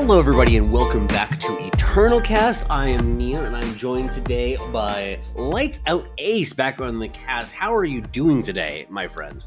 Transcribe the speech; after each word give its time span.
Hello, 0.00 0.20
everybody, 0.20 0.56
and 0.56 0.70
welcome 0.72 1.08
back 1.08 1.40
to 1.40 1.58
Eternal 1.66 2.20
Cast. 2.20 2.64
I 2.70 2.86
am 2.86 3.18
Nia, 3.18 3.44
and 3.44 3.56
I'm 3.56 3.74
joined 3.74 4.12
today 4.12 4.56
by 4.72 5.18
Lights 5.34 5.80
Out 5.88 6.06
Ace 6.18 6.52
back 6.52 6.80
on 6.80 7.00
the 7.00 7.08
cast. 7.08 7.52
How 7.52 7.74
are 7.74 7.84
you 7.84 8.00
doing 8.00 8.40
today, 8.40 8.86
my 8.88 9.08
friend? 9.08 9.44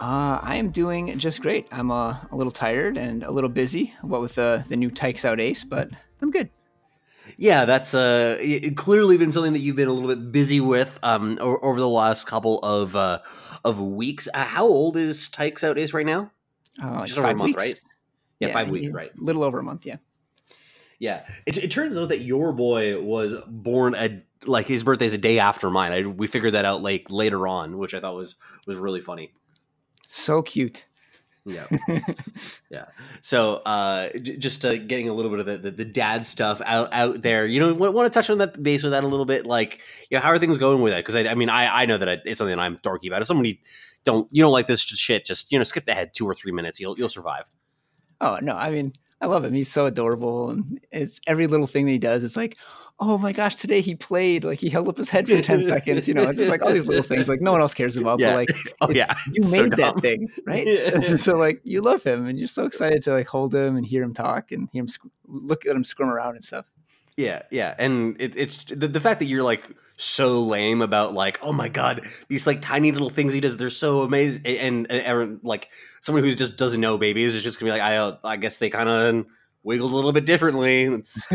Uh, 0.00 0.40
I 0.42 0.56
am 0.56 0.70
doing 0.70 1.18
just 1.18 1.42
great. 1.42 1.68
I'm 1.70 1.90
uh, 1.90 2.16
a 2.30 2.34
little 2.34 2.50
tired 2.50 2.96
and 2.96 3.22
a 3.22 3.30
little 3.30 3.50
busy, 3.50 3.92
what 4.00 4.22
with 4.22 4.34
the 4.34 4.64
the 4.66 4.76
new 4.76 4.90
Tykes 4.90 5.26
Out 5.26 5.38
Ace, 5.38 5.62
but 5.62 5.90
I'm 6.22 6.30
good. 6.30 6.48
Yeah, 7.36 7.66
that's 7.66 7.94
uh, 7.94 8.38
it- 8.40 8.78
clearly 8.78 9.18
been 9.18 9.30
something 9.30 9.52
that 9.52 9.60
you've 9.60 9.76
been 9.76 9.88
a 9.88 9.92
little 9.92 10.08
bit 10.08 10.32
busy 10.32 10.60
with 10.60 10.98
um, 11.02 11.38
over 11.38 11.78
the 11.78 11.88
last 11.88 12.26
couple 12.26 12.60
of 12.60 12.96
uh, 12.96 13.18
of 13.62 13.78
weeks. 13.78 14.26
Uh, 14.32 14.42
how 14.44 14.64
old 14.64 14.96
is 14.96 15.28
Tykes 15.28 15.62
Out 15.62 15.78
Ace 15.78 15.92
right 15.92 16.06
now? 16.06 16.32
Uh, 16.82 17.04
Just 17.04 17.18
over 17.18 17.28
a 17.28 17.34
month, 17.36 17.56
right? 17.56 17.78
Yeah, 18.48 18.52
five 18.52 18.70
weeks, 18.70 18.88
a 18.88 18.92
right. 18.92 19.10
Little 19.18 19.42
over 19.42 19.58
a 19.58 19.62
month, 19.62 19.86
yeah. 19.86 19.96
Yeah, 20.98 21.24
it, 21.46 21.58
it 21.58 21.70
turns 21.72 21.98
out 21.98 22.10
that 22.10 22.20
your 22.20 22.52
boy 22.52 23.00
was 23.00 23.34
born 23.48 23.96
a 23.96 24.22
like 24.46 24.68
his 24.68 24.84
birthday's 24.84 25.12
a 25.12 25.18
day 25.18 25.40
after 25.40 25.68
mine. 25.68 25.92
I, 25.92 26.06
we 26.06 26.26
figured 26.28 26.54
that 26.54 26.64
out 26.64 26.82
like 26.82 27.10
later 27.10 27.46
on, 27.48 27.76
which 27.78 27.92
I 27.92 28.00
thought 28.00 28.14
was 28.14 28.36
was 28.66 28.76
really 28.76 29.00
funny. 29.00 29.32
So 30.06 30.42
cute. 30.42 30.86
Yeah, 31.44 31.66
yeah. 32.70 32.84
So 33.20 33.54
uh, 33.66 34.10
j- 34.10 34.36
just 34.36 34.64
uh, 34.64 34.76
getting 34.76 35.08
a 35.08 35.12
little 35.12 35.30
bit 35.30 35.40
of 35.40 35.46
the, 35.46 35.58
the, 35.58 35.70
the 35.72 35.84
dad 35.84 36.24
stuff 36.24 36.62
out 36.64 36.92
out 36.92 37.22
there. 37.22 37.46
You 37.46 37.58
know, 37.58 37.74
want, 37.74 37.94
want 37.94 38.12
to 38.12 38.16
touch 38.16 38.30
on 38.30 38.38
that 38.38 38.62
base 38.62 38.84
with 38.84 38.92
that 38.92 39.02
a 39.02 39.08
little 39.08 39.26
bit. 39.26 39.44
Like, 39.44 39.80
yeah, 40.08 40.20
how 40.20 40.28
are 40.28 40.38
things 40.38 40.58
going 40.58 40.82
with 40.82 40.92
that? 40.92 41.00
Because 41.00 41.16
I, 41.16 41.26
I 41.28 41.34
mean, 41.34 41.48
I, 41.48 41.82
I 41.82 41.86
know 41.86 41.98
that 41.98 42.08
I, 42.08 42.18
it's 42.24 42.38
something 42.38 42.56
that 42.56 42.62
I'm 42.62 42.78
dorky 42.78 43.08
about. 43.08 43.22
If 43.22 43.26
somebody 43.26 43.60
don't 44.04 44.28
you 44.30 44.42
don't 44.42 44.52
like 44.52 44.68
this 44.68 44.82
shit, 44.82 45.24
just 45.24 45.50
you 45.50 45.58
know, 45.58 45.64
skip 45.64 45.88
ahead 45.88 46.14
two 46.14 46.26
or 46.26 46.34
three 46.34 46.52
minutes. 46.52 46.78
You'll 46.78 46.96
you'll 46.96 47.08
survive. 47.08 47.46
Oh 48.22 48.38
no, 48.40 48.54
I 48.54 48.70
mean, 48.70 48.92
I 49.20 49.26
love 49.26 49.44
him. 49.44 49.52
He's 49.52 49.70
so 49.70 49.86
adorable, 49.86 50.50
and 50.50 50.80
it's 50.92 51.20
every 51.26 51.46
little 51.48 51.66
thing 51.66 51.86
that 51.86 51.92
he 51.92 51.98
does. 51.98 52.22
It's 52.22 52.36
like, 52.36 52.56
oh 53.00 53.18
my 53.18 53.32
gosh, 53.32 53.56
today 53.56 53.80
he 53.80 53.96
played. 53.96 54.44
Like 54.44 54.60
he 54.60 54.70
held 54.70 54.88
up 54.88 54.96
his 54.96 55.10
head 55.10 55.26
for 55.26 55.42
ten 55.42 55.64
seconds. 55.64 56.06
You 56.06 56.14
know, 56.14 56.32
just 56.32 56.48
like 56.48 56.62
all 56.62 56.72
these 56.72 56.86
little 56.86 57.02
things, 57.02 57.28
like 57.28 57.40
no 57.40 57.50
one 57.50 57.60
else 57.60 57.74
cares 57.74 57.96
about. 57.96 58.20
Yeah. 58.20 58.30
But 58.30 58.36
like 58.36 58.48
Oh 58.80 58.90
yeah, 58.90 59.12
you 59.32 59.42
so 59.42 59.62
made 59.62 59.70
dumb. 59.72 59.80
that 59.80 60.00
thing, 60.00 60.28
right? 60.46 60.66
Yeah. 60.66 61.16
so 61.16 61.36
like 61.36 61.60
you 61.64 61.80
love 61.80 62.04
him, 62.04 62.26
and 62.26 62.38
you're 62.38 62.48
so 62.48 62.64
excited 62.64 63.02
to 63.02 63.12
like 63.12 63.26
hold 63.26 63.54
him 63.54 63.76
and 63.76 63.84
hear 63.84 64.02
him 64.02 64.14
talk 64.14 64.52
and 64.52 64.68
hear 64.72 64.80
him 64.80 64.86
squ- 64.86 65.10
look 65.26 65.66
at 65.66 65.74
him 65.74 65.84
squirm 65.84 66.08
around 66.08 66.36
and 66.36 66.44
stuff. 66.44 66.66
Yeah, 67.16 67.42
yeah, 67.50 67.74
and 67.78 68.18
it, 68.20 68.36
it's 68.36 68.64
the, 68.64 68.88
the 68.88 69.00
fact 69.00 69.20
that 69.20 69.26
you're 69.26 69.42
like 69.42 69.68
so 69.96 70.40
lame 70.40 70.80
about 70.80 71.12
like, 71.12 71.38
oh 71.42 71.52
my 71.52 71.68
god, 71.68 72.06
these 72.28 72.46
like 72.46 72.62
tiny 72.62 72.90
little 72.90 73.10
things 73.10 73.34
he 73.34 73.40
does, 73.40 73.58
they're 73.58 73.68
so 73.70 74.00
amazing, 74.02 74.46
and, 74.46 74.90
and, 74.90 75.20
and 75.20 75.40
like 75.42 75.68
someone 76.00 76.24
who 76.24 76.34
just 76.34 76.56
doesn't 76.56 76.80
know 76.80 76.96
babies 76.96 77.34
is 77.34 77.42
just 77.42 77.60
gonna 77.60 77.68
be 77.72 77.78
like, 77.78 77.82
I, 77.82 77.96
uh, 77.98 78.16
I 78.24 78.36
guess 78.36 78.56
they 78.58 78.70
kind 78.70 78.88
of 78.88 79.26
wiggled 79.62 79.92
a 79.92 79.94
little 79.94 80.12
bit 80.12 80.24
differently. 80.24 80.84
It's 80.84 81.26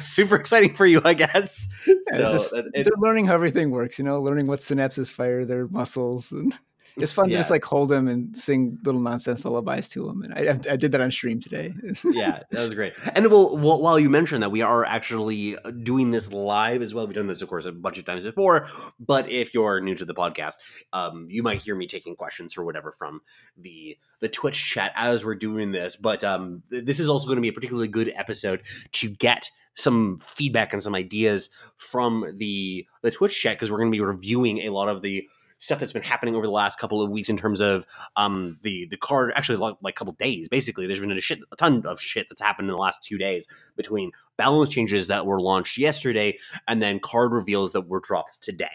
super 0.00 0.34
exciting 0.36 0.74
for 0.74 0.86
you, 0.86 1.02
I 1.04 1.12
guess. 1.14 1.68
Yeah, 1.86 1.94
so 2.16 2.22
it's 2.34 2.50
just- 2.50 2.54
it- 2.54 2.84
they're 2.84 2.92
learning 2.96 3.26
how 3.26 3.34
everything 3.34 3.70
works, 3.70 3.98
you 3.98 4.04
know, 4.06 4.20
learning 4.20 4.46
what 4.46 4.60
synapses 4.60 5.12
fire 5.12 5.44
their 5.44 5.68
muscles, 5.68 6.32
and 6.32 6.54
it's 6.96 7.12
fun 7.12 7.28
to 7.28 7.34
just 7.34 7.50
like 7.50 7.64
hold 7.64 7.88
them 7.88 8.08
and 8.08 8.36
sing 8.36 8.78
little 8.84 9.00
nonsense 9.00 9.44
lullabies 9.44 9.88
to 9.90 10.06
them. 10.06 10.22
And 10.22 10.34
I, 10.34 10.72
I 10.72 10.76
did 10.76 10.92
that 10.92 11.00
on 11.00 11.10
stream 11.10 11.38
today. 11.38 11.72
yeah, 12.10 12.40
that 12.50 12.60
was 12.60 12.74
great. 12.74 12.94
And 13.14 13.26
well, 13.30 13.56
while 13.56 13.98
you 13.98 14.10
mentioned 14.10 14.42
that, 14.42 14.50
we 14.50 14.62
are 14.62 14.84
actually 14.84 15.56
uh, 15.58 15.70
doing 15.70 16.10
this 16.10 16.32
live 16.32 16.82
as 16.82 16.94
well. 16.94 17.06
We've 17.06 17.14
done 17.14 17.26
this, 17.26 17.42
of 17.42 17.48
course, 17.48 17.66
a 17.66 17.72
bunch 17.72 17.98
of 17.98 18.04
times 18.04 18.24
before. 18.24 18.68
But 19.00 19.30
if 19.30 19.54
you're 19.54 19.80
new 19.80 19.94
to 19.94 20.04
the 20.04 20.14
podcast, 20.14 20.54
um, 20.92 21.26
you 21.30 21.42
might 21.42 21.62
hear 21.62 21.74
me 21.74 21.86
taking 21.86 22.16
questions 22.16 22.56
or 22.56 22.64
whatever 22.64 22.92
from 22.92 23.20
the 23.56 23.96
the 24.20 24.28
Twitch 24.28 24.70
chat 24.70 24.92
as 24.94 25.24
we're 25.24 25.34
doing 25.34 25.72
this. 25.72 25.96
But 25.96 26.22
um, 26.24 26.62
th- 26.70 26.84
this 26.84 27.00
is 27.00 27.08
also 27.08 27.26
going 27.26 27.36
to 27.36 27.42
be 27.42 27.48
a 27.48 27.52
particularly 27.52 27.88
good 27.88 28.12
episode 28.14 28.62
to 28.92 29.08
get 29.08 29.50
some 29.74 30.18
feedback 30.18 30.72
and 30.72 30.82
some 30.82 30.94
ideas 30.94 31.50
from 31.76 32.26
the 32.36 32.86
the 33.02 33.10
Twitch 33.10 33.38
chat 33.40 33.56
because 33.56 33.70
we're 33.70 33.78
going 33.78 33.90
to 33.90 33.96
be 33.96 34.02
reviewing 34.02 34.58
a 34.58 34.70
lot 34.70 34.88
of 34.88 35.02
the 35.02 35.28
stuff 35.62 35.78
that's 35.78 35.92
been 35.92 36.02
happening 36.02 36.34
over 36.34 36.44
the 36.44 36.52
last 36.52 36.76
couple 36.76 37.00
of 37.00 37.08
weeks 37.08 37.28
in 37.28 37.36
terms 37.36 37.60
of 37.60 37.86
um 38.16 38.58
the 38.62 38.86
the 38.90 38.96
card 38.96 39.32
actually 39.36 39.58
like, 39.58 39.76
a 39.86 39.92
couple 39.92 40.12
days 40.14 40.48
basically. 40.48 40.86
There's 40.86 41.00
been 41.00 41.12
a 41.12 41.20
shit 41.20 41.38
a 41.52 41.56
ton 41.56 41.86
of 41.86 42.00
shit 42.00 42.26
that's 42.28 42.42
happened 42.42 42.68
in 42.68 42.72
the 42.72 42.80
last 42.80 43.02
two 43.02 43.16
days 43.16 43.46
between 43.76 44.10
balance 44.36 44.70
changes 44.70 45.06
that 45.06 45.24
were 45.24 45.40
launched 45.40 45.78
yesterday 45.78 46.36
and 46.66 46.82
then 46.82 46.98
card 46.98 47.32
reveals 47.32 47.72
that 47.72 47.82
were 47.82 48.00
dropped 48.00 48.42
today. 48.42 48.66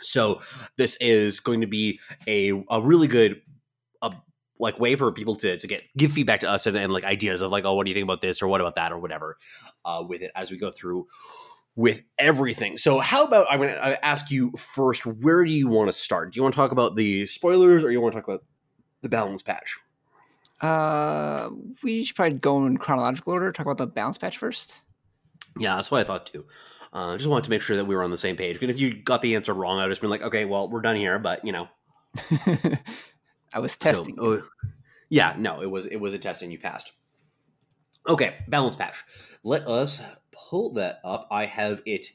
So 0.00 0.40
this 0.76 0.96
is 1.00 1.38
going 1.38 1.60
to 1.60 1.68
be 1.68 2.00
a 2.26 2.50
a 2.68 2.82
really 2.82 3.06
good 3.06 3.40
uh, 4.02 4.10
like 4.58 4.80
way 4.80 4.96
for 4.96 5.12
people 5.12 5.36
to 5.36 5.56
to 5.58 5.66
get 5.68 5.84
give 5.96 6.10
feedback 6.10 6.40
to 6.40 6.50
us 6.50 6.66
and, 6.66 6.76
and 6.76 6.90
like 6.90 7.04
ideas 7.04 7.40
of 7.40 7.52
like 7.52 7.64
oh 7.64 7.74
what 7.74 7.86
do 7.86 7.90
you 7.90 7.94
think 7.94 8.04
about 8.04 8.20
this 8.20 8.42
or 8.42 8.48
what 8.48 8.60
about 8.60 8.74
that 8.74 8.90
or 8.90 8.98
whatever 8.98 9.38
uh, 9.84 10.02
with 10.06 10.22
it 10.22 10.32
as 10.34 10.50
we 10.50 10.56
go 10.56 10.72
through 10.72 11.06
with 11.78 12.02
everything. 12.18 12.76
So, 12.76 12.98
how 12.98 13.22
about 13.22 13.46
I'm 13.48 13.60
going 13.60 13.72
to 13.72 14.04
ask 14.04 14.32
you 14.32 14.50
first, 14.58 15.06
where 15.06 15.44
do 15.44 15.52
you 15.52 15.68
want 15.68 15.88
to 15.88 15.92
start? 15.92 16.32
Do 16.32 16.38
you 16.38 16.42
want 16.42 16.52
to 16.52 16.56
talk 16.56 16.72
about 16.72 16.96
the 16.96 17.24
spoilers 17.26 17.84
or 17.84 17.92
you 17.92 18.00
want 18.00 18.12
to 18.14 18.18
talk 18.20 18.26
about 18.26 18.44
the 19.00 19.08
balance 19.08 19.42
patch? 19.42 19.78
Uh, 20.60 21.50
we 21.84 22.02
should 22.02 22.16
probably 22.16 22.36
go 22.36 22.66
in 22.66 22.78
chronological 22.78 23.32
order. 23.32 23.52
Talk 23.52 23.64
about 23.64 23.78
the 23.78 23.86
balance 23.86 24.18
patch 24.18 24.38
first. 24.38 24.82
Yeah, 25.56 25.76
that's 25.76 25.88
what 25.88 26.00
I 26.00 26.04
thought 26.04 26.26
too. 26.26 26.46
Uh, 26.92 27.16
just 27.16 27.30
wanted 27.30 27.44
to 27.44 27.50
make 27.50 27.62
sure 27.62 27.76
that 27.76 27.84
we 27.84 27.94
were 27.94 28.02
on 28.02 28.10
the 28.10 28.16
same 28.16 28.34
page. 28.34 28.58
And 28.60 28.72
if 28.72 28.80
you 28.80 29.00
got 29.00 29.22
the 29.22 29.36
answer 29.36 29.54
wrong, 29.54 29.78
I'd 29.78 29.88
just 29.88 30.00
been 30.00 30.10
like, 30.10 30.22
okay, 30.22 30.46
well, 30.46 30.68
we're 30.68 30.80
done 30.80 30.96
here. 30.96 31.20
But 31.20 31.44
you 31.44 31.52
know, 31.52 31.68
I 33.54 33.60
was 33.60 33.76
testing. 33.76 34.16
you. 34.16 34.42
oh, 34.42 34.42
yeah, 35.10 35.36
no, 35.38 35.62
it 35.62 35.70
was 35.70 35.86
it 35.86 35.98
was 35.98 36.12
a 36.12 36.18
test 36.18 36.42
and 36.42 36.50
you 36.50 36.58
passed. 36.58 36.92
Okay, 38.08 38.38
balance 38.48 38.74
patch. 38.74 39.04
Let 39.44 39.68
us 39.68 40.02
pull 40.48 40.72
that 40.74 41.00
up. 41.04 41.26
I 41.30 41.46
have 41.46 41.82
it 41.86 42.06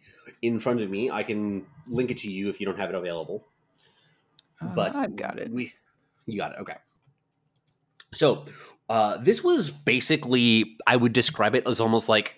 in 0.42 0.60
front 0.60 0.82
of 0.82 0.90
me. 0.90 1.12
I 1.12 1.24
can 1.24 1.66
link 1.88 2.12
it 2.12 2.18
to 2.20 2.32
you 2.32 2.50
if 2.50 2.60
you 2.60 2.66
don't 2.66 2.80
have 2.80 2.90
it 2.90 2.96
available. 2.96 3.46
but 4.76 4.96
Uh, 4.96 5.02
I've 5.02 5.16
got 5.16 5.40
it. 5.40 5.52
We, 5.52 5.74
you 6.26 6.38
got 6.38 6.54
it. 6.54 6.60
Okay. 6.62 6.76
So, 8.14 8.46
uh, 8.90 9.18
this 9.18 9.44
was 9.44 9.70
basically, 9.70 10.78
I 10.86 10.96
would 10.96 11.14
describe 11.14 11.56
it 11.56 11.68
as 11.68 11.82
almost 11.82 12.10
like 12.10 12.38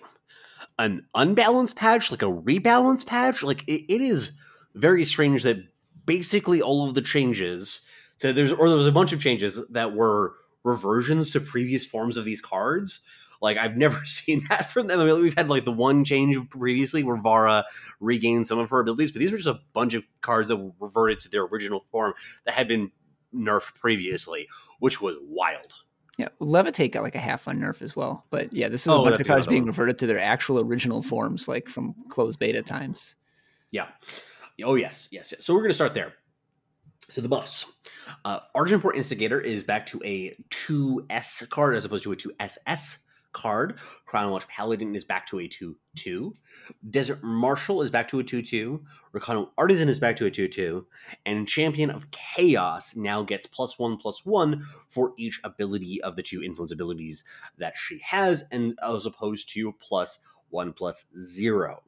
an 0.78 1.06
unbalanced 1.14 1.76
patch, 1.76 2.10
like 2.10 2.22
a 2.22 2.26
rebalance 2.26 3.04
patch. 3.04 3.42
Like 3.42 3.62
it, 3.66 3.92
it 3.92 4.00
is 4.00 4.32
very 4.74 5.04
strange 5.04 5.42
that 5.42 5.58
basically 6.04 6.62
all 6.62 6.86
of 6.86 6.94
the 6.94 7.02
changes. 7.02 7.82
So 8.18 8.32
there's 8.32 8.52
or 8.52 8.68
there 8.68 8.78
was 8.78 8.86
a 8.86 8.92
bunch 8.92 9.12
of 9.12 9.20
changes 9.20 9.60
that 9.70 9.94
were 9.94 10.34
reversions 10.64 11.32
to 11.32 11.40
previous 11.40 11.86
forms 11.86 12.16
of 12.16 12.24
these 12.24 12.40
cards. 12.40 13.00
Like 13.42 13.56
I've 13.58 13.76
never 13.76 14.04
seen 14.04 14.44
that 14.48 14.70
from 14.70 14.86
them. 14.86 15.00
I 15.00 15.04
mean, 15.04 15.20
we've 15.20 15.34
had 15.36 15.48
like 15.48 15.64
the 15.64 15.72
one 15.72 16.04
change 16.04 16.36
previously 16.50 17.02
where 17.02 17.16
Vara 17.16 17.64
regained 18.00 18.46
some 18.46 18.58
of 18.58 18.70
her 18.70 18.80
abilities, 18.80 19.12
but 19.12 19.18
these 19.20 19.30
were 19.32 19.38
just 19.38 19.48
a 19.48 19.60
bunch 19.72 19.94
of 19.94 20.06
cards 20.20 20.48
that 20.48 20.72
reverted 20.80 21.20
to 21.20 21.28
their 21.28 21.42
original 21.44 21.84
form 21.90 22.14
that 22.44 22.54
had 22.54 22.68
been 22.68 22.90
nerfed 23.34 23.74
previously, 23.74 24.48
which 24.80 25.00
was 25.00 25.16
wild. 25.22 25.74
Yeah, 26.18 26.28
Levitate 26.40 26.92
got 26.92 27.02
like 27.02 27.14
a 27.14 27.18
half 27.18 27.46
on 27.46 27.58
nerf 27.58 27.82
as 27.82 27.94
well. 27.94 28.24
But 28.30 28.54
yeah, 28.54 28.68
this 28.70 28.82
is 28.82 28.88
Oh, 28.88 29.02
a 29.04 29.10
bunch 29.10 29.20
of 29.20 29.26
cards 29.26 29.46
being 29.46 29.62
one. 29.62 29.68
reverted 29.68 29.98
to 29.98 30.06
their 30.06 30.18
actual 30.18 30.58
original 30.60 31.02
forms, 31.02 31.46
like 31.46 31.68
from 31.68 31.94
closed 32.08 32.38
beta 32.38 32.62
times. 32.62 33.16
Yeah. 33.70 33.88
Oh 34.64 34.76
yes, 34.76 35.10
yes, 35.12 35.30
yes. 35.32 35.44
So 35.44 35.54
we're 35.54 35.60
gonna 35.60 35.74
start 35.74 35.92
there. 35.92 36.14
So 37.10 37.20
the 37.20 37.28
buffs. 37.28 37.66
Uh, 38.24 38.40
Argenport 38.56 38.96
Instigator 38.96 39.40
is 39.40 39.62
back 39.62 39.84
to 39.86 40.00
a 40.04 40.34
2S 40.50 41.48
card 41.50 41.74
as 41.74 41.84
opposed 41.84 42.04
to 42.04 42.12
a 42.12 42.16
2SS 42.16 42.98
card. 43.36 43.78
Crownwatch 44.08 44.48
Paladin 44.48 44.96
is 44.96 45.04
back 45.04 45.26
to 45.26 45.38
a 45.38 45.48
2-2. 45.48 46.32
Desert 46.90 47.22
Marshal 47.22 47.82
is 47.82 47.90
back 47.90 48.08
to 48.08 48.18
a 48.18 48.24
2-2. 48.24 48.80
Rakano 49.14 49.50
Artisan 49.58 49.88
is 49.88 49.98
back 49.98 50.16
to 50.16 50.26
a 50.26 50.30
2-2. 50.30 50.84
And 51.26 51.46
Champion 51.46 51.90
of 51.90 52.10
Chaos 52.10 52.96
now 52.96 53.22
gets 53.22 53.46
plus 53.46 53.78
one 53.78 53.98
plus 53.98 54.24
one 54.24 54.64
for 54.88 55.12
each 55.18 55.40
ability 55.44 56.02
of 56.02 56.16
the 56.16 56.22
two 56.22 56.42
influence 56.42 56.72
abilities 56.72 57.22
that 57.58 57.74
she 57.76 58.00
has, 58.02 58.44
and 58.50 58.78
as 58.82 59.06
opposed 59.06 59.50
to 59.50 59.72
plus 59.72 60.20
one 60.48 60.72
plus 60.72 61.06
zero. 61.16 61.82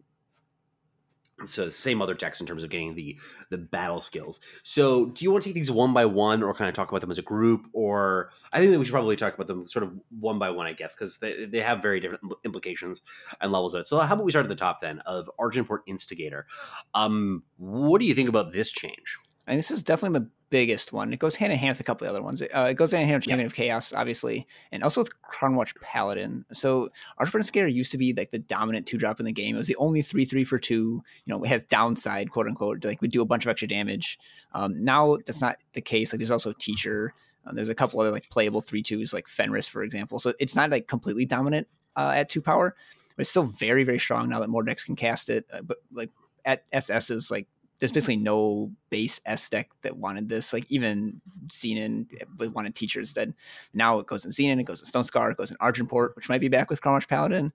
So 1.47 1.69
same 1.69 2.03
other 2.03 2.15
text 2.15 2.41
in 2.41 2.47
terms 2.47 2.65
of 2.65 2.71
getting 2.71 2.95
the 2.95 3.19
the 3.51 3.59
battle 3.59 4.01
skills. 4.01 4.41
So 4.65 5.07
do 5.07 5.25
you 5.25 5.31
want 5.31 5.45
to 5.45 5.49
take 5.49 5.55
these 5.55 5.71
one 5.71 5.95
by 5.95 6.05
one, 6.05 6.43
or 6.43 6.53
kind 6.53 6.69
of 6.69 6.75
talk 6.75 6.89
about 6.91 7.01
them 7.01 7.11
as 7.11 7.19
a 7.19 7.23
group, 7.23 7.67
or 7.73 8.31
I 8.53 8.59
think 8.59 8.73
that 8.73 8.79
we 8.79 8.85
should 8.85 8.93
probably 8.93 9.17
talk 9.17 9.35
about 9.35 9.47
them 9.47 9.67
sort 9.67 9.85
of 9.85 9.93
one 10.19 10.39
by 10.39 10.51
one, 10.51 10.67
I 10.67 10.73
guess, 10.73 10.95
because 10.95 11.19
they, 11.19 11.47
they 11.47 11.61
have 11.61 11.81
very 11.81 12.01
different 12.01 12.25
implications 12.45 13.03
and 13.41 13.53
levels 13.53 13.75
of 13.75 13.83
it. 13.83 13.87
So 13.87 13.99
how 14.01 14.15
about 14.15 14.25
we 14.25 14.33
start 14.33 14.47
at 14.47 14.49
the 14.49 14.57
top 14.57 14.81
then 14.81 14.99
of 15.01 15.31
Argenport 15.39 15.81
Instigator? 15.87 16.47
Um, 16.95 17.45
what 17.57 18.01
do 18.01 18.07
you 18.07 18.15
think 18.15 18.29
about 18.29 18.53
this 18.53 18.73
change? 18.73 19.19
And 19.49 19.59
this 19.59 19.71
is 19.71 19.83
definitely 19.83 20.19
the 20.19 20.31
biggest 20.51 20.93
one. 20.93 21.13
It 21.13 21.19
goes 21.19 21.37
hand 21.37 21.53
in 21.53 21.59
hand 21.59 21.71
with 21.71 21.81
a 21.81 21.85
couple 21.85 22.07
of 22.07 22.15
other 22.15 22.23
ones. 22.23 22.43
Uh, 22.43 22.69
it 22.71 22.75
goes 22.75 22.93
hand 22.93 23.03
in 23.03 23.09
hand 23.09 23.19
with. 23.19 23.29
Champion 23.29 23.47
of 23.47 23.55
Chaos, 23.55 23.93
obviously, 23.93 24.47
and 24.73 24.83
also 24.83 25.01
with 25.01 25.11
Crownwatch 25.23 25.75
Paladin. 25.81 26.45
So 26.53 26.91
Argenport 27.21 27.37
Instigator 27.37 27.69
used 27.69 27.93
to 27.93 27.99
be 27.99 28.13
like 28.13 28.31
the 28.31 28.39
dominant 28.39 28.87
two 28.87 28.99
drop 28.99 29.21
in 29.21 29.27
the 29.27 29.33
game. 29.33 29.55
It 29.55 29.59
was 29.59 29.67
the 29.67 29.77
only 29.77 30.03
three 30.03 30.25
three 30.25 30.45
for 30.45 30.59
two. 30.59 31.03
You 31.25 31.35
know, 31.35 31.43
it 31.43 31.49
has 31.49 31.65
downside, 31.65 32.31
quote 32.31 32.47
unquote. 32.47 32.85
Like 32.85 33.01
we 33.01 33.09
do 33.09 33.23
a 33.23 33.27
bunch 33.27 33.45
of 33.47 33.51
extra 33.51 33.69
damage. 33.69 34.19
Um, 34.53 34.85
now 34.85 35.17
that's 35.27 35.41
not 35.41 35.57
the 35.73 35.81
case. 35.81 36.13
Like 36.13 36.19
there's 36.19 36.31
also 36.31 36.53
Teacher. 36.53 37.15
Uh, 37.47 37.53
there's 37.53 37.69
a 37.69 37.75
couple 37.75 38.01
other 38.01 38.11
like 38.11 38.29
playable 38.31 38.61
three 38.61 38.83
twos 38.83 39.13
like 39.13 39.29
Fenris, 39.29 39.69
for 39.69 39.83
example. 39.83 40.19
So 40.19 40.35
it's 40.39 40.57
not 40.57 40.71
like 40.71 40.87
completely 40.89 41.25
dominant 41.25 41.69
uh, 41.97 42.13
at 42.15 42.29
two 42.29 42.43
power, 42.43 42.75
but 43.17 43.23
it's 43.23 43.31
still 43.31 43.45
very 43.45 43.85
very 43.85 43.99
strong 43.99 44.29
now 44.29 44.41
that 44.41 44.49
more 44.49 44.63
decks 44.63 44.85
can 44.85 44.97
cast 44.97 45.31
it. 45.31 45.47
Uh, 45.53 45.63
but 45.63 45.79
like 45.93 46.11
at 46.45 46.65
SS 46.73 47.11
is 47.11 47.31
like 47.31 47.47
there's 47.79 47.93
basically 47.93 48.17
no 48.17 48.73
base 48.91 49.21
S 49.25 49.49
deck 49.49 49.71
that 49.83 49.97
wanted 49.97 50.29
this. 50.29 50.53
Like 50.53 50.67
even 50.69 51.21
Xenan 51.49 52.07
wanted 52.53 52.75
teachers 52.75 53.15
that 53.15 53.29
now 53.73 53.99
it 53.99 54.07
goes 54.07 54.25
in 54.25 54.31
Xenan, 54.31 54.61
it 54.61 54.65
goes 54.65 54.81
in 54.81 54.87
Stone 54.87 55.05
Scar, 55.05 55.31
it 55.31 55.37
goes 55.37 55.51
in 55.51 55.57
Argenport, 55.59 56.17
which 56.17 56.29
might 56.29 56.41
be 56.41 56.49
back 56.49 56.71
with 56.71 56.81
Crownwatch 56.81 57.09
Paladin. 57.09 57.53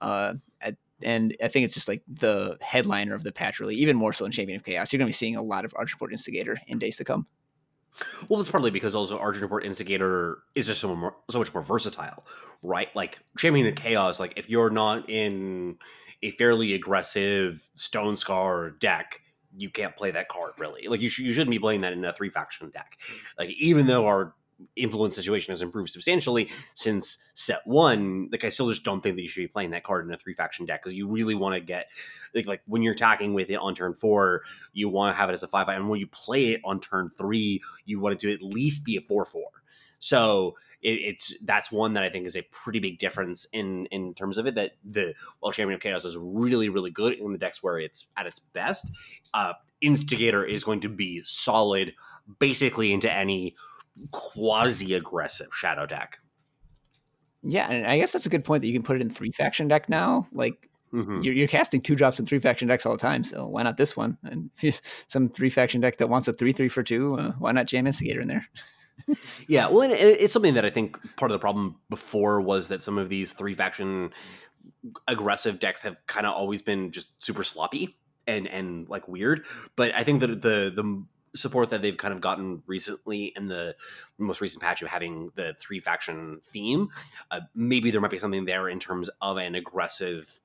Uh, 0.00 0.34
at, 0.60 0.76
and 1.02 1.36
I 1.42 1.48
think 1.48 1.64
it's 1.64 1.74
just 1.74 1.88
like 1.88 2.02
the 2.08 2.58
headliner 2.60 3.14
of 3.14 3.22
the 3.22 3.32
patch, 3.32 3.60
really, 3.60 3.76
even 3.76 3.96
more 3.96 4.12
so 4.12 4.24
in 4.24 4.32
Champion 4.32 4.56
of 4.56 4.64
Chaos. 4.64 4.92
You're 4.92 4.98
going 4.98 5.06
to 5.06 5.10
be 5.10 5.14
seeing 5.14 5.36
a 5.36 5.42
lot 5.42 5.64
of 5.64 5.72
Argenport 5.74 6.10
Instigator 6.10 6.58
in 6.66 6.78
days 6.78 6.96
to 6.96 7.04
come. 7.04 7.26
Well, 8.28 8.38
that's 8.38 8.50
partly 8.50 8.70
because 8.70 8.94
also 8.94 9.18
Argenport 9.18 9.64
Instigator 9.64 10.38
is 10.54 10.66
just 10.66 10.80
so, 10.80 10.94
more, 10.94 11.16
so 11.28 11.38
much 11.38 11.52
more 11.52 11.62
versatile, 11.62 12.24
right? 12.62 12.88
Like 12.94 13.20
Champion 13.36 13.66
of 13.66 13.74
Chaos, 13.74 14.20
like 14.20 14.34
if 14.36 14.48
you're 14.48 14.70
not 14.70 15.08
in 15.10 15.76
a 16.22 16.30
fairly 16.32 16.74
aggressive 16.74 17.68
Stone 17.72 18.16
Scar 18.16 18.70
deck, 18.70 19.20
you 19.60 19.70
can't 19.70 19.94
play 19.94 20.10
that 20.10 20.28
card 20.28 20.52
really. 20.58 20.88
Like 20.88 21.02
you, 21.02 21.08
sh- 21.08 21.20
you 21.20 21.32
shouldn't 21.32 21.50
be 21.50 21.58
playing 21.58 21.82
that 21.82 21.92
in 21.92 22.04
a 22.04 22.12
three 22.12 22.30
faction 22.30 22.70
deck. 22.70 22.98
Like 23.38 23.50
even 23.50 23.86
though 23.86 24.06
our 24.06 24.34
influence 24.76 25.16
situation 25.16 25.52
has 25.52 25.62
improved 25.62 25.90
substantially 25.90 26.50
since 26.74 27.18
set 27.34 27.60
one, 27.66 28.28
like 28.32 28.44
I 28.44 28.48
still 28.48 28.68
just 28.68 28.84
don't 28.84 29.00
think 29.00 29.16
that 29.16 29.22
you 29.22 29.28
should 29.28 29.40
be 29.40 29.48
playing 29.48 29.70
that 29.70 29.84
card 29.84 30.06
in 30.06 30.12
a 30.12 30.16
three 30.16 30.34
faction 30.34 30.64
deck 30.66 30.82
because 30.82 30.94
you 30.94 31.08
really 31.08 31.34
want 31.34 31.54
to 31.54 31.60
get 31.60 31.88
like 32.34 32.46
like 32.46 32.62
when 32.66 32.82
you're 32.82 32.94
attacking 32.94 33.34
with 33.34 33.50
it 33.50 33.56
on 33.56 33.74
turn 33.74 33.94
four, 33.94 34.42
you 34.72 34.88
want 34.88 35.14
to 35.14 35.18
have 35.18 35.28
it 35.28 35.34
as 35.34 35.42
a 35.42 35.48
five 35.48 35.66
five, 35.66 35.76
and 35.76 35.88
when 35.88 36.00
you 36.00 36.06
play 36.06 36.52
it 36.52 36.60
on 36.64 36.80
turn 36.80 37.10
three, 37.10 37.60
you 37.84 38.00
want 38.00 38.14
it 38.14 38.20
to 38.20 38.32
at 38.32 38.42
least 38.42 38.84
be 38.84 38.96
a 38.96 39.00
four 39.02 39.24
four. 39.24 39.50
So 39.98 40.56
it, 40.82 40.98
it's 41.00 41.38
that's 41.42 41.70
one 41.70 41.94
that 41.94 42.02
I 42.02 42.08
think 42.08 42.26
is 42.26 42.36
a 42.36 42.42
pretty 42.42 42.78
big 42.78 42.98
difference 42.98 43.46
in 43.52 43.86
in 43.86 44.14
terms 44.14 44.38
of 44.38 44.46
it. 44.46 44.54
That 44.54 44.72
the 44.84 45.14
well, 45.42 45.52
Champion 45.52 45.74
of 45.74 45.80
Chaos 45.80 46.04
is 46.04 46.16
really 46.16 46.68
really 46.68 46.90
good 46.90 47.14
in 47.14 47.32
the 47.32 47.38
decks 47.38 47.62
where 47.62 47.78
it's 47.78 48.06
at 48.16 48.26
its 48.26 48.38
best. 48.38 48.90
Uh, 49.34 49.54
Instigator 49.80 50.44
is 50.44 50.64
going 50.64 50.80
to 50.80 50.88
be 50.88 51.22
solid, 51.24 51.94
basically 52.38 52.92
into 52.92 53.10
any 53.10 53.56
quasi 54.10 54.94
aggressive 54.94 55.48
shadow 55.54 55.86
deck. 55.86 56.18
Yeah, 57.42 57.70
and 57.70 57.86
I 57.86 57.98
guess 57.98 58.12
that's 58.12 58.26
a 58.26 58.30
good 58.30 58.44
point 58.44 58.62
that 58.62 58.68
you 58.68 58.74
can 58.74 58.82
put 58.82 58.96
it 58.96 59.02
in 59.02 59.08
three 59.08 59.32
faction 59.32 59.68
deck 59.68 59.88
now. 59.88 60.28
Like 60.32 60.70
Mm-hmm. 60.92 61.22
You're, 61.22 61.34
you're, 61.34 61.48
casting 61.48 61.80
two 61.80 61.94
drops 61.94 62.18
in 62.18 62.26
three 62.26 62.40
faction 62.40 62.66
decks 62.66 62.84
all 62.84 62.92
the 62.92 62.98
time, 62.98 63.22
so 63.22 63.46
why 63.46 63.62
not 63.62 63.76
this 63.76 63.96
one? 63.96 64.18
And 64.24 64.50
some 65.06 65.28
three 65.28 65.50
faction 65.50 65.80
deck 65.80 65.98
that 65.98 66.08
wants 66.08 66.26
a 66.26 66.32
three 66.32 66.52
three 66.52 66.68
for 66.68 66.82
two, 66.82 67.16
uh, 67.16 67.32
why 67.38 67.52
not 67.52 67.66
jam 67.66 67.86
Instigator 67.86 68.20
in 68.20 68.28
there? 68.28 68.48
Yeah, 69.48 69.68
well, 69.68 69.82
and 69.82 69.92
it's 69.92 70.32
something 70.32 70.54
that 70.54 70.64
I 70.64 70.70
think 70.70 70.98
part 71.16 71.30
of 71.30 71.34
the 71.34 71.38
problem 71.38 71.76
before 71.88 72.40
was 72.40 72.68
that 72.68 72.82
some 72.82 72.98
of 72.98 73.08
these 73.08 73.32
three 73.32 73.54
faction 73.54 74.12
aggressive 75.08 75.58
decks 75.58 75.82
have 75.82 75.96
kind 76.06 76.26
of 76.26 76.34
always 76.34 76.62
been 76.62 76.90
just 76.90 77.22
super 77.22 77.44
sloppy 77.44 77.96
and 78.26 78.46
and 78.46 78.88
like 78.88 79.08
weird. 79.08 79.44
But 79.76 79.94
I 79.94 80.04
think 80.04 80.20
that 80.20 80.42
the 80.42 80.72
the 80.74 81.04
support 81.34 81.70
that 81.70 81.80
they've 81.80 81.96
kind 81.96 82.12
of 82.12 82.20
gotten 82.20 82.62
recently 82.66 83.32
in 83.36 83.46
the 83.46 83.76
most 84.18 84.40
recent 84.40 84.62
patch 84.62 84.82
of 84.82 84.88
having 84.88 85.30
the 85.36 85.54
three 85.58 85.78
faction 85.78 86.40
theme, 86.44 86.88
uh, 87.30 87.40
maybe 87.54 87.90
there 87.90 88.00
might 88.00 88.10
be 88.10 88.18
something 88.18 88.44
there 88.44 88.68
in 88.68 88.78
terms 88.78 89.10
of 89.20 89.36
an 89.36 89.54
aggressive 89.54 90.40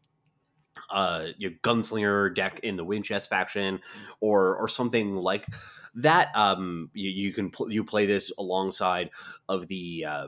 uh 0.90 1.28
your 1.38 1.52
gunslinger 1.64 2.34
deck 2.34 2.60
in 2.64 2.76
the 2.76 2.84
Wind-Chest 2.84 3.30
faction 3.30 3.80
or 4.20 4.56
or 4.56 4.68
something 4.68 5.16
like 5.16 5.48
that 5.96 6.36
um 6.36 6.90
you, 6.94 7.10
you 7.10 7.34
can 7.34 7.50
pl- 7.50 7.72
you 7.72 7.84
play 7.84 8.06
this 8.06 8.32
alongside 8.38 9.10
of 9.48 9.68
the 9.68 10.06
uh, 10.08 10.28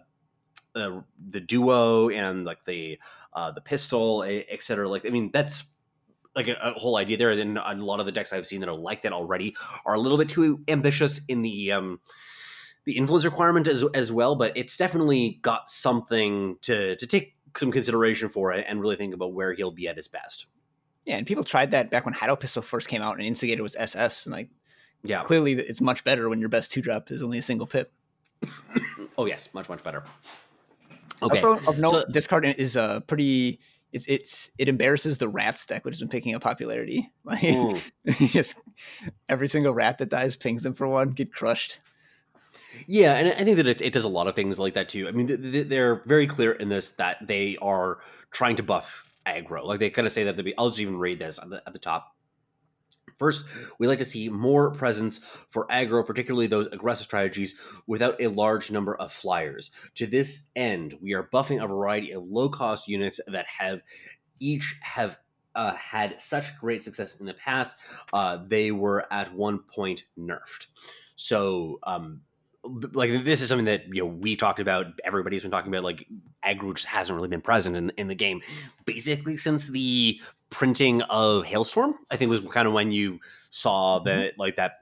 uh 0.75 1.01
the 1.29 1.39
duo 1.39 2.09
and 2.09 2.45
like 2.45 2.63
the 2.63 2.99
uh 3.33 3.51
the 3.51 3.61
pistol 3.61 4.23
etc 4.23 4.89
like 4.89 5.05
i 5.05 5.09
mean 5.09 5.29
that's 5.33 5.65
like 6.35 6.47
a, 6.47 6.53
a, 6.61 6.71
whole 6.73 6.97
idea 6.97 7.17
there 7.17 7.31
and 7.31 7.57
a 7.57 7.75
lot 7.75 7.99
of 7.99 8.05
the 8.05 8.11
decks 8.11 8.31
i've 8.31 8.47
seen 8.47 8.61
that 8.61 8.69
are 8.69 8.75
like 8.75 9.01
that 9.01 9.11
already 9.11 9.55
are 9.85 9.95
a 9.95 9.99
little 9.99 10.17
bit 10.17 10.29
too 10.29 10.63
ambitious 10.67 11.21
in 11.27 11.41
the 11.41 11.71
um 11.71 11.99
the 12.85 12.95
influence 12.95 13.25
requirement 13.25 13.67
as 13.67 13.83
as 13.94 14.11
well 14.11 14.35
but 14.35 14.55
it's 14.55 14.77
definitely 14.77 15.39
got 15.41 15.67
something 15.67 16.57
to 16.61 16.95
to 16.95 17.07
take 17.07 17.36
some 17.57 17.71
consideration 17.71 18.30
for 18.30 18.51
it 18.51 18.65
and 18.68 18.81
really 18.81 18.95
think 18.95 19.13
about 19.13 19.33
where 19.33 19.54
he'll 19.54 19.71
be 19.71 19.88
at 19.88 19.98
his 19.98 20.07
best 20.07 20.48
yeah, 21.06 21.15
and 21.15 21.25
people 21.25 21.45
tried 21.45 21.71
that 21.71 21.89
back 21.89 22.04
when 22.04 22.13
Shadow 22.13 22.36
Pistol 22.36 22.62
first 22.62 22.89
came 22.89 23.01
out, 23.01 23.15
and 23.15 23.25
Instigator 23.25 23.63
was 23.63 23.77
SS, 23.77 24.25
and 24.25 24.36
like 24.36 24.50
yeah. 25.04 25.24
Clearly, 25.24 25.54
it's 25.54 25.81
much 25.81 26.04
better 26.04 26.27
when 26.27 26.39
your 26.39 26.50
best 26.50 26.71
two 26.71 26.81
drop 26.81 27.12
is 27.12 27.24
only 27.24 27.38
a 27.38 27.42
single 27.42 27.68
pip. 27.68 27.92
oh 29.18 29.25
yes, 29.25 29.50
much 29.54 29.69
much 29.69 29.83
better. 29.83 30.04
Okay. 31.21 31.42
Of 31.42 31.80
note, 31.80 31.92
so, 31.92 32.06
this 32.09 32.27
card 32.27 32.45
is 32.45 32.75
a 32.75 32.83
uh, 32.83 33.00
pretty. 33.01 33.59
It's 33.94 34.06
it's 34.07 34.51
it 34.57 34.68
embarrasses 34.68 35.18
the 35.18 35.30
rat 35.30 35.63
deck, 35.68 35.86
which 35.86 35.94
has 35.94 36.00
been 36.00 36.09
picking 36.09 36.36
up 36.36 36.42
popularity. 36.42 37.12
Like 37.24 37.42
just 38.18 38.57
every 39.30 39.48
single 39.48 39.74
rat 39.74 39.98
that 40.00 40.09
dies 40.09 40.36
pings 40.36 40.63
them 40.63 40.74
for 40.74 40.88
one, 40.88 41.09
get 41.09 41.33
crushed. 41.33 41.80
Yeah, 42.85 43.13
and 43.15 43.27
I 43.29 43.44
think 43.44 43.57
that 43.57 43.68
it, 43.68 43.81
it 43.81 43.94
does 43.94 44.03
a 44.03 44.09
lot 44.09 44.27
of 44.27 44.35
things 44.35 44.59
like 44.59 44.75
that 44.75 44.89
too. 44.89 45.07
I 45.07 45.12
mean, 45.12 45.68
they're 45.68 46.03
very 46.06 46.27
clear 46.27 46.51
in 46.51 46.69
this 46.69 46.91
that 46.91 47.25
they 47.25 47.57
are 47.62 48.00
trying 48.31 48.57
to 48.57 48.63
buff 48.63 49.12
aggro. 49.25 49.63
Like 49.63 49.79
they 49.79 49.89
kind 49.89 50.06
of 50.07 50.13
say 50.13 50.24
that. 50.24 50.44
Be, 50.44 50.53
I'll 50.57 50.69
just 50.69 50.79
even 50.79 50.97
read 50.97 51.19
this 51.19 51.39
at 51.39 51.50
the, 51.50 51.63
at 51.65 51.74
the 51.74 51.79
top. 51.79 52.13
First, 53.18 53.45
we 53.79 53.88
like 53.88 53.97
to 53.97 54.06
see 54.06 54.29
more 54.29 54.71
presence 54.71 55.19
for 55.50 55.65
aggro, 55.68 56.06
particularly 56.06 56.45
those 56.45 56.68
aggressive 56.68 57.06
strategies, 57.06 57.56
without 57.88 58.21
a 58.21 58.27
large 58.27 58.69
number 58.69 58.95
of 58.95 59.12
flyers. 59.12 59.71
To 59.95 60.06
this 60.06 60.50
end, 60.56 60.94
we 61.01 61.13
are 61.13 61.27
buffing 61.33 61.63
a 61.63 61.68
variety 61.68 62.12
of 62.12 62.23
low 62.27 62.47
cost 62.47 62.88
units 62.88 63.19
that 63.27 63.47
have 63.47 63.81
each 64.39 64.77
have 64.81 65.18
uh, 65.56 65.73
had 65.73 66.21
such 66.21 66.56
great 66.59 66.83
success 66.83 67.15
in 67.15 67.25
the 67.25 67.33
past. 67.33 67.77
Uh, 68.13 68.38
they 68.45 68.71
were 68.71 69.12
at 69.12 69.33
one 69.33 69.59
point 69.59 70.03
nerfed. 70.18 70.68
So, 71.15 71.80
um, 71.81 72.21
like 72.63 73.24
this 73.24 73.42
is 73.42 73.50
something 73.50 73.65
that 73.65 73.86
you 73.88 74.04
know 74.04 74.07
we 74.07 74.36
talked 74.36 74.59
about. 74.59 74.88
Everybody's 75.04 75.42
been 75.42 75.51
talking 75.51 75.71
about. 75.71 75.83
Like 75.83 76.07
aggro 76.45 76.74
just 76.74 76.88
hasn't 76.88 77.15
really 77.15 77.30
been 77.30 77.42
present 77.42 77.75
in 77.75 77.92
in 77.98 78.07
the 78.07 78.15
game, 78.15 78.42
basically 78.86 79.38
since 79.38 79.68
the 79.68 80.19
printing 80.50 81.01
of 81.04 81.45
Hailstorm, 81.45 81.95
I 82.09 82.15
think 82.15 82.30
was 82.30 82.42
kind 82.51 82.68
of 82.68 82.74
when 82.74 82.92
you 82.92 83.19
saw 83.50 84.00
mm-hmm. 84.00 84.07
that 84.07 84.33
like 84.38 84.56
that 84.57 84.74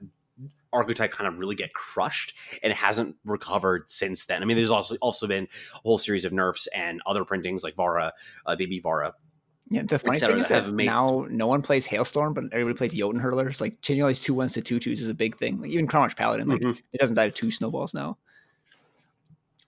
archetype 0.72 1.10
kind 1.10 1.26
of 1.26 1.38
really 1.38 1.54
get 1.54 1.72
crushed 1.72 2.34
and 2.62 2.70
it 2.70 2.76
hasn't 2.76 3.16
recovered 3.24 3.88
since 3.88 4.26
then. 4.26 4.42
I 4.42 4.46
mean, 4.46 4.56
there's 4.56 4.70
also 4.70 4.96
also 4.96 5.26
been 5.26 5.48
a 5.74 5.78
whole 5.78 5.98
series 5.98 6.24
of 6.24 6.32
nerfs 6.32 6.66
and 6.68 7.00
other 7.06 7.24
printings 7.24 7.64
like 7.64 7.76
Vara, 7.76 8.12
uh, 8.44 8.56
Baby 8.56 8.80
Vara. 8.80 9.14
Yeah, 9.68 9.82
the 9.82 9.98
funny 9.98 10.18
thing 10.18 10.38
is 10.38 10.48
that 10.48 10.68
made... 10.68 10.86
now 10.86 11.26
no 11.28 11.48
one 11.48 11.60
plays 11.60 11.86
Hailstorm, 11.86 12.34
but 12.34 12.44
everybody 12.52 12.76
plays 12.76 12.94
Jotun 12.94 13.20
Hurlers. 13.20 13.60
Like 13.60 13.80
changing 13.80 14.02
all 14.02 14.08
these 14.08 14.22
two 14.22 14.34
ones 14.34 14.52
to 14.52 14.60
two 14.60 14.78
twos 14.78 15.00
is 15.00 15.10
a 15.10 15.14
big 15.14 15.36
thing. 15.36 15.60
Like 15.60 15.70
even 15.70 15.88
Crownwatch 15.88 16.16
Paladin, 16.16 16.46
like 16.46 16.60
mm-hmm. 16.60 16.78
it 16.92 17.00
doesn't 17.00 17.16
die 17.16 17.26
to 17.26 17.32
two 17.32 17.50
snowballs 17.50 17.92
now. 17.92 18.16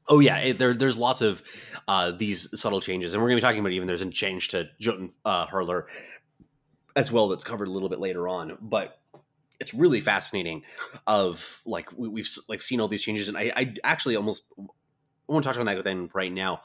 Oh 0.06 0.20
yeah, 0.20 0.38
it, 0.38 0.58
there 0.58 0.72
there's 0.72 0.96
lots 0.96 1.20
of 1.20 1.42
uh, 1.88 2.12
these 2.12 2.48
subtle 2.58 2.80
changes, 2.80 3.12
and 3.12 3.22
we're 3.22 3.28
going 3.28 3.40
to 3.40 3.44
be 3.44 3.46
talking 3.46 3.60
about 3.60 3.72
even 3.72 3.88
there's 3.88 4.00
a 4.00 4.10
change 4.10 4.48
to 4.48 4.68
Jotun 4.78 5.10
uh, 5.24 5.46
Hurler 5.46 5.86
as 6.94 7.12
well 7.12 7.28
that's 7.28 7.44
covered 7.44 7.68
a 7.68 7.70
little 7.70 7.88
bit 7.88 8.00
later 8.00 8.28
on, 8.28 8.56
but 8.60 9.00
it's 9.60 9.74
really 9.74 10.00
fascinating. 10.00 10.62
Of 11.06 11.60
like 11.66 11.90
we, 11.96 12.20
have 12.20 12.28
like 12.48 12.62
seen 12.62 12.80
all 12.80 12.88
these 12.88 13.02
changes, 13.02 13.28
and 13.28 13.36
I, 13.36 13.52
I 13.54 13.74
actually 13.82 14.16
almost 14.16 14.44
I 14.58 14.62
won't 15.26 15.44
touch 15.44 15.58
on 15.58 15.66
that 15.66 15.82
then 15.84 16.08
right 16.14 16.32
now. 16.32 16.62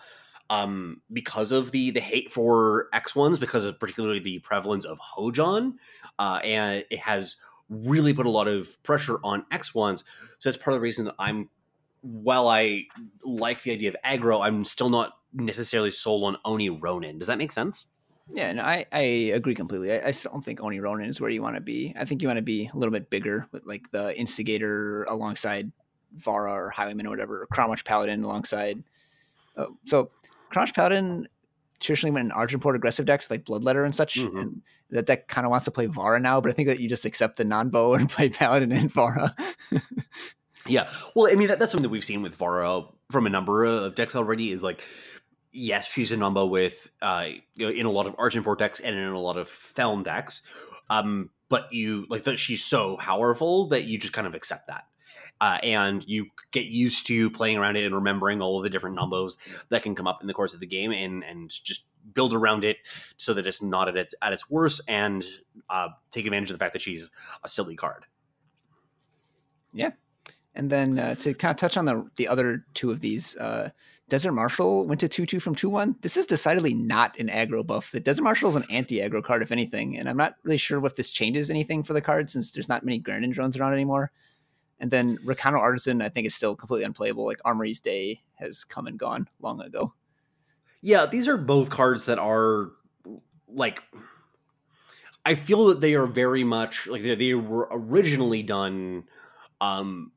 Um, 0.49 1.01
because 1.11 1.51
of 1.51 1.71
the 1.71 1.91
the 1.91 2.01
hate 2.01 2.31
for 2.31 2.87
X 2.93 3.15
ones, 3.15 3.39
because 3.39 3.65
of 3.65 3.79
particularly 3.79 4.19
the 4.19 4.39
prevalence 4.39 4.85
of 4.85 4.99
Hojon, 4.99 5.75
uh, 6.19 6.39
and 6.43 6.85
it 6.91 6.99
has 6.99 7.37
really 7.69 8.13
put 8.13 8.25
a 8.25 8.29
lot 8.29 8.47
of 8.47 8.81
pressure 8.83 9.19
on 9.23 9.45
X 9.51 9.73
ones. 9.73 10.03
So 10.39 10.49
that's 10.49 10.61
part 10.61 10.73
of 10.73 10.79
the 10.79 10.81
reason 10.81 11.05
that 11.05 11.15
I'm 11.17 11.49
while 12.01 12.49
I 12.49 12.85
like 13.23 13.63
the 13.63 13.71
idea 13.71 13.89
of 13.89 13.95
aggro, 14.05 14.45
I'm 14.45 14.65
still 14.65 14.89
not 14.89 15.17
necessarily 15.33 15.91
sold 15.91 16.25
on 16.25 16.37
Oni 16.45 16.69
Ronin. 16.69 17.17
Does 17.17 17.27
that 17.27 17.37
make 17.37 17.51
sense? 17.51 17.87
Yeah, 18.29 18.51
no, 18.53 18.63
I, 18.63 18.85
I 18.91 18.99
agree 18.99 19.55
completely. 19.55 19.91
I, 19.91 20.07
I 20.07 20.11
still 20.11 20.31
don't 20.31 20.43
think 20.43 20.61
Oni 20.61 20.79
Ronin 20.79 21.09
is 21.09 21.19
where 21.19 21.29
you 21.29 21.41
want 21.41 21.55
to 21.55 21.61
be. 21.61 21.93
I 21.97 22.05
think 22.05 22.21
you 22.21 22.27
want 22.27 22.37
to 22.37 22.43
be 22.43 22.69
a 22.73 22.77
little 22.77 22.91
bit 22.91 23.09
bigger 23.09 23.47
with 23.51 23.65
like 23.65 23.91
the 23.91 24.17
Instigator 24.17 25.03
alongside 25.05 25.71
Vara 26.15 26.53
or 26.53 26.69
Highwayman 26.69 27.07
or 27.07 27.09
whatever, 27.09 27.41
or 27.41 27.47
Crownwatch 27.47 27.85
Paladin 27.85 28.23
alongside. 28.23 28.83
Uh, 29.57 29.67
so 29.85 30.11
Crownwatch 30.53 30.73
Paladin 30.73 31.27
traditionally 31.79 32.13
went 32.13 32.27
in 32.27 32.31
Argent 32.31 32.61
Port 32.61 32.75
aggressive 32.75 33.05
decks 33.05 33.29
like 33.29 33.43
Bloodletter 33.43 33.83
and 33.83 33.93
such. 33.93 34.15
Mm-hmm. 34.15 34.37
And 34.37 34.61
that 34.91 35.05
deck 35.05 35.27
kind 35.27 35.45
of 35.45 35.51
wants 35.51 35.65
to 35.65 35.71
play 35.71 35.87
Vara 35.87 36.19
now, 36.19 36.39
but 36.39 36.49
I 36.49 36.53
think 36.53 36.67
that 36.67 36.79
you 36.79 36.87
just 36.87 37.05
accept 37.05 37.37
the 37.37 37.43
non-bow 37.43 37.95
and 37.95 38.09
play 38.09 38.29
Paladin 38.29 38.71
and 38.71 38.91
Vara. 38.91 39.35
Yeah, 40.67 40.89
well, 41.15 41.31
I 41.31 41.35
mean 41.35 41.49
that, 41.49 41.59
that's 41.59 41.71
something 41.71 41.83
that 41.83 41.89
we've 41.89 42.03
seen 42.03 42.21
with 42.21 42.35
Vara 42.35 42.83
from 43.09 43.25
a 43.25 43.29
number 43.29 43.65
of 43.65 43.95
decks 43.95 44.15
already. 44.15 44.51
Is 44.51 44.63
like, 44.63 44.83
yes, 45.51 45.91
she's 45.91 46.11
a 46.11 46.17
number 46.17 46.45
with 46.45 46.89
uh, 47.01 47.27
you 47.55 47.65
know, 47.65 47.71
in 47.71 47.85
a 47.85 47.91
lot 47.91 48.07
of 48.07 48.15
Argent 48.17 48.45
Port 48.45 48.59
decks 48.59 48.79
and 48.79 48.95
in 48.95 49.09
a 49.09 49.19
lot 49.19 49.37
of 49.37 49.49
Feln 49.49 50.03
decks. 50.03 50.41
Um, 50.89 51.31
but 51.49 51.67
you 51.71 52.05
like 52.09 52.23
that 52.23 52.39
she's 52.39 52.63
so 52.63 52.97
powerful 52.97 53.67
that 53.67 53.85
you 53.85 53.97
just 53.97 54.13
kind 54.13 54.27
of 54.27 54.35
accept 54.35 54.67
that. 54.67 54.85
Uh, 55.41 55.57
and 55.63 56.07
you 56.07 56.27
get 56.51 56.65
used 56.65 57.07
to 57.07 57.29
playing 57.29 57.57
around 57.57 57.75
it 57.75 57.85
and 57.85 57.95
remembering 57.95 58.41
all 58.41 58.57
of 58.57 58.63
the 58.63 58.69
different 58.69 58.95
numbers 58.95 59.37
that 59.69 59.83
can 59.83 59.95
come 59.95 60.07
up 60.07 60.21
in 60.21 60.27
the 60.27 60.33
course 60.33 60.53
of 60.53 60.59
the 60.59 60.67
game, 60.67 60.91
and 60.91 61.23
and 61.23 61.49
just 61.49 61.85
build 62.13 62.33
around 62.33 62.65
it 62.65 62.77
so 63.17 63.33
that 63.33 63.47
it's 63.47 63.61
not 63.61 63.87
at 63.87 63.97
its, 63.97 64.15
at 64.21 64.33
its 64.33 64.49
worst, 64.49 64.81
and 64.87 65.23
uh, 65.69 65.89
take 66.11 66.25
advantage 66.25 66.51
of 66.51 66.57
the 66.57 66.63
fact 66.63 66.73
that 66.73 66.81
she's 66.81 67.09
a 67.43 67.47
silly 67.47 67.75
card. 67.75 68.05
Yeah, 69.73 69.91
and 70.55 70.69
then 70.69 70.99
uh, 70.99 71.15
to 71.15 71.33
kind 71.33 71.51
of 71.51 71.57
touch 71.57 71.77
on 71.77 71.85
the 71.85 72.07
the 72.15 72.27
other 72.27 72.65
two 72.73 72.91
of 72.91 72.99
these, 72.99 73.35
uh, 73.37 73.71
Desert 74.09 74.33
Marshal 74.33 74.85
went 74.85 74.99
to 74.99 75.07
two 75.07 75.25
two 75.25 75.39
from 75.39 75.55
two 75.55 75.69
one. 75.69 75.95
This 76.01 76.17
is 76.17 76.27
decidedly 76.27 76.73
not 76.73 77.17
an 77.17 77.27
aggro 77.27 77.65
buff. 77.65 77.91
The 77.91 77.99
Desert 77.99 78.23
Marshal 78.23 78.49
is 78.49 78.55
an 78.55 78.65
anti 78.69 78.99
aggro 78.99 79.23
card, 79.23 79.41
if 79.41 79.51
anything, 79.51 79.97
and 79.97 80.07
I'm 80.07 80.17
not 80.17 80.35
really 80.43 80.57
sure 80.57 80.85
if 80.85 80.95
this 80.95 81.09
changes 81.09 81.49
anything 81.49 81.83
for 81.83 81.93
the 81.93 82.01
card 82.01 82.29
since 82.29 82.51
there's 82.51 82.69
not 82.69 82.85
many 82.85 82.99
Grenadin 82.99 83.33
drones 83.33 83.57
around 83.57 83.73
anymore. 83.73 84.11
And 84.83 84.91
then 84.91 85.17
Rakano 85.19 85.59
Artisan, 85.59 86.01
I 86.01 86.09
think, 86.09 86.27
is 86.27 86.35
still 86.35 86.57
completely 86.57 86.83
unplayable. 86.83 87.25
Like 87.25 87.39
Armory's 87.45 87.79
Day 87.79 88.21
has 88.33 88.65
come 88.65 88.85
and 88.85 88.99
gone 88.99 89.29
long 89.39 89.61
ago. 89.61 89.93
Yeah, 90.81 91.05
these 91.05 91.29
are 91.29 91.37
both 91.37 91.69
cards 91.69 92.05
that 92.07 92.19
are 92.19 92.71
like. 93.47 93.81
I 95.25 95.35
feel 95.35 95.67
that 95.67 95.79
they 95.79 95.93
are 95.93 96.05
very 96.05 96.43
much 96.43 96.85
like 96.87 97.01
they, 97.01 97.15
they 97.15 97.33
were 97.33 97.69
originally 97.71 98.43
done 98.43 99.05
um, 99.61 100.11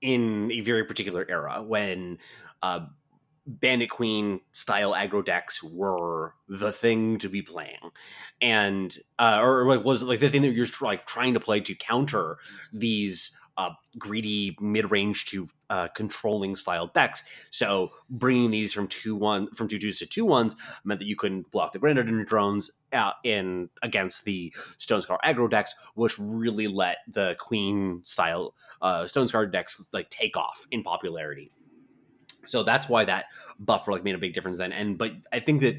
in 0.00 0.50
a 0.50 0.62
very 0.62 0.84
particular 0.84 1.26
era 1.28 1.62
when 1.62 2.16
uh, 2.62 2.86
Bandit 3.46 3.90
Queen 3.90 4.40
style 4.52 4.92
aggro 4.92 5.22
decks 5.22 5.62
were 5.62 6.32
the 6.48 6.72
thing 6.72 7.18
to 7.18 7.28
be 7.28 7.42
playing, 7.42 7.90
and 8.40 8.96
uh, 9.18 9.40
or 9.42 9.66
like 9.66 9.84
was 9.84 10.02
like 10.02 10.20
the 10.20 10.30
thing 10.30 10.40
that 10.40 10.54
you're 10.54 10.66
like 10.80 11.04
trying 11.04 11.34
to 11.34 11.40
play 11.40 11.60
to 11.60 11.74
counter 11.74 12.38
these 12.72 13.36
uh, 13.56 13.70
greedy 13.98 14.56
mid 14.60 14.90
range 14.90 15.26
to 15.26 15.48
uh, 15.70 15.88
controlling 15.88 16.56
style 16.56 16.88
decks. 16.88 17.24
So 17.50 17.90
bringing 18.08 18.50
these 18.50 18.72
from 18.72 18.86
two 18.88 19.16
one 19.16 19.50
from 19.52 19.68
two 19.68 19.78
twos 19.78 19.98
to 19.98 20.06
two 20.06 20.24
ones 20.24 20.54
meant 20.84 21.00
that 21.00 21.06
you 21.06 21.16
couldn't 21.16 21.50
block 21.50 21.72
the 21.72 21.78
Grenadin 21.78 22.24
drones 22.26 22.70
out 22.92 23.14
in 23.24 23.68
against 23.82 24.24
the 24.24 24.54
Stone 24.78 25.02
Scar 25.02 25.18
aggro 25.24 25.50
decks, 25.50 25.74
which 25.94 26.18
really 26.18 26.68
let 26.68 26.98
the 27.08 27.36
Queen 27.38 28.00
style 28.04 28.54
uh, 28.82 29.06
Stone 29.06 29.28
Scar 29.28 29.46
decks 29.46 29.82
like 29.92 30.10
take 30.10 30.36
off 30.36 30.66
in 30.70 30.82
popularity. 30.82 31.50
So 32.44 32.62
that's 32.62 32.88
why 32.88 33.04
that 33.04 33.26
buffer 33.58 33.92
like 33.92 34.04
made 34.04 34.14
a 34.14 34.18
big 34.18 34.34
difference 34.34 34.58
then. 34.58 34.72
And 34.72 34.96
but 34.96 35.12
I 35.32 35.40
think 35.40 35.60
that 35.62 35.78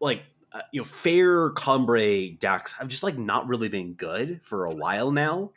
like 0.00 0.22
uh, 0.52 0.60
you 0.72 0.80
know 0.80 0.84
fair 0.84 1.50
Combrei 1.50 2.38
decks 2.38 2.78
have 2.78 2.88
just 2.88 3.02
like 3.02 3.18
not 3.18 3.46
really 3.48 3.68
been 3.68 3.94
good 3.94 4.40
for 4.42 4.64
a 4.64 4.74
while 4.74 5.10
now. 5.10 5.50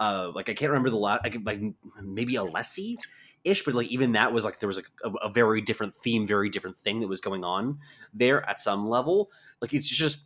Uh, 0.00 0.32
like 0.34 0.48
I 0.48 0.54
can't 0.54 0.70
remember 0.70 0.88
the 0.88 0.96
last 0.96 1.22
like, 1.22 1.36
like 1.44 1.60
maybe 2.02 2.34
Alessi 2.34 2.96
ish, 3.44 3.64
but 3.64 3.74
like 3.74 3.88
even 3.88 4.12
that 4.12 4.32
was 4.32 4.44
like 4.46 4.58
there 4.58 4.66
was 4.66 4.78
like 4.78 4.90
a, 5.04 5.10
a, 5.26 5.28
very 5.30 5.60
different 5.60 5.94
theme, 5.94 6.26
very 6.26 6.48
different 6.48 6.78
thing 6.78 7.00
that 7.00 7.06
was 7.08 7.20
going 7.20 7.44
on 7.44 7.78
there 8.14 8.48
at 8.48 8.58
some 8.60 8.88
level. 8.88 9.30
Like 9.60 9.74
it's 9.74 9.88
just 9.88 10.24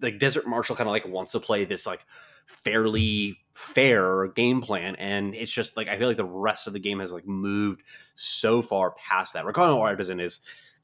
like 0.00 0.18
Desert 0.18 0.46
Marshal 0.46 0.74
kind 0.74 0.88
of 0.88 0.92
like 0.92 1.06
wants 1.06 1.32
to 1.32 1.40
play 1.40 1.66
this 1.66 1.86
like 1.86 2.06
fairly 2.46 3.38
fair 3.52 4.28
game 4.28 4.62
plan, 4.62 4.96
and 4.96 5.34
it's 5.34 5.52
just 5.52 5.76
like 5.76 5.88
I 5.88 5.98
feel 5.98 6.08
like 6.08 6.16
the 6.16 6.24
rest 6.24 6.66
of 6.66 6.72
the 6.72 6.80
game 6.80 7.00
has 7.00 7.12
like 7.12 7.26
moved 7.26 7.82
so 8.14 8.62
far 8.62 8.92
past 8.92 9.34
that. 9.34 9.44
Rakano 9.44 9.80
Artisan 9.80 10.20
is 10.20 10.40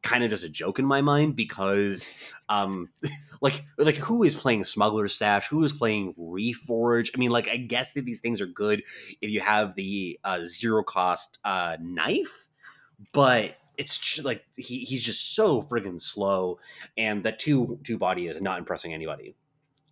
kind 0.07 0.25
of 0.25 0.31
just 0.31 0.45
a 0.45 0.49
joke 0.49 0.79
in 0.79 0.87
my 0.87 1.01
mind 1.01 1.37
because 1.37 2.33
um 2.49 2.89
like 3.41 3.65
like 3.79 3.97
who 3.97 4.23
is 4.23 4.35
playing 4.35 4.65
smuggler 4.65 5.09
stash? 5.09 5.49
Who 5.49 5.63
is 5.65 5.73
playing 5.73 6.15
reforge? 6.15 7.11
I 7.15 7.19
mean 7.19 7.31
like 7.31 7.49
i 7.49 7.57
guess 7.57 7.93
that 7.93 8.05
these 8.05 8.21
things 8.21 8.41
are 8.41 8.47
good 8.47 8.83
if 9.21 9.31
you 9.31 9.41
have 9.41 9.75
the 9.75 10.19
uh, 10.25 10.41
zero 10.45 10.83
cost 10.83 11.39
uh 11.45 11.77
knife 11.81 12.47
but 13.13 13.57
it's 13.79 13.99
just, 13.99 14.25
like 14.25 14.45
he, 14.57 14.81
he's 14.81 15.03
just 15.03 15.35
so 15.35 15.63
friggin' 15.63 16.01
slow 16.01 16.59
and 16.97 17.25
that 17.25 17.39
two 17.39 17.79
two 17.85 17.99
body 17.99 18.29
is 18.29 18.41
not 18.41 18.59
impressing 18.59 18.95
anybody. 18.95 19.35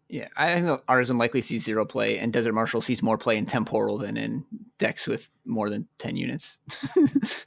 Yeah, 0.08 0.28
I 0.36 0.60
think 0.60 0.80
Artisan 0.86 1.18
likely 1.18 1.40
sees 1.40 1.64
zero 1.64 1.84
play, 1.84 2.18
and 2.18 2.32
Desert 2.32 2.52
Marshal 2.52 2.80
sees 2.80 3.02
more 3.02 3.18
play 3.18 3.36
in 3.36 3.46
Temporal 3.46 3.98
than 3.98 4.16
in 4.16 4.44
decks 4.78 5.06
with 5.06 5.30
more 5.44 5.70
than 5.70 5.88
ten 5.98 6.16
units. 6.16 6.58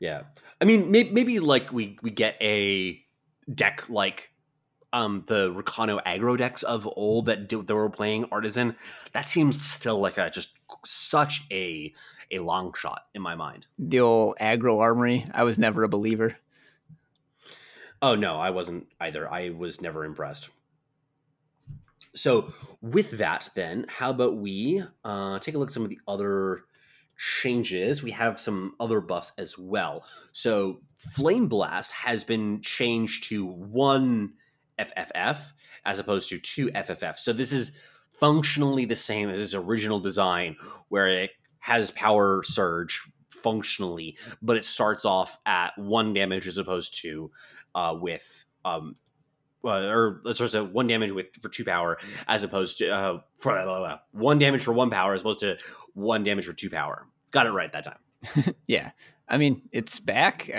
yeah, 0.00 0.22
I 0.60 0.64
mean, 0.64 0.90
maybe, 0.90 1.10
maybe 1.10 1.40
like 1.40 1.72
we 1.72 1.98
we 2.02 2.10
get 2.10 2.36
a 2.40 3.00
deck 3.52 3.88
like 3.88 4.30
um 4.92 5.24
the 5.26 5.50
Rakano 5.50 6.02
aggro 6.04 6.38
decks 6.38 6.62
of 6.62 6.88
old 6.96 7.26
that 7.26 7.48
do, 7.48 7.62
that 7.62 7.74
were 7.74 7.90
playing 7.90 8.26
Artisan. 8.30 8.76
That 9.12 9.28
seems 9.28 9.60
still 9.60 9.98
like 9.98 10.18
a 10.18 10.30
just 10.30 10.54
such 10.84 11.44
a 11.50 11.92
a 12.30 12.38
long 12.38 12.72
shot 12.74 13.02
in 13.14 13.22
my 13.22 13.34
mind. 13.34 13.66
The 13.78 14.00
old 14.00 14.36
aggro 14.40 14.80
armory. 14.80 15.26
I 15.32 15.44
was 15.44 15.58
never 15.58 15.82
a 15.82 15.88
believer. 15.88 16.36
Oh 18.00 18.14
no, 18.14 18.36
I 18.36 18.50
wasn't 18.50 18.86
either. 19.00 19.30
I 19.32 19.50
was 19.50 19.80
never 19.80 20.04
impressed. 20.04 20.50
So, 22.14 22.52
with 22.80 23.12
that, 23.18 23.50
then, 23.54 23.86
how 23.88 24.10
about 24.10 24.36
we 24.36 24.84
uh, 25.04 25.38
take 25.40 25.56
a 25.56 25.58
look 25.58 25.70
at 25.70 25.74
some 25.74 25.82
of 25.82 25.88
the 25.88 25.98
other 26.06 26.64
changes? 27.16 28.02
We 28.02 28.10
have 28.12 28.40
some 28.40 28.74
other 28.80 29.00
buffs 29.00 29.32
as 29.38 29.58
well. 29.58 30.04
So, 30.32 30.80
Flame 30.96 31.48
Blast 31.48 31.92
has 31.92 32.24
been 32.24 32.60
changed 32.62 33.24
to 33.24 33.46
one 33.46 34.34
FFF 34.78 35.52
as 35.84 35.98
opposed 35.98 36.28
to 36.30 36.38
two 36.38 36.68
FFF. 36.68 37.18
So, 37.18 37.32
this 37.32 37.52
is 37.52 37.72
functionally 38.08 38.84
the 38.84 38.96
same 38.96 39.28
as 39.28 39.40
its 39.40 39.54
original 39.54 40.00
design, 40.00 40.56
where 40.88 41.08
it 41.08 41.30
has 41.60 41.90
power 41.90 42.42
surge 42.44 43.02
functionally, 43.30 44.16
but 44.40 44.56
it 44.56 44.64
starts 44.64 45.04
off 45.04 45.38
at 45.44 45.76
one 45.76 46.14
damage 46.14 46.46
as 46.46 46.58
opposed 46.58 47.00
to 47.02 47.30
uh, 47.74 47.96
with 47.98 48.44
um, 48.64 48.94
uh, 49.64 49.88
or 49.88 50.20
let's 50.24 50.38
just 50.38 50.58
one 50.60 50.86
damage 50.86 51.12
with 51.12 51.26
for 51.40 51.48
two 51.48 51.64
power 51.64 51.98
as 52.28 52.44
opposed 52.44 52.78
to 52.78 52.88
uh, 52.88 53.20
for 53.36 53.58
uh, 53.58 53.98
one 54.12 54.38
damage 54.38 54.62
for 54.62 54.72
one 54.72 54.90
power 54.90 55.14
as 55.14 55.22
opposed 55.22 55.40
to 55.40 55.56
one 55.94 56.24
damage 56.24 56.46
for 56.46 56.52
two 56.52 56.70
power. 56.70 57.06
Got 57.30 57.46
it 57.46 57.50
right 57.50 57.72
that 57.72 57.84
time. 57.84 58.54
yeah, 58.66 58.90
I 59.28 59.38
mean 59.38 59.62
it's 59.72 60.00
back, 60.00 60.50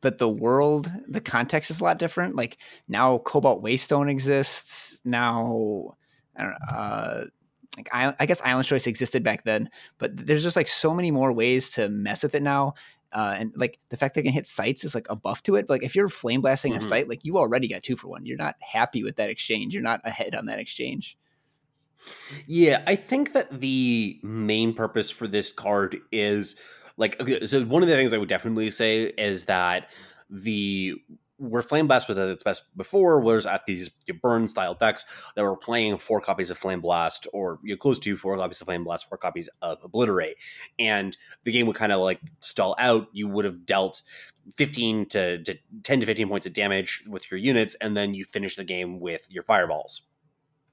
but 0.00 0.18
the 0.18 0.28
world, 0.28 0.90
the 1.08 1.20
context 1.20 1.70
is 1.70 1.80
a 1.80 1.84
lot 1.84 1.98
different. 1.98 2.36
Like 2.36 2.58
now, 2.88 3.18
Cobalt 3.18 3.62
Waystone 3.62 4.10
exists. 4.10 5.00
Now, 5.04 5.96
I 6.36 6.42
don't 6.42 6.52
know. 6.52 6.76
Uh, 6.76 7.24
like 7.76 7.88
I, 7.92 8.14
I 8.18 8.26
guess 8.26 8.42
Island 8.42 8.66
Choice 8.66 8.86
existed 8.86 9.22
back 9.22 9.44
then, 9.44 9.70
but 9.98 10.16
there's 10.16 10.42
just 10.42 10.56
like 10.56 10.68
so 10.68 10.92
many 10.92 11.10
more 11.10 11.32
ways 11.32 11.70
to 11.72 11.88
mess 11.88 12.22
with 12.22 12.34
it 12.34 12.42
now. 12.42 12.74
Uh, 13.12 13.34
and 13.38 13.52
like 13.56 13.78
the 13.88 13.96
fact 13.96 14.14
that 14.14 14.20
it 14.20 14.24
can 14.24 14.32
hit 14.32 14.46
sites 14.46 14.84
is 14.84 14.94
like 14.94 15.06
a 15.10 15.16
buff 15.16 15.42
to 15.42 15.56
it. 15.56 15.68
Like 15.68 15.82
if 15.82 15.96
you're 15.96 16.08
flame 16.08 16.40
blasting 16.40 16.72
mm-hmm. 16.72 16.78
a 16.78 16.88
site, 16.88 17.08
like 17.08 17.24
you 17.24 17.38
already 17.38 17.68
got 17.68 17.82
two 17.82 17.96
for 17.96 18.08
one. 18.08 18.24
You're 18.24 18.36
not 18.36 18.54
happy 18.60 19.02
with 19.02 19.16
that 19.16 19.30
exchange. 19.30 19.74
You're 19.74 19.82
not 19.82 20.00
ahead 20.04 20.34
on 20.34 20.46
that 20.46 20.58
exchange. 20.58 21.16
Yeah, 22.46 22.82
I 22.86 22.96
think 22.96 23.32
that 23.32 23.50
the 23.50 24.18
main 24.22 24.74
purpose 24.74 25.10
for 25.10 25.26
this 25.26 25.52
card 25.52 25.98
is 26.12 26.56
like 26.96 27.20
okay, 27.20 27.46
so 27.46 27.62
one 27.64 27.82
of 27.82 27.88
the 27.88 27.94
things 27.94 28.12
I 28.12 28.18
would 28.18 28.28
definitely 28.28 28.70
say 28.70 29.04
is 29.04 29.46
that 29.46 29.90
the 30.28 30.94
where 31.40 31.62
Flame 31.62 31.86
Blast 31.86 32.06
was 32.06 32.18
at 32.18 32.28
its 32.28 32.42
best 32.42 32.64
before 32.76 33.18
was 33.18 33.46
at 33.46 33.64
these 33.64 33.88
burn 34.22 34.46
style 34.46 34.74
decks 34.74 35.06
that 35.34 35.42
were 35.42 35.56
playing 35.56 35.96
four 35.96 36.20
copies 36.20 36.50
of 36.50 36.58
Flame 36.58 36.82
Blast 36.82 37.26
or 37.32 37.58
you 37.64 37.72
know, 37.72 37.78
close 37.78 37.98
to 38.00 38.16
four 38.18 38.36
copies 38.36 38.60
of 38.60 38.66
Flame 38.66 38.84
Blast, 38.84 39.08
four 39.08 39.16
copies 39.16 39.48
of 39.62 39.78
Obliterate. 39.82 40.36
And 40.78 41.16
the 41.44 41.52
game 41.52 41.66
would 41.66 41.76
kind 41.76 41.92
of 41.92 42.00
like 42.00 42.20
stall 42.40 42.76
out. 42.78 43.08
You 43.12 43.26
would 43.28 43.46
have 43.46 43.64
dealt 43.64 44.02
15 44.54 45.06
to, 45.06 45.42
to 45.42 45.58
10 45.82 46.00
to 46.00 46.06
15 46.06 46.28
points 46.28 46.46
of 46.46 46.52
damage 46.52 47.02
with 47.08 47.30
your 47.30 47.38
units, 47.40 47.74
and 47.80 47.96
then 47.96 48.12
you 48.12 48.24
finish 48.26 48.56
the 48.56 48.64
game 48.64 49.00
with 49.00 49.26
your 49.30 49.42
fireballs. 49.42 50.02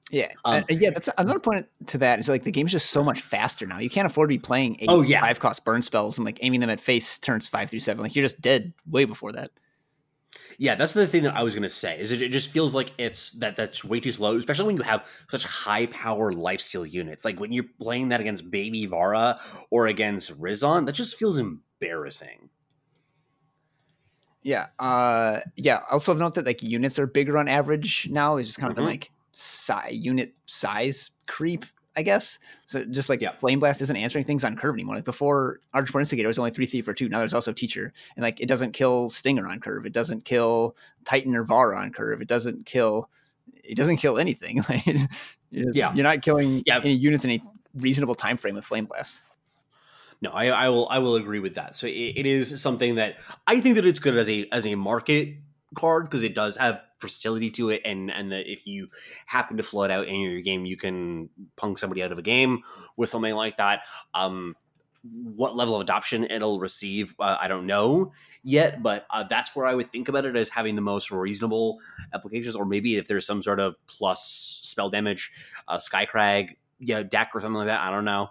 Yeah, 0.10 0.32
um, 0.46 0.64
uh, 0.64 0.64
yeah. 0.70 0.92
That's 0.92 1.10
another 1.18 1.40
point 1.40 1.68
to 1.88 1.98
that. 1.98 2.20
Is 2.20 2.30
like 2.30 2.44
the 2.44 2.52
game's 2.52 2.72
just 2.72 2.92
so 2.92 3.04
much 3.04 3.22
faster 3.22 3.66
now. 3.66 3.80
You 3.80 3.90
can't 3.90 4.06
afford 4.06 4.30
to 4.30 4.34
be 4.34 4.40
playing 4.40 4.78
eight, 4.80 4.88
oh 4.90 5.02
yeah 5.02 5.20
five 5.20 5.40
cost 5.40 5.66
burn 5.66 5.82
spells 5.82 6.18
and 6.18 6.26
like 6.26 6.40
aiming 6.42 6.62
them 6.62 6.70
at 6.70 6.80
face 6.80 7.18
turns 7.18 7.48
five 7.48 7.70
through 7.70 7.82
seven. 7.82 8.04
Like 8.04 8.16
you're 8.16 8.26
just 8.26 8.40
dead 8.40 8.74
way 8.90 9.04
before 9.04 9.34
that. 9.34 9.52
Yeah, 10.58 10.76
that's 10.76 10.94
the 10.94 11.06
thing 11.06 11.24
that 11.24 11.36
I 11.36 11.44
was 11.44 11.54
going 11.54 11.64
to 11.64 11.70
say. 11.70 12.00
Is 12.00 12.12
it, 12.12 12.22
it 12.22 12.30
just 12.30 12.52
feels 12.52 12.74
like 12.74 12.92
it's 12.98 13.32
that 13.34 13.56
that's 13.58 13.84
way 13.84 14.00
too 14.00 14.12
slow, 14.12 14.38
especially 14.38 14.66
when 14.66 14.78
you 14.78 14.84
have 14.84 15.08
such 15.30 15.44
high 15.44 15.86
power 15.88 16.32
lifesteal 16.32 16.90
units. 16.90 17.24
Like 17.24 17.40
when 17.40 17.52
you're 17.52 17.66
playing 17.80 18.10
that 18.10 18.22
against 18.22 18.50
Baby 18.50 18.86
Vara 18.86 19.40
or 19.70 19.88
against 19.88 20.32
Rizon, 20.38 20.86
that 20.86 20.94
just 20.94 21.18
feels 21.18 21.38
embarrassing. 21.38 22.50
Yeah, 24.42 24.68
uh, 24.80 25.42
yeah. 25.58 25.82
Also, 25.92 26.14
note 26.14 26.36
that 26.36 26.46
like 26.46 26.64
units 26.64 26.98
are 26.98 27.08
bigger 27.08 27.38
on 27.38 27.48
average 27.48 28.08
now. 28.10 28.38
It's 28.38 28.48
just 28.48 28.60
kind 28.60 28.72
of 28.72 28.78
mm-hmm. 28.78 28.86
been 28.86 28.94
like 28.94 29.12
si- 29.38 29.92
unit 29.92 30.34
size 30.46 31.12
creep 31.28 31.66
I 31.98 32.04
guess. 32.04 32.38
So 32.68 32.86
just 32.86 33.10
like 33.10 33.22
yeah. 33.22 33.32
Flame 33.38 33.60
Blast 33.60 33.82
isn't 33.82 33.98
answering 33.98 34.24
things 34.24 34.44
on 34.44 34.56
curve 34.56 34.76
anymore. 34.76 34.98
Like 34.98 35.04
before, 35.04 35.62
Argenport 35.74 36.02
Instigator 36.02 36.28
was 36.28 36.38
only 36.38 36.52
three 36.52 36.68
thief 36.68 36.86
for 36.86 36.94
two. 36.94 37.10
Now 37.10 37.18
there's 37.18 37.34
also 37.34 37.52
Teacher, 37.52 37.92
and 38.16 38.24
like 38.24 38.40
it 38.40 38.46
doesn't 38.46 38.74
kill 38.74 39.10
Stinger 39.10 39.48
on 39.50 39.60
curve. 39.60 39.84
It 39.88 39.94
doesn't 39.94 40.24
kill 40.24 40.76
Titan 41.06 41.36
or 41.36 41.44
Vara 41.44 41.80
on 41.80 41.92
curve. 41.92 42.22
It 42.22 42.28
doesn't 42.28 42.68
kill. 42.68 43.10
It 43.64 43.76
doesn't 43.76 43.98
kill 43.98 44.18
anything. 44.20 44.64
Like, 45.50 45.74
yeah, 45.74 45.94
you're 45.94 46.04
not 46.04 46.22
killing 46.24 46.62
yeah. 46.66 46.82
any 46.84 46.94
units 46.94 47.24
in 47.24 47.32
a 47.32 47.42
reasonable 47.74 48.16
time 48.16 48.36
frame 48.36 48.54
with 48.54 48.66
Flame 48.66 48.84
Blast. 48.84 49.24
No, 50.20 50.30
I, 50.32 50.48
I 50.48 50.68
will 50.68 50.90
I 50.90 51.00
will 51.00 51.16
agree 51.16 51.40
with 51.40 51.56
that. 51.56 51.74
So 51.74 51.88
it, 51.88 51.92
it 51.92 52.26
is 52.26 52.62
something 52.62 52.96
that 52.96 53.16
I 53.48 53.62
think 53.62 53.76
that 53.76 53.86
it's 53.86 54.00
good 54.00 54.18
as 54.18 54.30
a 54.30 54.46
as 54.52 54.68
a 54.68 54.76
market 54.76 55.38
card 55.76 56.06
because 56.06 56.24
it 56.24 56.36
does 56.36 56.58
have 56.58 56.82
versatility 57.02 57.52
to 57.52 57.70
it, 57.70 57.82
and 57.86 58.12
and 58.12 58.32
that 58.32 58.52
if 58.52 58.66
you 58.66 58.90
happen 59.26 59.58
to 59.58 59.64
flood 59.64 59.92
out 59.92 60.08
in 60.08 60.20
your 60.20 60.42
game, 60.42 60.66
you 60.66 60.78
can 60.78 61.30
punk 61.56 61.78
somebody 61.78 62.04
out 62.04 62.12
of 62.12 62.18
a 62.18 62.24
game 62.24 62.62
with 62.96 63.10
something 63.10 63.36
like 63.36 63.58
that. 63.58 63.82
Um, 64.14 64.56
what 65.04 65.56
level 65.56 65.76
of 65.76 65.82
adoption 65.82 66.26
it'll 66.26 66.60
receive, 66.60 67.14
uh, 67.20 67.38
I 67.40 67.48
don't 67.48 67.66
know 67.66 68.12
yet, 68.44 68.82
but 68.84 69.06
uh, 69.10 69.24
that's 69.24 69.56
where 69.56 69.66
I 69.66 69.74
would 69.74 69.92
think 69.92 70.10
about 70.10 70.26
it 70.26 70.36
as 70.36 70.50
having 70.50 70.76
the 70.76 70.82
most 70.82 71.12
reasonable 71.12 71.80
applications, 72.14 72.56
or 72.56 72.66
maybe 72.66 72.98
if 72.98 73.08
there's 73.08 73.26
some 73.26 73.42
sort 73.42 73.60
of 73.60 73.76
plus 73.88 74.60
spell 74.64 74.90
damage, 74.90 75.32
uh, 75.68 75.78
Skycrag, 75.78 76.56
yeah, 76.80 77.04
deck 77.04 77.32
or 77.34 77.42
something 77.42 77.58
like 77.58 77.68
that. 77.68 77.82
I 77.82 77.92
don't 77.92 78.06
know. 78.06 78.30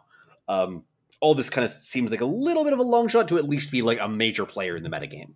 Um, 0.49 0.85
all 1.21 1.35
this 1.35 1.51
kind 1.51 1.65
of 1.65 1.71
seems 1.71 2.11
like 2.11 2.21
a 2.21 2.27
little 2.27 2.65
bit 2.65 2.73
of 2.73 2.79
a 2.79 2.83
long 2.83 3.09
shot 3.09 3.29
to 3.29 3.39
at 3.39 3.49
least 3.49 3.71
be 3.71 3.83
like 3.83 3.99
a 4.01 4.09
major 4.09 4.45
player 4.45 4.77
in 4.77 4.83
the 4.83 4.91
metagame. 4.91 5.33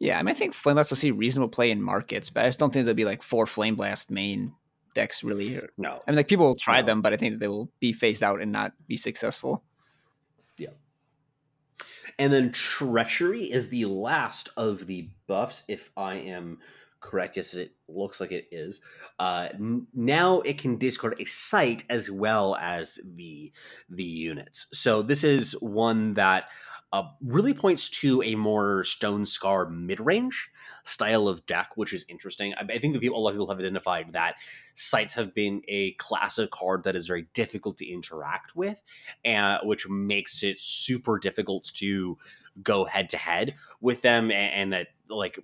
Yeah, 0.00 0.18
I 0.18 0.22
mean, 0.22 0.34
I 0.34 0.38
think 0.38 0.54
Flame 0.54 0.74
Blast 0.76 0.90
will 0.90 0.96
see 0.96 1.10
reasonable 1.10 1.50
play 1.50 1.70
in 1.70 1.82
markets, 1.82 2.30
but 2.30 2.44
I 2.44 2.48
just 2.48 2.58
don't 2.58 2.72
think 2.72 2.86
there'll 2.86 2.96
be 2.96 3.04
like 3.04 3.22
four 3.22 3.46
Flame 3.46 3.76
Blast 3.76 4.10
main 4.10 4.54
decks 4.94 5.22
really. 5.22 5.60
No, 5.76 6.00
I 6.06 6.10
mean, 6.10 6.16
like 6.16 6.26
people 6.28 6.46
will 6.46 6.56
try 6.56 6.80
No. 6.80 6.86
them, 6.86 7.02
but 7.02 7.12
I 7.12 7.16
think 7.16 7.34
that 7.34 7.40
they 7.40 7.48
will 7.48 7.70
be 7.80 7.92
phased 7.92 8.22
out 8.22 8.40
and 8.40 8.50
not 8.50 8.72
be 8.88 8.96
successful. 8.96 9.62
Yeah. 10.56 10.70
And 12.18 12.32
then 12.32 12.50
Treachery 12.52 13.44
is 13.44 13.68
the 13.68 13.84
last 13.84 14.48
of 14.56 14.86
the 14.86 15.10
buffs, 15.26 15.62
if 15.68 15.90
I 15.96 16.14
am 16.16 16.58
correct. 17.00 17.36
Yes, 17.36 17.54
it 17.54 17.72
looks 17.88 18.20
like 18.20 18.32
it 18.32 18.46
is. 18.50 18.80
Uh, 19.18 19.48
n- 19.54 19.86
now 19.94 20.40
it 20.40 20.58
can 20.58 20.76
discard 20.76 21.16
a 21.20 21.24
site 21.24 21.84
as 21.88 22.10
well 22.10 22.56
as 22.56 22.98
the 23.04 23.52
the 23.88 24.04
units. 24.04 24.66
So 24.72 25.02
this 25.02 25.24
is 25.24 25.52
one 25.60 26.14
that 26.14 26.46
uh, 26.92 27.04
really 27.22 27.54
points 27.54 27.88
to 27.88 28.22
a 28.22 28.34
more 28.34 28.82
Stone 28.84 29.26
Scar 29.26 29.68
mid 29.68 30.00
range 30.00 30.50
style 30.82 31.28
of 31.28 31.46
deck, 31.46 31.70
which 31.76 31.92
is 31.92 32.04
interesting. 32.08 32.52
I, 32.54 32.64
I 32.74 32.78
think 32.78 32.98
people, 33.00 33.18
a 33.18 33.20
lot 33.20 33.30
of 33.30 33.34
people 33.34 33.48
have 33.48 33.60
identified 33.60 34.12
that 34.12 34.36
sites 34.74 35.14
have 35.14 35.34
been 35.34 35.62
a 35.68 35.92
class 35.92 36.38
of 36.38 36.50
card 36.50 36.84
that 36.84 36.96
is 36.96 37.06
very 37.06 37.26
difficult 37.32 37.76
to 37.78 37.88
interact 37.88 38.56
with, 38.56 38.82
and 39.24 39.58
which 39.62 39.88
makes 39.88 40.42
it 40.42 40.58
super 40.58 41.18
difficult 41.18 41.70
to 41.74 42.18
go 42.62 42.84
head 42.84 43.08
to 43.10 43.16
head 43.16 43.54
with 43.80 44.02
them, 44.02 44.30
and, 44.32 44.54
and 44.54 44.72
that 44.72 44.88
like 45.08 45.38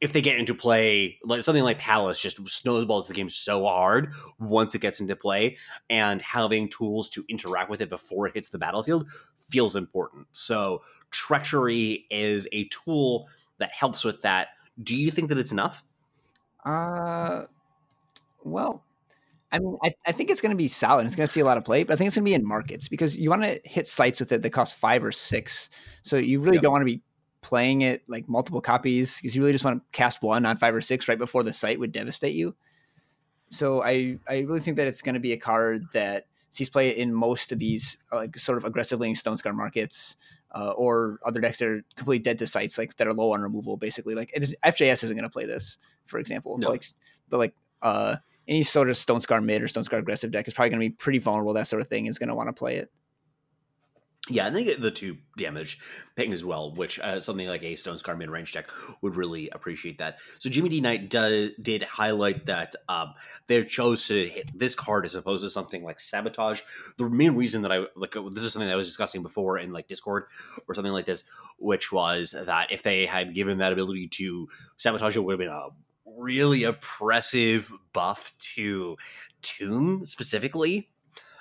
if 0.00 0.12
they 0.14 0.22
get 0.22 0.38
into 0.38 0.54
play, 0.54 1.18
like 1.24 1.42
something 1.42 1.64
like 1.64 1.78
Palace 1.78 2.20
just 2.20 2.40
snowballs 2.48 3.06
the 3.06 3.12
game 3.12 3.28
so 3.28 3.66
hard 3.66 4.14
once 4.38 4.74
it 4.74 4.80
gets 4.80 5.00
into 5.00 5.14
play, 5.14 5.56
and 5.90 6.22
having 6.22 6.68
tools 6.68 7.08
to 7.10 7.24
interact 7.28 7.70
with 7.70 7.80
it 7.80 7.90
before 7.90 8.26
it 8.26 8.34
hits 8.34 8.48
the 8.48 8.58
battlefield 8.58 9.08
feels 9.50 9.76
important. 9.76 10.26
So 10.32 10.82
treachery 11.10 12.06
is 12.10 12.48
a 12.52 12.64
tool 12.68 13.28
that 13.58 13.72
helps 13.72 14.04
with 14.04 14.22
that. 14.22 14.48
Do 14.82 14.96
you 14.96 15.10
think 15.10 15.28
that 15.28 15.38
it's 15.38 15.52
enough? 15.52 15.84
Uh, 16.64 17.44
well, 18.42 18.84
I 19.52 19.58
mean, 19.58 19.76
I, 19.82 19.92
I 20.06 20.12
think 20.12 20.30
it's 20.30 20.40
going 20.40 20.50
to 20.52 20.56
be 20.56 20.68
solid. 20.68 21.06
It's 21.06 21.16
going 21.16 21.26
to 21.26 21.32
see 21.32 21.40
a 21.40 21.44
lot 21.44 21.56
of 21.56 21.64
play, 21.64 21.82
but 21.82 21.94
I 21.94 21.96
think 21.96 22.06
it's 22.08 22.16
going 22.16 22.24
to 22.24 22.30
be 22.30 22.34
in 22.34 22.46
markets 22.46 22.88
because 22.88 23.16
you 23.18 23.30
want 23.30 23.42
to 23.42 23.60
hit 23.64 23.88
sites 23.88 24.20
with 24.20 24.32
it 24.32 24.42
that 24.42 24.50
cost 24.50 24.76
five 24.76 25.02
or 25.04 25.12
six. 25.12 25.70
So 26.02 26.16
you 26.16 26.40
really 26.40 26.56
Yep. 26.56 26.62
don't 26.62 26.72
want 26.72 26.82
to 26.82 26.86
be 26.86 27.02
playing 27.42 27.80
it 27.82 28.02
like 28.08 28.28
multiple 28.28 28.60
copies 28.60 29.18
because 29.20 29.34
you 29.34 29.42
really 29.42 29.52
just 29.52 29.64
want 29.64 29.78
to 29.82 29.84
cast 29.92 30.22
one 30.22 30.46
on 30.46 30.56
five 30.56 30.74
or 30.74 30.80
six 30.80 31.08
right 31.08 31.18
before 31.18 31.42
the 31.42 31.52
site 31.52 31.80
would 31.80 31.92
devastate 31.92 32.34
you. 32.34 32.54
So 33.48 33.82
I 33.82 34.18
I 34.28 34.40
really 34.40 34.60
think 34.60 34.76
that 34.76 34.86
it's 34.86 35.02
going 35.02 35.14
to 35.14 35.20
be 35.20 35.32
a 35.32 35.38
card 35.38 35.86
that 35.92 36.26
sees 36.50 36.68
play 36.68 36.88
it 36.90 36.96
in 36.96 37.14
most 37.14 37.52
of 37.52 37.58
these 37.58 37.98
uh, 38.12 38.16
like 38.16 38.36
sort 38.36 38.58
of 38.58 38.64
aggressive 38.64 39.00
leaning 39.00 39.14
Stone 39.14 39.38
Scar 39.38 39.52
markets. 39.52 40.16
Uh, 40.52 40.72
or 40.76 41.20
other 41.24 41.40
decks 41.40 41.60
that 41.60 41.68
are 41.68 41.84
completely 41.94 42.18
dead 42.18 42.36
to 42.36 42.44
sites, 42.44 42.76
like 42.76 42.96
that 42.96 43.06
are 43.06 43.14
low 43.14 43.32
on 43.32 43.40
removal. 43.40 43.76
Basically, 43.76 44.16
like 44.16 44.32
it 44.34 44.42
is, 44.42 44.52
FJS 44.64 45.04
isn't 45.04 45.16
going 45.16 45.22
to 45.22 45.32
play 45.32 45.46
this, 45.46 45.78
for 46.06 46.18
example. 46.18 46.58
No. 46.58 46.66
But 46.66 46.72
like, 46.72 46.84
but 47.28 47.38
like 47.38 47.54
uh, 47.82 48.16
any 48.48 48.64
sort 48.64 48.90
of 48.90 48.96
Stone 48.96 49.20
Scar 49.20 49.40
mid 49.40 49.62
or 49.62 49.68
Stone 49.68 49.84
Scar 49.84 50.00
aggressive 50.00 50.32
deck 50.32 50.48
is 50.48 50.54
probably 50.54 50.70
going 50.70 50.80
to 50.80 50.88
be 50.88 50.96
pretty 50.96 51.20
vulnerable. 51.20 51.52
That 51.52 51.68
sort 51.68 51.82
of 51.82 51.88
thing 51.88 52.06
is 52.06 52.18
going 52.18 52.30
to 52.30 52.34
want 52.34 52.48
to 52.48 52.52
play 52.52 52.78
it. 52.78 52.90
Yeah, 54.28 54.46
and 54.46 54.54
they 54.54 54.64
get 54.64 54.80
the 54.80 54.90
two 54.90 55.16
damage 55.38 55.78
ping 56.14 56.32
as 56.32 56.44
well, 56.44 56.74
which 56.74 57.00
uh, 57.00 57.20
something 57.20 57.48
like 57.48 57.62
a 57.62 57.74
Stone's 57.74 58.00
Scar 58.00 58.14
mid 58.14 58.28
range 58.28 58.52
deck 58.52 58.68
would 59.00 59.16
really 59.16 59.48
appreciate 59.48 59.96
that. 59.98 60.18
So 60.38 60.50
Jimmy 60.50 60.68
D 60.68 60.80
Knight 60.82 61.08
does, 61.08 61.50
did 61.60 61.82
highlight 61.84 62.44
that 62.44 62.74
um, 62.88 63.14
they 63.46 63.64
chose 63.64 64.06
to 64.08 64.28
hit 64.28 64.50
this 64.54 64.74
card 64.74 65.06
as 65.06 65.14
opposed 65.14 65.42
to 65.42 65.50
something 65.50 65.82
like 65.82 65.98
Sabotage. 65.98 66.60
The 66.98 67.08
main 67.08 67.34
reason 67.34 67.62
that 67.62 67.72
I 67.72 67.86
like 67.96 68.14
uh, 68.14 68.22
this 68.30 68.44
is 68.44 68.52
something 68.52 68.68
that 68.68 68.74
I 68.74 68.76
was 68.76 68.88
discussing 68.88 69.22
before 69.22 69.58
in 69.58 69.72
like 69.72 69.88
Discord 69.88 70.24
or 70.68 70.74
something 70.74 70.92
like 70.92 71.06
this, 71.06 71.24
which 71.58 71.90
was 71.90 72.32
that 72.32 72.70
if 72.70 72.82
they 72.82 73.06
had 73.06 73.34
given 73.34 73.58
that 73.58 73.72
ability 73.72 74.08
to 74.08 74.48
Sabotage, 74.76 75.16
it 75.16 75.20
would 75.20 75.32
have 75.32 75.38
been 75.38 75.48
a 75.48 75.68
really 76.04 76.64
oppressive 76.64 77.72
buff 77.94 78.34
to 78.38 78.98
Tomb 79.40 80.04
specifically. 80.04 80.90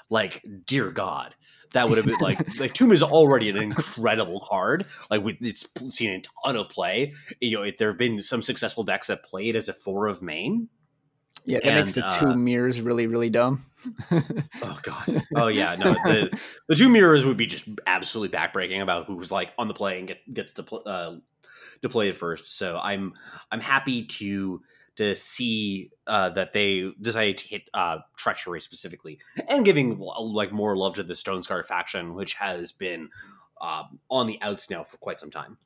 Like, 0.10 0.44
dear 0.66 0.90
God 0.90 1.36
that 1.74 1.88
would 1.90 1.98
have 1.98 2.06
been 2.06 2.18
like 2.20 2.40
like 2.60 2.74
Tomb 2.74 2.92
is 2.92 3.04
already 3.04 3.50
an 3.50 3.58
incredible 3.58 4.40
card. 4.40 4.86
Like 5.10 5.24
with 5.24 5.38
it's 5.42 5.66
seen 5.90 6.12
a 6.12 6.22
ton 6.46 6.56
of 6.56 6.70
play. 6.70 7.14
You 7.40 7.58
know, 7.58 7.64
if 7.64 7.78
there 7.78 7.90
have 7.90 7.98
been 7.98 8.22
some 8.22 8.42
successful 8.42 8.84
decks 8.84 9.08
that 9.08 9.24
played 9.24 9.56
as 9.56 9.70
a 9.70 9.74
four 9.74 10.08
of 10.08 10.22
main. 10.22 10.70
Yeah, 11.46 11.60
that 11.64 11.74
makes 11.74 11.96
And, 11.96 12.04
the 12.06 12.16
two 12.18 12.28
uh, 12.28 12.36
mirrors 12.36 12.82
really, 12.82 13.08
really 13.08 13.30
dumb. 13.30 13.66
Oh 14.62 14.80
god. 14.84 15.24
Oh 15.36 15.48
yeah. 15.48 15.76
No, 15.76 15.94
the 15.94 16.42
the 16.68 16.76
two 16.76 16.90
mirrors 16.90 17.26
would 17.26 17.38
be 17.38 17.46
just 17.46 17.68
absolutely 17.88 18.38
backbreaking 18.38 18.82
about 18.82 19.06
who's 19.06 19.32
like 19.32 19.52
on 19.58 19.68
the 19.68 19.74
play 19.74 20.00
and 20.00 20.08
get, 20.08 20.34
gets 20.34 20.54
to 20.54 20.64
pl- 20.64 20.84
uh, 20.86 21.16
to 21.82 21.90
play 21.90 22.10
it 22.10 22.18
first. 22.18 22.58
So 22.58 22.78
I'm 22.78 23.14
I'm 23.52 23.62
happy 23.62 24.06
to 24.06 24.62
to 25.00 25.16
see 25.16 25.90
uh, 26.08 26.28
that 26.30 26.52
they 26.52 26.92
decided 27.02 27.38
to 27.38 27.48
hit 27.48 27.62
uh, 27.74 28.00
treachery 28.18 28.60
specifically 28.60 29.18
and 29.48 29.64
giving 29.64 29.98
like 29.98 30.52
more 30.52 30.76
love 30.76 30.94
to 30.96 31.04
the 31.04 31.16
Stone 31.16 31.42
Scar 31.42 31.64
faction, 31.64 32.14
which 32.16 32.34
has 32.34 32.74
been 32.74 33.10
um, 33.62 34.00
on 34.10 34.28
the 34.28 34.38
outs 34.42 34.70
now 34.70 34.84
for 34.84 34.98
quite 34.98 35.18
some 35.20 35.32
time. 35.32 35.58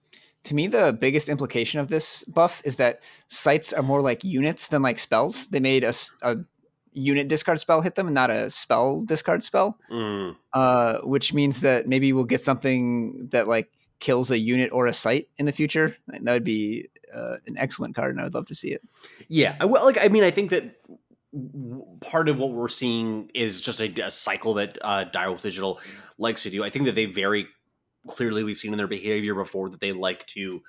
To 0.43 0.53
me, 0.55 0.67
the 0.67 0.93
biggest 0.93 1.29
implication 1.29 1.79
of 1.79 1.87
this 1.87 2.23
buff 2.25 2.61
is 2.63 2.77
that 2.77 3.01
sites 3.27 3.73
are 3.73 3.81
more 3.81 4.01
like 4.01 4.23
units 4.23 4.67
than 4.67 4.83
like 4.83 4.99
spells. 4.99 5.47
They 5.47 5.59
made 5.59 5.83
a, 5.83 5.93
a 6.21 6.37
unit 6.91 7.27
discard 7.27 7.59
spell 7.59 7.81
hit 7.81 7.95
them 7.95 8.05
and 8.07 8.13
not 8.13 8.29
a 8.29 8.51
spell 8.51 9.03
discard 9.03 9.41
spell, 9.41 9.79
Mm. 9.89 10.35
uh, 10.53 10.99
which 10.99 11.33
means 11.33 11.61
that 11.61 11.87
maybe 11.87 12.13
we'll 12.13 12.25
get 12.25 12.41
something 12.41 13.29
that 13.31 13.47
like 13.47 13.71
kills 13.99 14.29
a 14.29 14.37
unit 14.37 14.71
or 14.71 14.85
a 14.85 14.93
site 14.93 15.25
in 15.39 15.45
the 15.47 15.51
future. 15.51 15.95
That 16.07 16.33
would 16.33 16.43
be 16.43 16.89
uh, 17.13 17.37
an 17.47 17.57
excellent 17.57 17.95
card, 17.95 18.11
and 18.11 18.19
I 18.19 18.23
would 18.23 18.33
love 18.33 18.47
to 18.47 18.55
see 18.55 18.69
it. 18.69 18.81
Yeah, 19.27 19.55
I, 19.59 19.65
well, 19.65 19.85
like 19.85 19.97
I 19.99 20.07
mean, 20.07 20.23
I 20.23 20.31
think 20.31 20.49
that 20.51 20.75
part 22.01 22.29
of 22.29 22.37
what 22.37 22.51
we're 22.51 22.69
seeing 22.69 23.29
is 23.33 23.61
just 23.61 23.81
a, 23.81 23.89
a 24.01 24.11
cycle 24.11 24.55
that 24.55 24.77
uh, 24.81 25.05
Direwolf 25.05 25.41
Digital 25.41 25.79
likes 26.17 26.43
to 26.43 26.49
do. 26.49 26.63
I 26.63 26.69
think 26.69 26.85
that 26.85 26.95
they 26.95 27.05
very 27.05 27.47
clearly 28.07 28.43
we've 28.43 28.57
seen 28.57 28.73
in 28.73 28.77
their 28.77 28.87
behavior 28.87 29.33
before 29.33 29.69
that 29.69 29.79
they 29.79 29.93
like 29.93 30.25
to 30.27 30.61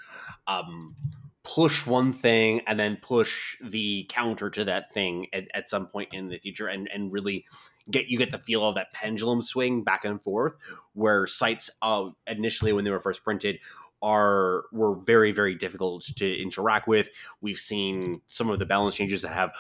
um, 0.46 0.94
push 1.42 1.86
one 1.86 2.12
thing 2.12 2.60
and 2.66 2.78
then 2.80 2.96
push 2.96 3.56
the 3.62 4.06
counter 4.08 4.48
to 4.50 4.64
that 4.64 4.90
thing 4.90 5.26
at, 5.32 5.44
at 5.52 5.68
some 5.68 5.86
point 5.86 6.14
in 6.14 6.28
the 6.28 6.38
future, 6.38 6.66
and 6.66 6.88
and 6.92 7.12
really 7.12 7.44
get 7.90 8.06
you 8.08 8.18
get 8.18 8.30
the 8.30 8.38
feel 8.38 8.66
of 8.66 8.74
that 8.74 8.92
pendulum 8.92 9.42
swing 9.42 9.84
back 9.84 10.04
and 10.04 10.22
forth 10.22 10.54
where 10.94 11.26
sites 11.26 11.68
uh, 11.82 12.08
initially 12.26 12.72
when 12.72 12.84
they 12.84 12.90
were 12.90 13.00
first 13.00 13.22
printed 13.22 13.58
are 14.02 14.64
were 14.72 14.96
very 15.04 15.32
very 15.32 15.54
difficult 15.54 16.02
to 16.16 16.40
interact 16.40 16.86
with 16.86 17.08
we've 17.40 17.58
seen 17.58 18.20
some 18.26 18.50
of 18.50 18.58
the 18.58 18.66
balance 18.66 18.94
changes 18.94 19.22
that 19.22 19.32
have 19.32 19.50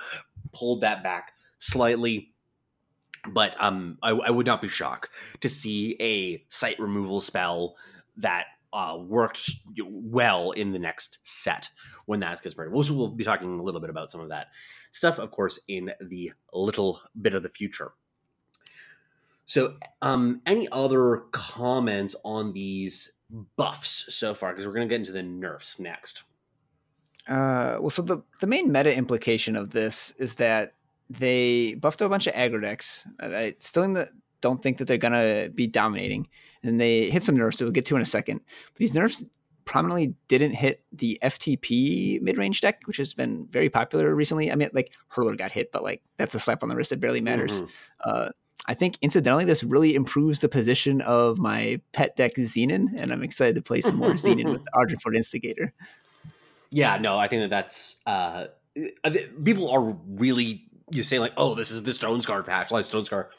pulled 0.52 0.80
that 0.80 1.02
back 1.02 1.32
slightly 1.58 2.32
but 3.32 3.56
um 3.58 3.98
i, 4.02 4.10
I 4.10 4.30
would 4.30 4.46
not 4.46 4.60
be 4.60 4.68
shocked 4.68 5.10
to 5.40 5.48
see 5.48 5.96
a 6.00 6.44
site 6.48 6.78
removal 6.78 7.20
spell 7.20 7.76
that 8.16 8.46
uh, 8.74 8.96
worked 8.98 9.50
well 9.80 10.50
in 10.50 10.72
the 10.72 10.78
next 10.80 11.18
set 11.22 11.70
when 12.06 12.20
that 12.20 12.42
gets 12.42 12.56
printed. 12.56 12.74
We'll, 12.74 12.84
we'll 12.96 13.08
be 13.08 13.22
talking 13.22 13.60
a 13.60 13.62
little 13.62 13.80
bit 13.80 13.88
about 13.88 14.10
some 14.10 14.20
of 14.20 14.30
that 14.30 14.48
stuff, 14.90 15.18
of 15.18 15.30
course, 15.30 15.60
in 15.68 15.92
the 16.00 16.32
little 16.52 17.00
bit 17.20 17.34
of 17.34 17.44
the 17.44 17.48
future. 17.48 17.92
So, 19.46 19.76
um, 20.02 20.40
any 20.44 20.68
other 20.72 21.24
comments 21.30 22.16
on 22.24 22.52
these 22.52 23.13
buffs 23.56 24.14
so 24.14 24.34
far? 24.34 24.52
Because 24.52 24.66
we're 24.66 24.74
going 24.74 24.88
to 24.88 24.92
get 24.92 25.00
into 25.00 25.12
the 25.12 25.22
nerfs 25.22 25.78
next. 25.78 26.24
Uh, 27.28 27.78
well, 27.80 27.90
so 27.90 28.02
the 28.02 28.22
the 28.40 28.46
main 28.46 28.70
meta 28.70 28.94
implication 28.94 29.56
of 29.56 29.70
this 29.70 30.12
is 30.18 30.34
that 30.34 30.74
they 31.08 31.74
buffed 31.74 32.02
a 32.02 32.08
bunch 32.08 32.26
of 32.26 32.34
aggro 32.34 32.60
decks. 32.60 33.06
I, 33.18 33.26
I 33.36 33.54
still 33.60 33.82
in 33.82 33.94
the, 33.94 34.08
don't 34.40 34.62
think 34.62 34.76
that 34.78 34.86
they're 34.86 34.98
gonna 34.98 35.48
be 35.48 35.66
dominating, 35.66 36.28
and 36.62 36.78
they 36.78 37.08
hit 37.08 37.22
some 37.22 37.36
nerfs 37.36 37.58
that 37.58 37.64
we'll 37.64 37.72
get 37.72 37.86
to 37.86 37.96
in 37.96 38.02
a 38.02 38.06
second. 38.06 38.40
But 38.66 38.76
these 38.76 38.94
nerfs 38.94 39.24
prominently 39.64 40.14
didn't 40.28 40.52
hit 40.52 40.82
the 40.92 41.18
FTP 41.22 42.20
mid 42.20 42.36
range 42.36 42.60
deck, 42.60 42.82
which 42.84 42.98
has 42.98 43.14
been 43.14 43.46
very 43.50 43.70
popular 43.70 44.14
recently. 44.14 44.52
I 44.52 44.54
mean, 44.54 44.68
like 44.74 44.92
Hurler 45.08 45.34
got 45.34 45.50
hit, 45.50 45.72
but 45.72 45.82
like 45.82 46.02
that's 46.18 46.34
a 46.34 46.38
slap 46.38 46.62
on 46.62 46.68
the 46.68 46.76
wrist. 46.76 46.92
It 46.92 47.00
barely 47.00 47.22
matters. 47.22 47.62
Mhm. 47.62 47.68
Uh, 48.04 48.28
I 48.66 48.74
think 48.74 48.98
incidentally, 49.02 49.44
this 49.44 49.62
really 49.62 49.94
improves 49.94 50.40
the 50.40 50.48
position 50.48 51.00
of 51.02 51.38
my 51.38 51.80
pet 51.92 52.16
deck 52.16 52.34
Xenan, 52.36 52.94
and 52.96 53.12
I'm 53.12 53.22
excited 53.22 53.54
to 53.56 53.62
play 53.62 53.80
some 53.80 53.96
more 53.96 54.12
Xenan 54.12 54.50
with 54.50 54.62
Argenport 54.74 55.16
Instigator. 55.16 55.72
Yeah, 56.70 56.98
no, 56.98 57.18
I 57.18 57.28
think 57.28 57.42
that 57.42 57.50
that's 57.50 57.96
uh, 58.06 58.46
people 59.44 59.70
are 59.70 59.96
really 60.08 60.66
you 60.90 61.02
saying 61.02 61.20
like, 61.20 61.34
oh, 61.36 61.54
this 61.54 61.70
is 61.70 61.82
the 61.82 61.92
Stone 61.92 62.22
Scar 62.22 62.42
patch, 62.42 62.70
like 62.70 62.84
Stone 62.84 63.04
Scar 63.04 63.30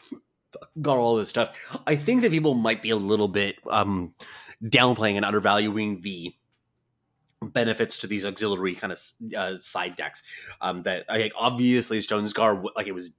got 0.81 0.97
all 0.97 1.15
this 1.15 1.29
stuff. 1.29 1.79
I 1.85 1.95
think 1.95 2.21
that 2.21 2.31
people 2.31 2.53
might 2.53 2.81
be 2.81 2.89
a 2.89 2.95
little 2.95 3.27
bit 3.27 3.57
um, 3.69 4.13
downplaying 4.63 5.15
and 5.15 5.25
undervaluing 5.25 6.01
the 6.01 6.33
benefits 7.41 7.99
to 7.99 8.07
these 8.07 8.25
auxiliary 8.25 8.75
kind 8.75 8.93
of 8.93 8.99
uh, 9.35 9.55
side 9.59 9.95
decks. 9.95 10.23
Um, 10.61 10.83
that 10.83 11.05
like 11.09 11.33
obviously 11.38 12.01
Stone 12.01 12.27
Scar 12.27 12.61
like 12.75 12.88
it 12.88 12.93
was 12.93 13.11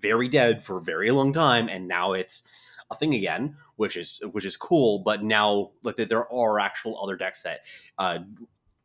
very 0.00 0.28
dead 0.28 0.62
for 0.62 0.78
a 0.78 0.82
very 0.82 1.10
long 1.10 1.32
time, 1.32 1.68
and 1.68 1.88
now 1.88 2.12
it's 2.12 2.42
a 2.90 2.94
thing 2.94 3.14
again, 3.14 3.56
which 3.76 3.96
is 3.96 4.20
which 4.32 4.44
is 4.44 4.56
cool. 4.56 5.00
But 5.00 5.22
now 5.22 5.72
like 5.82 5.96
there 5.96 6.32
are 6.32 6.60
actual 6.60 7.02
other 7.02 7.16
decks 7.16 7.42
that 7.42 7.60
uh, 7.98 8.18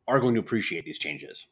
are 0.08 0.20
going 0.20 0.34
to 0.34 0.40
appreciate 0.40 0.84
these 0.84 0.98
changes. 0.98 1.46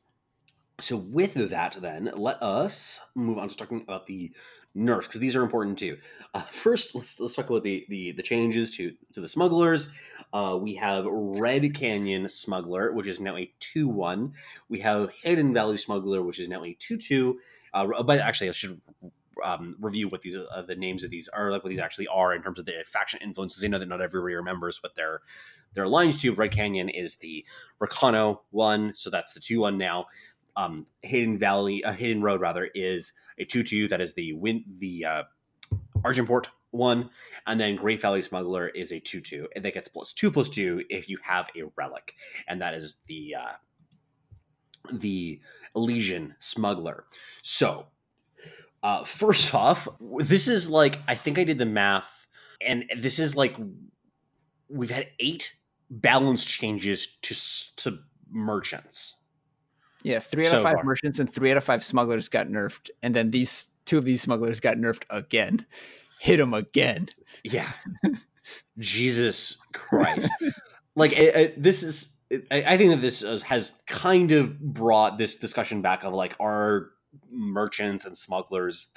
So 0.80 0.96
with 0.96 1.34
that, 1.34 1.76
then 1.80 2.10
let 2.14 2.40
us 2.40 3.00
move 3.16 3.38
on 3.38 3.48
to 3.48 3.56
talking 3.56 3.82
about 3.82 4.06
the 4.06 4.32
nerfs 4.74 5.08
because 5.08 5.20
these 5.20 5.34
are 5.34 5.42
important 5.42 5.76
too. 5.78 5.98
Uh, 6.34 6.42
first, 6.42 6.94
let's 6.94 7.18
let's 7.18 7.34
talk 7.34 7.50
about 7.50 7.64
the 7.64 7.84
the, 7.88 8.12
the 8.12 8.22
changes 8.22 8.70
to 8.76 8.92
to 9.12 9.20
the 9.20 9.28
smugglers. 9.28 9.90
Uh, 10.32 10.56
we 10.60 10.74
have 10.76 11.04
Red 11.08 11.74
Canyon 11.74 12.28
Smuggler, 12.28 12.92
which 12.92 13.06
is 13.08 13.18
now 13.18 13.36
a 13.36 13.52
two 13.58 13.88
one. 13.88 14.34
We 14.68 14.80
have 14.80 15.10
Hidden 15.22 15.52
Valley 15.52 15.78
Smuggler, 15.78 16.22
which 16.22 16.38
is 16.38 16.48
now 16.48 16.64
a 16.64 16.76
two 16.78 16.96
two. 16.96 17.40
Uh, 17.74 18.02
but 18.02 18.20
actually, 18.20 18.48
I 18.48 18.52
should 18.52 18.80
um, 19.44 19.76
review 19.80 20.08
what 20.08 20.22
these 20.22 20.36
uh, 20.36 20.62
the 20.62 20.74
names 20.74 21.04
of 21.04 21.10
these 21.10 21.28
are, 21.28 21.50
like 21.50 21.62
what 21.64 21.70
these 21.70 21.78
actually 21.78 22.08
are 22.08 22.34
in 22.34 22.42
terms 22.42 22.58
of 22.58 22.66
the 22.66 22.84
faction 22.86 23.20
influences. 23.22 23.64
I 23.64 23.68
know 23.68 23.78
that 23.78 23.88
not 23.88 24.00
everybody 24.00 24.34
remembers 24.34 24.82
what 24.82 24.94
they're 24.94 25.20
they're 25.74 25.84
aligned 25.84 26.18
to. 26.20 26.34
Red 26.34 26.52
Canyon 26.52 26.88
is 26.88 27.16
the 27.16 27.44
Rakano 27.80 28.40
one, 28.50 28.92
so 28.94 29.10
that's 29.10 29.32
the 29.34 29.40
two 29.40 29.60
one 29.60 29.78
now. 29.78 30.06
Um, 30.56 30.86
Hidden 31.02 31.38
Valley, 31.38 31.84
uh, 31.84 31.92
Hidden 31.92 32.22
Road 32.22 32.40
rather, 32.40 32.68
is 32.74 33.12
a 33.38 33.44
two 33.44 33.62
two 33.62 33.88
that 33.88 34.00
is 34.00 34.14
the 34.14 34.32
win 34.32 34.64
the 34.78 35.04
uh, 35.04 35.22
Argenport 35.98 36.46
one, 36.70 37.10
and 37.46 37.60
then 37.60 37.76
Great 37.76 38.00
Valley 38.00 38.22
Smuggler 38.22 38.68
is 38.68 38.92
a 38.92 39.00
two 39.00 39.20
two, 39.20 39.48
and 39.54 39.64
that 39.64 39.74
gets 39.74 39.88
plus 39.88 40.12
two 40.12 40.30
plus 40.30 40.48
two 40.48 40.82
if 40.88 41.08
you 41.08 41.18
have 41.22 41.48
a 41.56 41.64
relic, 41.76 42.14
and 42.46 42.60
that 42.60 42.74
is 42.74 42.98
the 43.06 43.36
uh, 43.36 43.52
the 44.92 45.40
Elysian 45.74 46.34
Smuggler. 46.38 47.04
So 47.42 47.86
uh, 48.82 49.04
first 49.04 49.54
off, 49.54 49.88
this 50.18 50.48
is 50.48 50.70
like 50.70 51.00
I 51.08 51.14
think 51.14 51.38
I 51.38 51.44
did 51.44 51.58
the 51.58 51.66
math, 51.66 52.26
and 52.60 52.84
this 52.98 53.18
is 53.18 53.36
like 53.36 53.56
we've 54.68 54.90
had 54.90 55.08
eight 55.18 55.56
balance 55.90 56.44
changes 56.44 57.06
to 57.22 57.34
to 57.82 57.98
merchants. 58.30 59.14
Yeah, 60.02 60.20
three 60.20 60.44
out 60.44 60.50
so 60.50 60.56
of 60.58 60.62
five 60.62 60.74
far. 60.74 60.84
merchants 60.84 61.18
and 61.18 61.32
three 61.32 61.50
out 61.50 61.56
of 61.56 61.64
five 61.64 61.82
smugglers 61.82 62.28
got 62.28 62.46
nerfed, 62.46 62.90
and 63.02 63.14
then 63.14 63.30
these 63.30 63.68
two 63.84 63.98
of 63.98 64.04
these 64.04 64.22
smugglers 64.22 64.60
got 64.60 64.76
nerfed 64.76 65.04
again. 65.10 65.66
Hit 66.20 66.38
them 66.38 66.52
again. 66.52 67.08
Yeah, 67.44 67.70
Jesus 68.78 69.56
Christ! 69.72 70.30
like 70.96 71.12
it, 71.12 71.36
it, 71.36 71.62
this 71.62 71.82
is. 71.82 72.16
I, 72.50 72.62
I 72.74 72.76
think 72.76 72.90
that 72.90 73.00
this 73.00 73.22
has 73.42 73.80
kind 73.86 74.32
of 74.32 74.60
brought 74.60 75.16
this 75.16 75.38
discussion 75.38 75.80
back 75.80 76.04
of 76.04 76.12
like 76.12 76.34
our 76.38 76.90
merchants 77.30 78.04
and 78.04 78.16
smugglers 78.16 78.90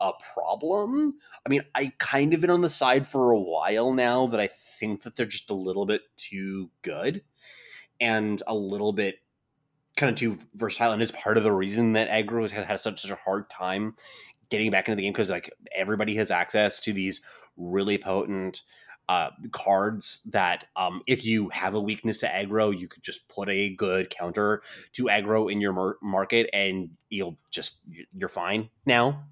a 0.00 0.12
problem. 0.34 1.14
I 1.46 1.48
mean, 1.48 1.62
I 1.74 1.92
kind 1.98 2.34
of 2.34 2.40
been 2.40 2.50
on 2.50 2.62
the 2.62 2.68
side 2.68 3.06
for 3.06 3.30
a 3.30 3.38
while 3.38 3.92
now 3.92 4.26
that 4.26 4.40
I 4.40 4.48
think 4.48 5.02
that 5.02 5.16
they're 5.16 5.26
just 5.26 5.50
a 5.50 5.54
little 5.54 5.86
bit 5.86 6.02
too 6.16 6.70
good 6.82 7.22
and 8.00 8.42
a 8.46 8.54
little 8.54 8.92
bit 8.92 9.16
kind 9.96 10.10
of 10.10 10.16
too 10.16 10.38
versatile 10.54 10.92
and 10.92 11.00
is 11.00 11.12
part 11.12 11.36
of 11.36 11.44
the 11.44 11.52
reason 11.52 11.92
that 11.92 12.08
aggro 12.08 12.42
has 12.42 12.50
had 12.50 12.80
such, 12.80 13.00
such 13.00 13.10
a 13.10 13.16
hard 13.16 13.48
time 13.48 13.94
getting 14.50 14.70
back 14.70 14.88
into 14.88 14.96
the 14.96 15.02
game 15.02 15.12
because 15.12 15.30
like 15.30 15.50
everybody 15.74 16.16
has 16.16 16.30
access 16.30 16.80
to 16.80 16.92
these 16.92 17.20
really 17.56 17.98
potent 17.98 18.62
uh, 19.08 19.30
cards 19.52 20.22
that 20.30 20.66
um, 20.76 21.02
if 21.06 21.24
you 21.24 21.48
have 21.50 21.74
a 21.74 21.80
weakness 21.80 22.18
to 22.18 22.26
aggro, 22.26 22.76
you 22.76 22.88
could 22.88 23.02
just 23.02 23.28
put 23.28 23.48
a 23.48 23.70
good 23.70 24.10
counter 24.10 24.62
to 24.92 25.04
aggro 25.04 25.50
in 25.50 25.60
your 25.60 25.72
mar- 25.72 25.98
market, 26.02 26.48
and 26.52 26.90
you'll 27.10 27.36
just 27.50 27.80
you're 28.14 28.28
fine 28.28 28.70
now. 28.86 29.24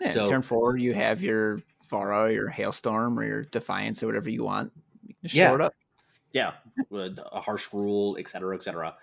Yeah, 0.00 0.10
so, 0.10 0.26
turn 0.26 0.42
four, 0.42 0.76
you 0.76 0.94
have 0.94 1.22
your 1.22 1.60
Vara, 1.88 2.32
your 2.32 2.48
Hailstorm, 2.48 3.18
or 3.18 3.24
your 3.24 3.42
Defiance, 3.44 4.02
or 4.02 4.06
whatever 4.06 4.30
you 4.30 4.44
want. 4.44 4.72
You 5.02 5.14
yeah. 5.22 5.52
up. 5.52 5.74
Yeah, 6.32 6.52
a 6.92 7.40
harsh 7.40 7.72
rule, 7.72 8.16
etc., 8.18 8.54
etc. 8.54 8.94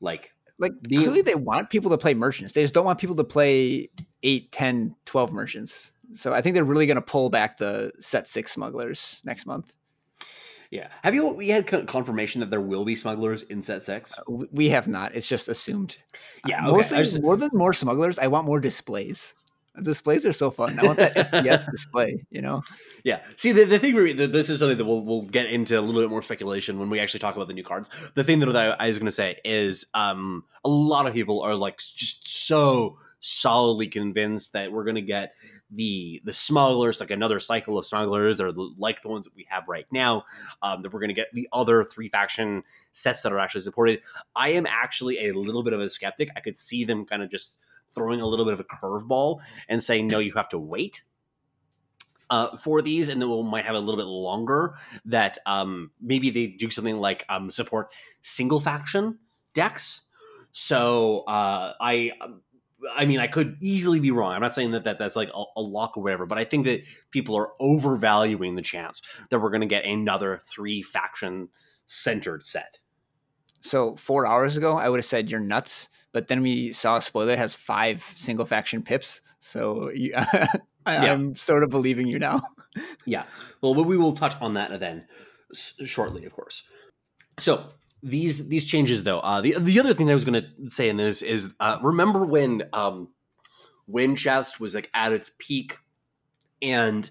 Like, 0.00 0.32
like 0.58 0.72
being, 0.82 1.02
clearly 1.02 1.22
they 1.22 1.34
want 1.34 1.70
people 1.70 1.90
to 1.90 1.98
play 1.98 2.14
merchants. 2.14 2.52
They 2.52 2.62
just 2.62 2.74
don't 2.74 2.84
want 2.84 2.98
people 2.98 3.16
to 3.16 3.24
play 3.24 3.90
8, 4.22 4.52
10, 4.52 4.96
12 5.04 5.32
merchants. 5.32 5.92
So 6.14 6.32
I 6.32 6.42
think 6.42 6.54
they're 6.54 6.64
really 6.64 6.86
going 6.86 6.96
to 6.96 7.02
pull 7.02 7.30
back 7.30 7.58
the 7.58 7.92
set 7.98 8.28
six 8.28 8.52
smugglers 8.52 9.22
next 9.24 9.46
month. 9.46 9.74
Yeah. 10.70 10.88
Have 11.02 11.14
you 11.14 11.34
we 11.34 11.48
had 11.48 11.66
confirmation 11.86 12.40
that 12.40 12.50
there 12.50 12.60
will 12.60 12.86
be 12.86 12.94
smugglers 12.94 13.42
in 13.44 13.62
set 13.62 13.82
six? 13.82 14.18
Uh, 14.18 14.46
we 14.50 14.70
have 14.70 14.88
not. 14.88 15.14
It's 15.14 15.28
just 15.28 15.48
assumed. 15.48 15.98
Yeah. 16.46 16.66
Uh, 16.66 16.70
okay. 16.70 16.82
Things, 16.82 17.10
just, 17.12 17.22
more 17.22 17.36
than 17.36 17.50
more 17.52 17.74
smugglers, 17.74 18.18
I 18.18 18.28
want 18.28 18.46
more 18.46 18.58
displays. 18.58 19.34
Displays 19.80 20.26
are 20.26 20.34
so 20.34 20.50
fun. 20.50 20.78
I 20.78 20.82
want 20.82 20.98
that 20.98 21.14
FPS 21.14 21.64
display, 21.70 22.18
you 22.30 22.42
know? 22.42 22.62
Yeah. 23.04 23.20
See, 23.36 23.52
the, 23.52 23.64
the 23.64 23.78
thing, 23.78 23.94
we, 23.94 24.12
the, 24.12 24.26
this 24.26 24.50
is 24.50 24.58
something 24.58 24.76
that 24.76 24.84
we'll, 24.84 25.00
we'll 25.00 25.22
get 25.22 25.46
into 25.46 25.78
a 25.78 25.80
little 25.80 26.02
bit 26.02 26.10
more 26.10 26.22
speculation 26.22 26.78
when 26.78 26.90
we 26.90 27.00
actually 27.00 27.20
talk 27.20 27.36
about 27.36 27.48
the 27.48 27.54
new 27.54 27.64
cards. 27.64 27.88
The 28.14 28.22
thing 28.22 28.40
that 28.40 28.54
I, 28.54 28.84
I 28.84 28.88
was 28.88 28.98
going 28.98 29.06
to 29.06 29.12
say 29.12 29.38
is 29.44 29.86
um, 29.94 30.44
a 30.62 30.68
lot 30.68 31.06
of 31.06 31.14
people 31.14 31.40
are 31.40 31.54
like 31.54 31.78
just 31.78 32.46
so 32.46 32.98
solidly 33.20 33.86
convinced 33.86 34.52
that 34.52 34.72
we're 34.72 34.84
going 34.84 34.96
to 34.96 35.00
get 35.00 35.34
the 35.70 36.20
the 36.24 36.32
smugglers, 36.32 37.00
like 37.00 37.10
another 37.10 37.40
cycle 37.40 37.78
of 37.78 37.86
smugglers, 37.86 38.40
or 38.40 38.52
like 38.76 39.00
the 39.00 39.08
ones 39.08 39.24
that 39.24 39.34
we 39.34 39.46
have 39.48 39.68
right 39.68 39.86
now. 39.90 40.24
Um, 40.60 40.82
that 40.82 40.92
we're 40.92 41.00
going 41.00 41.08
to 41.08 41.14
get 41.14 41.28
the 41.32 41.48
other 41.52 41.82
three 41.82 42.08
faction 42.08 42.62
sets 42.90 43.22
that 43.22 43.32
are 43.32 43.38
actually 43.38 43.62
supported. 43.62 44.02
I 44.36 44.50
am 44.50 44.66
actually 44.66 45.28
a 45.28 45.32
little 45.32 45.62
bit 45.62 45.72
of 45.72 45.80
a 45.80 45.88
skeptic. 45.88 46.28
I 46.36 46.40
could 46.40 46.56
see 46.56 46.84
them 46.84 47.06
kind 47.06 47.22
of 47.22 47.30
just 47.30 47.58
throwing 47.94 48.20
a 48.20 48.26
little 48.26 48.44
bit 48.44 48.54
of 48.54 48.60
a 48.60 48.64
curveball 48.64 49.40
and 49.68 49.82
saying, 49.82 50.06
"No, 50.06 50.18
you 50.18 50.32
have 50.34 50.48
to 50.50 50.58
wait." 50.58 51.02
Uh, 52.30 52.56
for 52.56 52.80
these, 52.80 53.10
and 53.10 53.20
then 53.20 53.28
we 53.28 53.42
might 53.42 53.66
have 53.66 53.74
a 53.74 53.78
little 53.78 53.98
bit 53.98 54.06
longer. 54.06 54.74
That 55.04 55.38
um, 55.44 55.90
maybe 56.00 56.30
they 56.30 56.46
do 56.46 56.70
something 56.70 56.96
like 56.96 57.26
um, 57.28 57.50
support 57.50 57.92
single 58.22 58.60
faction 58.60 59.18
decks. 59.52 60.02
So 60.52 61.24
uh, 61.26 61.74
I 61.78 62.12
um, 62.20 62.40
I 62.94 63.04
mean, 63.04 63.20
I 63.20 63.26
could 63.26 63.56
easily 63.60 64.00
be 64.00 64.10
wrong. 64.10 64.32
I'm 64.32 64.40
not 64.40 64.54
saying 64.54 64.72
that, 64.72 64.84
that 64.84 64.98
that's 64.98 65.16
like 65.16 65.30
a, 65.34 65.44
a 65.56 65.62
lock 65.62 65.96
or 65.96 66.02
whatever, 66.02 66.26
but 66.26 66.38
I 66.38 66.44
think 66.44 66.64
that 66.64 66.84
people 67.10 67.36
are 67.36 67.50
overvaluing 67.60 68.54
the 68.54 68.62
chance 68.62 69.02
that 69.30 69.40
we're 69.40 69.50
going 69.50 69.60
to 69.60 69.66
get 69.66 69.84
another 69.84 70.40
three 70.44 70.82
faction 70.82 71.48
centered 71.86 72.42
set. 72.42 72.78
So 73.60 73.94
four 73.96 74.26
hours 74.26 74.56
ago, 74.56 74.76
I 74.76 74.88
would 74.88 74.98
have 74.98 75.04
said 75.04 75.30
you're 75.30 75.40
nuts, 75.40 75.88
but 76.12 76.28
then 76.28 76.42
we 76.42 76.72
saw 76.72 76.96
a 76.96 77.02
spoiler 77.02 77.36
has 77.36 77.54
five 77.54 78.02
single 78.02 78.44
faction 78.44 78.82
pips. 78.82 79.20
So 79.40 79.90
you, 79.90 80.12
I, 80.16 80.48
yeah. 80.86 81.12
I'm 81.12 81.34
sort 81.34 81.62
of 81.62 81.70
believing 81.70 82.06
you 82.06 82.18
now. 82.18 82.42
yeah. 83.06 83.24
Well, 83.60 83.74
we 83.74 83.96
will 83.96 84.12
touch 84.12 84.34
on 84.40 84.54
that 84.54 84.78
then 84.78 85.06
shortly, 85.54 86.24
of 86.24 86.32
course. 86.32 86.62
So 87.38 87.72
these 88.02 88.48
these 88.48 88.64
changes 88.64 89.04
though 89.04 89.20
uh 89.20 89.40
the 89.40 89.54
the 89.60 89.78
other 89.78 89.94
thing 89.94 90.10
i 90.10 90.14
was 90.14 90.24
going 90.24 90.42
to 90.42 90.70
say 90.70 90.88
in 90.88 90.96
this 90.96 91.22
is 91.22 91.54
uh 91.60 91.78
remember 91.82 92.24
when 92.24 92.62
um 92.72 93.08
Chest 94.16 94.58
was 94.58 94.74
like 94.74 94.90
at 94.92 95.12
its 95.12 95.30
peak 95.38 95.76
and 96.60 97.08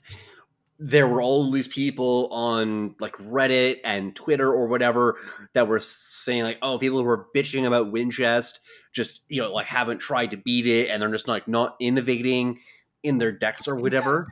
there 0.84 1.08
were 1.08 1.22
all 1.22 1.52
these 1.52 1.68
people 1.68 2.28
on 2.32 2.96
like 3.00 3.14
reddit 3.18 3.78
and 3.84 4.16
twitter 4.16 4.52
or 4.52 4.68
whatever 4.68 5.16
that 5.54 5.68
were 5.68 5.80
saying 5.80 6.44
like 6.44 6.58
oh 6.64 6.80
people 6.80 7.00
who 7.00 7.08
are 7.08 7.28
bitching 7.36 7.66
about 7.66 7.94
Chest 8.12 8.60
just 8.92 9.22
you 9.30 9.42
know 9.42 9.54
like 9.54 9.68
haven't 9.68 10.00
tried 10.00 10.32
to 10.32 10.38
beat 10.38 10.66
it 10.66 10.90
and 10.90 11.02
they're 11.02 11.12
just 11.12 11.28
like 11.28 11.48
not 11.48 11.76
innovating 11.80 12.60
in 13.04 13.20
their 13.20 13.32
decks 13.32 13.68
or 13.68 13.76
whatever 13.76 14.28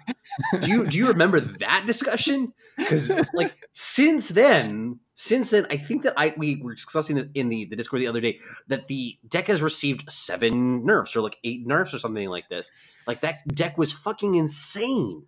do 0.62 0.70
you 0.70 0.88
do 0.88 0.98
you 0.98 1.08
remember 1.08 1.40
that 1.40 1.84
discussion 1.86 2.52
because 2.78 3.12
like 3.34 3.56
since 3.74 4.30
then 4.30 5.00
since 5.22 5.50
then, 5.50 5.68
I 5.70 5.76
think 5.76 6.04
that 6.04 6.14
I 6.16 6.34
we 6.38 6.56
were 6.56 6.74
discussing 6.74 7.18
this 7.18 7.26
in 7.34 7.50
the, 7.50 7.66
the 7.66 7.76
Discord 7.76 8.02
the 8.02 8.08
other 8.08 8.22
day 8.22 8.40
that 8.70 8.88
the 8.88 9.18
deck 9.28 9.48
has 9.48 9.62
received 9.62 10.10
seven 10.10 10.86
nerfs 10.86 11.14
or 11.14 11.20
like 11.20 11.38
eight 11.44 11.68
nerfs 11.68 11.94
or 11.94 12.00
something 12.00 12.30
like 12.30 12.48
this. 12.48 12.72
Like 13.06 13.20
that 13.20 13.46
deck 13.54 13.78
was 13.78 13.92
fucking 13.92 14.36
insane. 14.36 15.26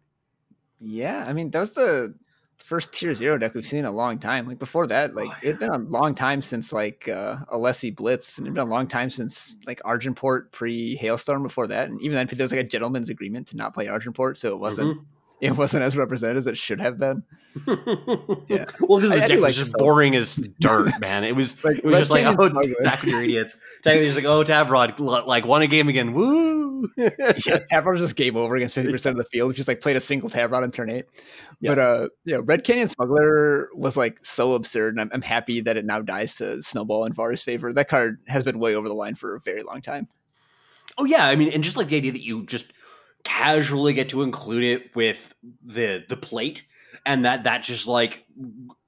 Yeah, 0.82 1.24
I 1.28 1.34
mean 1.34 1.52
that 1.52 1.60
was 1.60 1.72
the 1.72 2.16
first 2.58 2.94
tier 2.94 3.14
zero 3.14 3.38
deck 3.38 3.54
we've 3.54 3.66
seen 3.66 3.80
in 3.80 3.86
a 3.86 3.92
long 3.92 4.18
time. 4.20 4.48
Like 4.48 4.60
before 4.60 4.88
that, 4.88 5.16
like 5.16 5.30
Oh, 5.30 5.36
it'd 5.42 5.60
been 5.60 5.70
a 5.70 5.78
long 5.78 6.16
time 6.16 6.42
since 6.42 6.74
like 6.74 7.08
uh 7.08 7.38
Alessi 7.52 7.96
Blitz, 7.96 8.38
and 8.38 8.48
it'd 8.48 8.56
been 8.56 8.68
a 8.68 8.70
long 8.70 8.88
time 8.88 9.10
since 9.10 9.58
like 9.68 9.82
Argenport 9.84 10.52
pre 10.52 10.96
Hailstorm 10.96 11.44
before 11.44 11.68
that. 11.68 11.90
And 11.90 12.02
even 12.02 12.16
then 12.16 12.28
there 12.28 12.44
was 12.44 12.52
like 12.52 12.62
a 12.62 12.68
gentleman's 12.68 13.10
agreement 13.10 13.48
to 13.48 13.58
not 13.58 13.74
play 13.74 13.88
Argenport, 13.88 14.38
so 14.38 14.50
it 14.50 14.60
wasn't 14.60 14.98
Mm-hmm. 14.98 15.04
it 15.52 15.58
wasn't 15.58 15.84
as 15.84 15.98
represented 15.98 16.38
as 16.38 16.48
it 16.48 16.58
should 16.58 16.80
have 16.80 16.98
been. 16.98 17.24
Yeah. 18.48 18.66
well, 18.80 19.00
because 19.00 19.12
the 19.12 19.24
I 19.24 19.28
deck 19.28 19.32
was 19.32 19.42
like 19.42 19.54
just 19.54 19.74
boring 19.74 20.16
as 20.16 20.36
dirt, 20.60 20.94
man. 21.02 21.24
It 21.24 21.36
was 21.36 21.64
Like, 21.64 21.78
it 21.78 21.86
was 21.86 21.94
Red 21.94 22.00
just 22.00 22.12
like 22.12 22.26
oh, 22.26 22.50
Smuggler. 22.50 22.76
back 22.82 23.02
with 23.02 23.10
your 23.10 23.22
idiots. 23.24 23.58
Technically, 23.84 24.08
just 24.08 24.18
like 24.18 24.26
oh, 24.26 24.44
Tavrod 24.44 25.26
like 25.26 25.46
won 25.46 25.62
a 25.62 25.68
game 25.68 25.88
again. 25.88 26.14
Woo! 26.14 26.90
yeah, 26.98 27.10
Tavrod 27.10 27.94
was 27.94 28.02
just 28.02 28.16
game 28.16 28.36
over 28.36 28.56
against 28.56 28.76
fifty 28.76 28.92
percent 28.92 29.18
of 29.18 29.24
the 29.24 29.30
field. 29.30 29.52
If 29.52 29.58
just 29.58 29.68
like 29.68 29.82
played 29.82 29.96
a 29.96 30.02
single 30.02 30.30
Tavrod 30.30 30.64
in 30.64 30.72
turn 30.72 30.90
eight. 30.90 31.06
Yeah. 31.60 31.72
But 31.72 31.80
uh, 31.80 32.08
yeah, 32.26 32.38
Red 32.44 32.64
Canyon 32.64 32.88
Smuggler 32.88 33.70
was 33.76 33.96
like 33.96 34.24
so 34.26 34.54
absurd, 34.54 34.94
and 34.94 35.02
I'm, 35.02 35.10
I'm 35.14 35.22
happy 35.22 35.62
that 35.62 35.78
it 35.78 35.86
now 35.86 36.02
dies 36.02 36.36
to 36.36 36.62
Snowball 36.62 37.06
in 37.06 37.14
Var's 37.14 37.44
favor. 37.44 37.72
That 37.74 37.88
card 37.88 38.20
has 38.28 38.44
been 38.44 38.60
way 38.60 38.76
over 38.76 38.88
the 38.88 38.96
line 38.96 39.16
for 39.16 39.36
a 39.36 39.40
very 39.40 39.64
long 39.64 39.82
time. 39.82 40.08
Oh 40.98 41.06
yeah, 41.06 41.26
I 41.26 41.36
mean, 41.36 41.52
and 41.54 41.64
just 41.64 41.78
like 41.78 41.88
the 41.88 41.98
idea 41.98 42.12
that 42.12 42.24
you 42.24 42.46
just 42.46 42.72
casually 43.24 43.94
get 43.94 44.10
to 44.10 44.22
include 44.24 44.64
it 44.64 44.96
with 44.96 45.34
the 45.64 46.04
the 46.08 46.18
plate, 46.18 46.66
and 47.06 47.26
that 47.26 47.44
that 47.46 47.64
just 47.64 47.88
like 47.88 48.26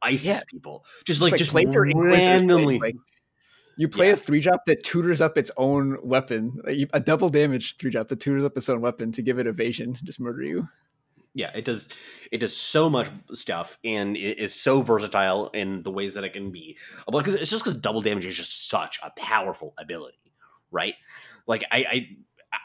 ices 0.02 0.26
Yeah. 0.28 0.40
people, 0.48 0.86
just 1.06 1.22
like 1.22 1.36
just, 1.38 1.52
plate 1.52 1.68
or 1.76 1.86
Inquisitor's 1.86 2.26
randomly. 2.26 2.80
like, 2.80 2.96
you 3.78 3.88
play 3.88 4.08
Yeah. 4.08 4.14
a 4.14 4.18
three 4.18 4.40
drop 4.42 4.66
that 4.66 4.84
tutors 4.84 5.22
up 5.22 5.38
its 5.38 5.50
own 5.58 5.98
weapon, 6.04 6.62
a 6.94 7.00
double 7.00 7.30
damage 7.30 7.78
three 7.78 7.92
drop 7.92 8.08
that 8.10 8.20
tutors 8.20 8.44
up 8.44 8.56
its 8.58 8.70
own 8.70 8.82
weapon 8.82 9.12
to 9.14 9.22
give 9.22 9.40
it 9.40 9.48
evasion, 9.48 9.98
just 10.04 10.20
murder 10.20 10.44
you. 10.44 10.68
yeah, 11.36 11.52
it 11.56 11.66
does 11.66 11.90
it 12.32 12.38
does 12.40 12.56
so 12.56 12.90
much 12.90 13.08
stuff, 13.32 13.78
and 13.84 14.16
it 14.16 14.38
is 14.38 14.54
so 14.54 14.82
versatile 14.84 15.50
in 15.56 15.82
the 15.84 15.90
ways 15.92 16.14
that 16.14 16.24
it 16.24 16.34
can 16.34 16.52
be. 16.52 16.78
Because 17.12 17.34
it's 17.36 17.50
just 17.50 17.64
because 17.64 17.76
double 17.80 18.02
damage 18.02 18.26
is 18.28 18.36
just 18.38 18.70
such 18.70 19.00
a 19.04 19.12
powerful 19.18 19.74
ability, 19.80 20.18
right? 20.72 20.94
Like 21.48 21.64
I 21.72 21.86
I 21.90 22.18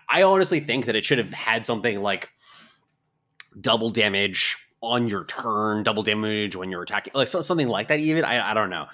I 0.08 0.22
honestly 0.22 0.60
think 0.60 0.86
that 0.86 0.96
it 0.96 1.04
should 1.04 1.18
have 1.18 1.32
had 1.32 1.66
something 1.66 2.02
like 2.02 2.30
double 3.60 3.90
damage 3.90 4.56
on 4.80 5.08
your 5.08 5.24
turn, 5.24 5.82
double 5.82 6.02
damage 6.02 6.56
when 6.56 6.70
you're 6.70 6.82
attacking, 6.82 7.12
like 7.14 7.28
so, 7.28 7.40
something 7.40 7.68
like 7.68 7.88
that. 7.88 8.00
Even 8.00 8.24
I 8.24 8.50
I 8.50 8.54
don't 8.54 8.70
know. 8.70 8.86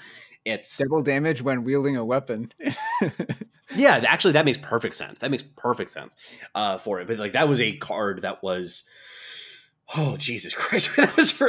It's 0.44 0.76
Double 0.76 1.02
damage 1.02 1.40
when 1.40 1.64
wielding 1.64 1.96
a 1.96 2.04
weapon. 2.04 2.52
Yeah, 3.76 4.02
actually, 4.06 4.32
that 4.32 4.44
makes 4.44 4.58
perfect 4.58 4.94
sense. 4.94 5.20
That 5.20 5.30
makes 5.30 5.42
perfect 5.42 5.90
sense 5.90 6.16
uh, 6.54 6.78
for 6.78 7.00
it. 7.00 7.08
But 7.08 7.18
like, 7.18 7.32
that 7.32 7.48
was 7.48 7.60
a 7.60 7.76
card 7.76 8.22
that 8.22 8.42
was. 8.42 8.84
Oh 9.96 10.16
Jesus 10.16 10.54
Christ! 10.54 10.96
that 10.96 11.16
was 11.16 11.30
for. 11.30 11.48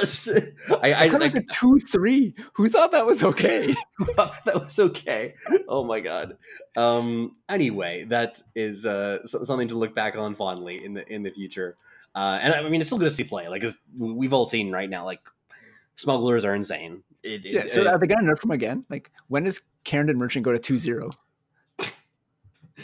I 0.81 1.07
was 1.07 1.33
I 1.33 1.39
a 1.39 1.43
two 1.53 1.79
three. 1.79 2.35
Who 2.55 2.69
thought 2.69 2.91
that 2.91 3.05
was 3.05 3.23
okay? 3.23 3.73
thought 4.13 4.43
that 4.45 4.63
was 4.63 4.77
okay. 4.77 5.33
Oh 5.67 5.83
my 5.83 6.01
god. 6.01 6.37
Um. 6.75 7.37
Anyway, 7.47 8.03
that 8.09 8.41
is 8.53 8.85
uh 8.85 9.25
something 9.25 9.69
to 9.69 9.75
look 9.75 9.95
back 9.95 10.17
on 10.17 10.35
fondly 10.35 10.83
in 10.83 10.93
the 10.93 11.07
in 11.11 11.23
the 11.23 11.31
future. 11.31 11.77
Uh, 12.13 12.39
and 12.41 12.53
I 12.53 12.69
mean, 12.69 12.79
it's 12.79 12.87
still 12.89 12.97
good 12.97 13.05
to 13.05 13.11
see 13.11 13.23
play. 13.25 13.49
Like, 13.49 13.63
we've 13.97 14.33
all 14.33 14.45
seen 14.45 14.71
right 14.71 14.89
now, 14.89 15.03
like 15.05 15.19
smugglers 15.97 16.45
are 16.45 16.55
insane. 16.55 17.03
It, 17.23 17.45
it- 17.45 17.51
Yeah, 17.51 17.67
so 17.67 17.81
it- 17.81 17.87
are 17.87 17.97
they 17.97 18.07
gonna 18.07 18.31
nerf 18.31 18.43
him 18.43 18.51
again? 18.51 18.85
Like 18.89 19.11
when 19.27 19.43
does 19.43 19.61
Carrington 19.83 20.17
Merchant 20.17 20.45
go 20.45 20.57
to 20.57 20.73
2-0? 20.73 21.13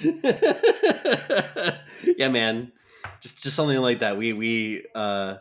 yeah, 2.18 2.30
man. 2.30 2.72
Just 3.22 3.44
just 3.44 3.56
something 3.56 3.78
like 3.78 4.00
that. 4.00 4.18
We 4.18 4.34
we 4.34 4.86
uh 4.96 5.38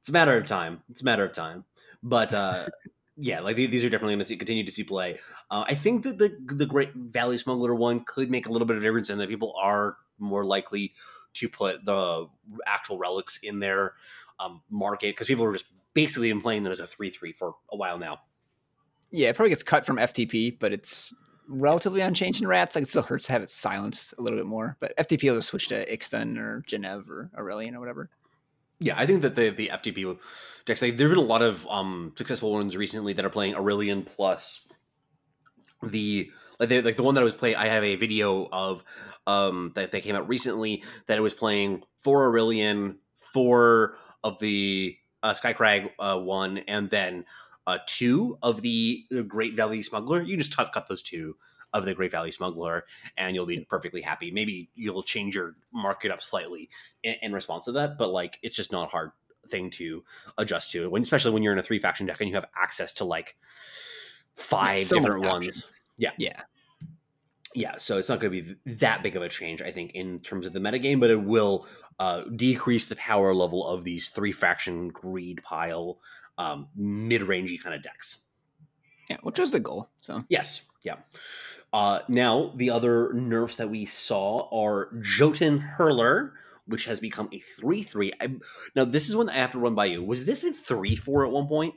it's 0.00 0.08
a 0.08 0.12
matter 0.12 0.36
of 0.36 0.46
time. 0.46 0.82
It's 0.90 1.02
a 1.02 1.04
matter 1.04 1.24
of 1.24 1.32
time. 1.32 1.64
But 2.02 2.32
uh 2.34 2.66
yeah, 3.20 3.40
like 3.40 3.56
these 3.56 3.84
are 3.84 3.90
definitely 3.90 4.14
going 4.14 4.20
to 4.20 4.24
see, 4.24 4.36
continue 4.36 4.64
to 4.64 4.70
see 4.70 4.84
play. 4.84 5.18
Uh, 5.50 5.64
I 5.66 5.74
think 5.74 6.04
that 6.04 6.18
the 6.18 6.36
the 6.46 6.66
Great 6.66 6.94
Valley 6.94 7.36
Smuggler 7.36 7.74
one 7.74 8.04
could 8.04 8.30
make 8.30 8.46
a 8.46 8.52
little 8.52 8.66
bit 8.66 8.76
of 8.76 8.82
difference 8.82 9.10
in 9.10 9.18
that 9.18 9.28
people 9.28 9.54
are 9.60 9.96
more 10.18 10.44
likely 10.44 10.94
to 11.34 11.48
put 11.48 11.84
the 11.84 12.26
actual 12.66 12.98
relics 12.98 13.38
in 13.42 13.58
their 13.58 13.94
um, 14.38 14.62
market 14.70 15.14
because 15.14 15.26
people 15.26 15.44
are 15.44 15.52
just 15.52 15.66
basically 15.94 16.30
been 16.30 16.40
playing 16.40 16.62
them 16.62 16.72
as 16.72 16.80
a 16.80 16.86
three 16.86 17.10
three 17.10 17.32
for 17.32 17.54
a 17.72 17.76
while 17.76 17.98
now. 17.98 18.20
Yeah, 19.10 19.30
it 19.30 19.36
probably 19.36 19.50
gets 19.50 19.62
cut 19.64 19.84
from 19.84 19.96
FTP, 19.96 20.58
but 20.58 20.72
it's 20.72 21.12
relatively 21.48 22.00
unchanged 22.00 22.40
in 22.40 22.46
rats. 22.46 22.76
Like 22.76 22.82
it 22.82 22.88
still 22.88 23.02
hurts 23.02 23.26
to 23.26 23.32
have 23.32 23.42
it 23.42 23.50
silenced 23.50 24.14
a 24.18 24.22
little 24.22 24.38
bit 24.38 24.46
more. 24.46 24.76
But 24.80 24.96
FTP 24.96 25.24
will 25.24 25.36
just 25.36 25.48
switch 25.48 25.68
to 25.68 25.90
Ixtun 25.90 26.38
or 26.38 26.62
Jennev 26.68 27.08
or 27.08 27.30
Aurelian 27.36 27.74
or 27.74 27.80
whatever. 27.80 28.10
Yeah, 28.80 28.94
I 28.96 29.06
think 29.06 29.22
that 29.22 29.34
the 29.34 29.50
the 29.50 29.70
FTP 29.72 30.18
decks 30.64 30.82
like 30.82 30.96
there've 30.96 31.10
been 31.10 31.18
a 31.18 31.22
lot 31.22 31.42
of 31.42 31.66
um 31.68 32.12
successful 32.16 32.52
ones 32.52 32.76
recently 32.76 33.12
that 33.14 33.24
are 33.24 33.30
playing 33.30 33.54
Aurelian 33.56 34.04
plus 34.04 34.66
the 35.82 36.30
like 36.60 36.68
they, 36.68 36.82
like 36.82 36.96
the 36.96 37.02
one 37.02 37.14
that 37.14 37.22
I 37.22 37.24
was 37.24 37.34
playing. 37.34 37.56
I 37.56 37.66
have 37.66 37.82
a 37.82 37.96
video 37.96 38.48
of 38.52 38.84
um 39.26 39.72
that 39.74 39.90
that 39.92 40.02
came 40.02 40.14
out 40.14 40.28
recently 40.28 40.84
that 41.06 41.18
it 41.18 41.22
was 41.22 41.34
playing 41.34 41.82
four 41.98 42.26
Aurelian, 42.26 42.98
four 43.16 43.96
of 44.22 44.38
the 44.38 44.96
uh, 45.22 45.32
Skycrag 45.32 45.90
uh, 45.98 46.18
one, 46.18 46.58
and 46.58 46.88
then 46.90 47.24
uh, 47.68 47.78
two 47.86 48.38
of 48.42 48.62
the, 48.62 49.04
the 49.10 49.22
Great 49.22 49.54
Valley 49.54 49.82
Smuggler. 49.82 50.22
You 50.22 50.38
just 50.38 50.56
cut 50.56 50.86
those 50.88 51.02
two 51.02 51.36
of 51.74 51.84
the 51.84 51.92
Great 51.92 52.10
Valley 52.10 52.30
Smuggler, 52.30 52.86
and 53.18 53.36
you'll 53.36 53.44
be 53.44 53.60
perfectly 53.60 54.00
happy. 54.00 54.30
Maybe 54.30 54.70
you'll 54.74 55.02
change 55.02 55.34
your 55.34 55.54
market 55.70 56.10
up 56.10 56.22
slightly 56.22 56.70
in, 57.02 57.16
in 57.20 57.32
response 57.34 57.66
to 57.66 57.72
that, 57.72 57.98
but 57.98 58.08
like 58.08 58.38
it's 58.42 58.56
just 58.56 58.72
not 58.72 58.84
a 58.84 58.90
hard 58.90 59.10
thing 59.50 59.68
to 59.70 60.02
adjust 60.38 60.70
to 60.72 60.88
when 60.88 61.02
especially 61.02 61.30
when 61.30 61.42
you're 61.42 61.52
in 61.52 61.58
a 61.58 61.62
three 61.62 61.78
faction 61.78 62.06
deck 62.06 62.20
and 62.20 62.28
you 62.28 62.34
have 62.34 62.46
access 62.60 62.94
to 62.94 63.04
like 63.04 63.36
five 64.34 64.80
So 64.80 64.96
different 64.96 65.24
ones 65.24 65.46
options. 65.46 65.80
Yeah. 65.96 66.10
Yeah. 66.18 66.42
yeah 67.54 67.74
so 67.78 67.96
it's 67.96 68.10
not 68.10 68.20
going 68.20 68.32
to 68.32 68.42
be 68.42 68.72
that 68.72 69.02
big 69.02 69.16
of 69.16 69.22
a 69.22 69.28
change 69.30 69.62
i 69.62 69.72
think 69.72 69.92
in 69.94 70.20
terms 70.20 70.46
of 70.46 70.52
the 70.52 70.58
metagame 70.58 71.00
but 71.00 71.08
it 71.08 71.22
will 71.22 71.66
uh, 71.98 72.24
decrease 72.36 72.88
the 72.88 72.96
power 72.96 73.32
level 73.32 73.66
of 73.66 73.84
these 73.84 74.10
three 74.10 74.32
faction 74.32 74.88
greed 74.88 75.42
pile 75.42 75.98
um, 76.38 76.68
mid-rangey 76.74 77.60
kind 77.62 77.74
of 77.74 77.82
decks. 77.82 78.22
Yeah, 79.10 79.18
which 79.22 79.38
was 79.38 79.50
the 79.50 79.60
goal. 79.60 79.88
So. 80.00 80.24
Yes 80.28 80.62
yeah. 80.82 80.96
Uh, 81.72 82.00
now 82.08 82.52
the 82.54 82.70
other 82.70 83.12
nerfs 83.12 83.56
that 83.56 83.68
we 83.68 83.84
saw 83.84 84.48
are 84.50 84.90
jotun 85.02 85.58
hurler 85.58 86.32
which 86.66 86.86
has 86.86 86.98
become 87.00 87.28
a 87.32 87.40
3-3 87.60 88.40
now 88.74 88.84
this 88.84 89.08
is 89.08 89.16
one 89.16 89.26
that 89.26 89.34
i 89.34 89.38
have 89.38 89.52
to 89.52 89.58
run 89.58 89.74
by 89.74 89.86
you. 89.86 90.02
Was 90.02 90.24
this 90.24 90.44
a 90.44 90.52
3-4 90.52 91.26
at 91.26 91.32
one 91.32 91.46
point? 91.46 91.74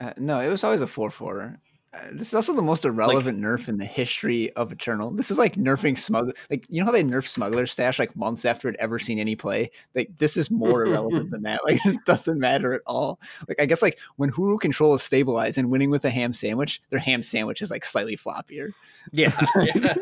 Uh, 0.00 0.12
no, 0.16 0.40
it 0.40 0.48
was 0.48 0.64
always 0.64 0.82
a 0.82 0.86
four 0.86 1.10
four. 1.10 1.60
Uh, 1.94 1.98
this 2.12 2.28
is 2.28 2.34
also 2.34 2.54
the 2.54 2.62
most 2.62 2.86
irrelevant 2.86 3.38
nerf 3.38 3.68
in 3.68 3.76
the 3.76 3.84
history 3.84 4.50
of 4.54 4.72
Eternal. 4.72 5.10
This 5.10 5.30
is 5.30 5.36
like 5.36 5.56
nerfing 5.56 5.96
smuggle. 5.98 6.32
Like 6.48 6.64
you 6.70 6.80
know 6.80 6.86
how 6.86 6.92
they 6.92 7.04
nerf 7.04 7.26
smuggler 7.26 7.66
stash 7.66 7.98
like 7.98 8.16
months 8.16 8.46
after 8.46 8.68
it 8.68 8.76
ever 8.78 8.98
seen 8.98 9.18
any 9.18 9.36
play. 9.36 9.70
Like 9.94 10.10
this 10.16 10.38
is 10.38 10.50
more 10.50 10.86
irrelevant 10.86 11.30
than 11.30 11.42
that. 11.42 11.60
Like 11.64 11.80
it 11.84 11.98
doesn't 12.06 12.38
matter 12.38 12.72
at 12.72 12.80
all. 12.86 13.20
Like 13.46 13.60
I 13.60 13.66
guess 13.66 13.82
like 13.82 13.98
when 14.16 14.30
Huru 14.30 14.58
control 14.58 14.94
is 14.94 15.02
stabilized 15.02 15.58
and 15.58 15.70
winning 15.70 15.90
with 15.90 16.04
a 16.06 16.10
ham 16.10 16.32
sandwich, 16.32 16.80
their 16.88 16.98
ham 16.98 17.22
sandwich 17.22 17.60
is 17.60 17.70
like 17.70 17.84
slightly 17.84 18.16
floppier. 18.16 18.70
Yeah, 19.10 19.32
yeah, 19.74 19.94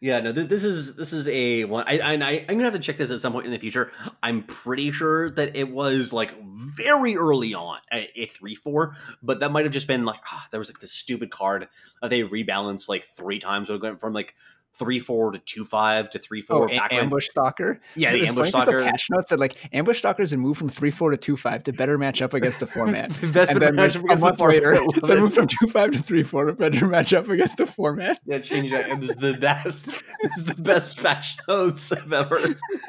yeah. 0.00 0.20
No, 0.20 0.32
th- 0.32 0.48
this 0.48 0.64
is 0.64 0.96
this 0.96 1.12
is 1.12 1.28
a 1.28 1.64
one. 1.64 1.84
I, 1.86 1.98
I 1.98 2.12
I- 2.14 2.44
I'm 2.48 2.56
gonna 2.56 2.64
have 2.64 2.72
to 2.72 2.78
check 2.78 2.96
this 2.96 3.10
at 3.10 3.20
some 3.20 3.32
point 3.32 3.46
in 3.46 3.52
the 3.52 3.58
future. 3.58 3.90
I'm 4.22 4.42
pretty 4.44 4.90
sure 4.92 5.30
that 5.32 5.56
it 5.56 5.70
was 5.70 6.12
like 6.12 6.32
very 6.42 7.16
early 7.16 7.54
on 7.54 7.78
a, 7.92 8.26
three 8.26 8.54
four, 8.54 8.96
but 9.22 9.40
that 9.40 9.52
might 9.52 9.64
have 9.64 9.72
just 9.72 9.86
been 9.86 10.04
like 10.04 10.20
ah, 10.26 10.46
there 10.50 10.58
was 10.60 10.70
like 10.70 10.80
this 10.80 10.92
stupid 10.92 11.30
card 11.30 11.68
that 12.00 12.08
they 12.08 12.22
rebalanced 12.22 12.88
like 12.88 13.04
three 13.04 13.38
times. 13.38 13.68
So 13.68 13.74
it 13.74 13.82
went 13.82 14.00
from 14.00 14.12
like 14.12 14.34
three 14.74 14.98
four 14.98 15.30
to 15.32 15.38
two 15.40 15.64
five 15.64 16.08
to 16.10 16.18
three 16.18 16.42
Oh, 16.48 16.60
four. 16.60 16.66
a- 16.70 16.76
back 16.76 16.90
when- 16.92 17.00
ambush 17.00 17.28
stalker. 17.28 17.80
Yeah, 17.96 18.12
the 18.12 18.26
ambush 18.26 18.48
stalker. 18.48 18.78
The 18.78 18.84
patch 18.84 19.08
notes 19.10 19.28
said 19.28 19.40
like 19.40 19.56
ambush 19.74 19.98
stalkers 19.98 20.32
and 20.32 20.40
moved 20.40 20.58
from 20.58 20.68
three 20.68 20.90
four 20.90 21.10
to 21.10 21.16
two 21.16 21.36
five 21.36 21.64
to 21.64 21.72
better 21.72 21.98
match 21.98 22.22
up 22.22 22.32
against 22.34 22.60
the 22.60 22.66
format. 22.66 23.10
The 23.20 23.26
best 23.28 23.50
and 23.52 23.60
then 23.60 23.76
like, 23.76 23.90
matchup 23.92 24.00
a 24.02 24.04
against 24.04 24.20
the 24.20 24.26
month 24.26 24.38
format. 24.38 24.54
later, 24.62 24.78
they 25.04 25.12
it. 25.14 25.20
moved 25.20 25.34
from 25.34 25.46
two 25.48 25.66
five 25.68 25.90
to 25.90 25.98
three 26.02 26.22
four 26.22 26.46
to 26.46 26.52
better 26.54 26.86
match 26.86 27.12
up 27.12 27.28
against 27.28 27.58
the 27.58 27.66
format. 27.66 28.18
Yeah, 28.24 28.38
change 28.38 28.70
that. 28.70 28.88
And 28.88 29.02
this 29.02 29.10
is 29.10 29.16
the 29.16 29.34
best. 29.34 29.86
This 30.22 30.36
is 30.38 30.44
the 30.44 30.54
best 30.54 31.02
patch 31.02 31.36
notes 31.48 31.90
I've 31.92 32.12
ever. 32.12 32.38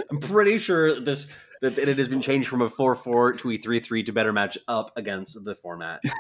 I'm 0.10 0.20
pretty 0.20 0.58
sure 0.58 1.00
this 1.00 1.30
that 1.62 1.78
it 1.78 1.97
has 1.97 2.08
been 2.08 2.21
changed 2.21 2.47
from 2.50 2.62
a 2.62 2.69
four 2.69 2.95
four 2.95 3.34
to 3.34 3.52
a 3.52 3.58
three 3.58 3.80
three 3.80 4.04
to 4.04 4.12
better 4.12 4.34
match 4.34 4.58
up 4.67 4.91
against 4.97 5.43
the 5.43 5.56
format. 5.56 6.02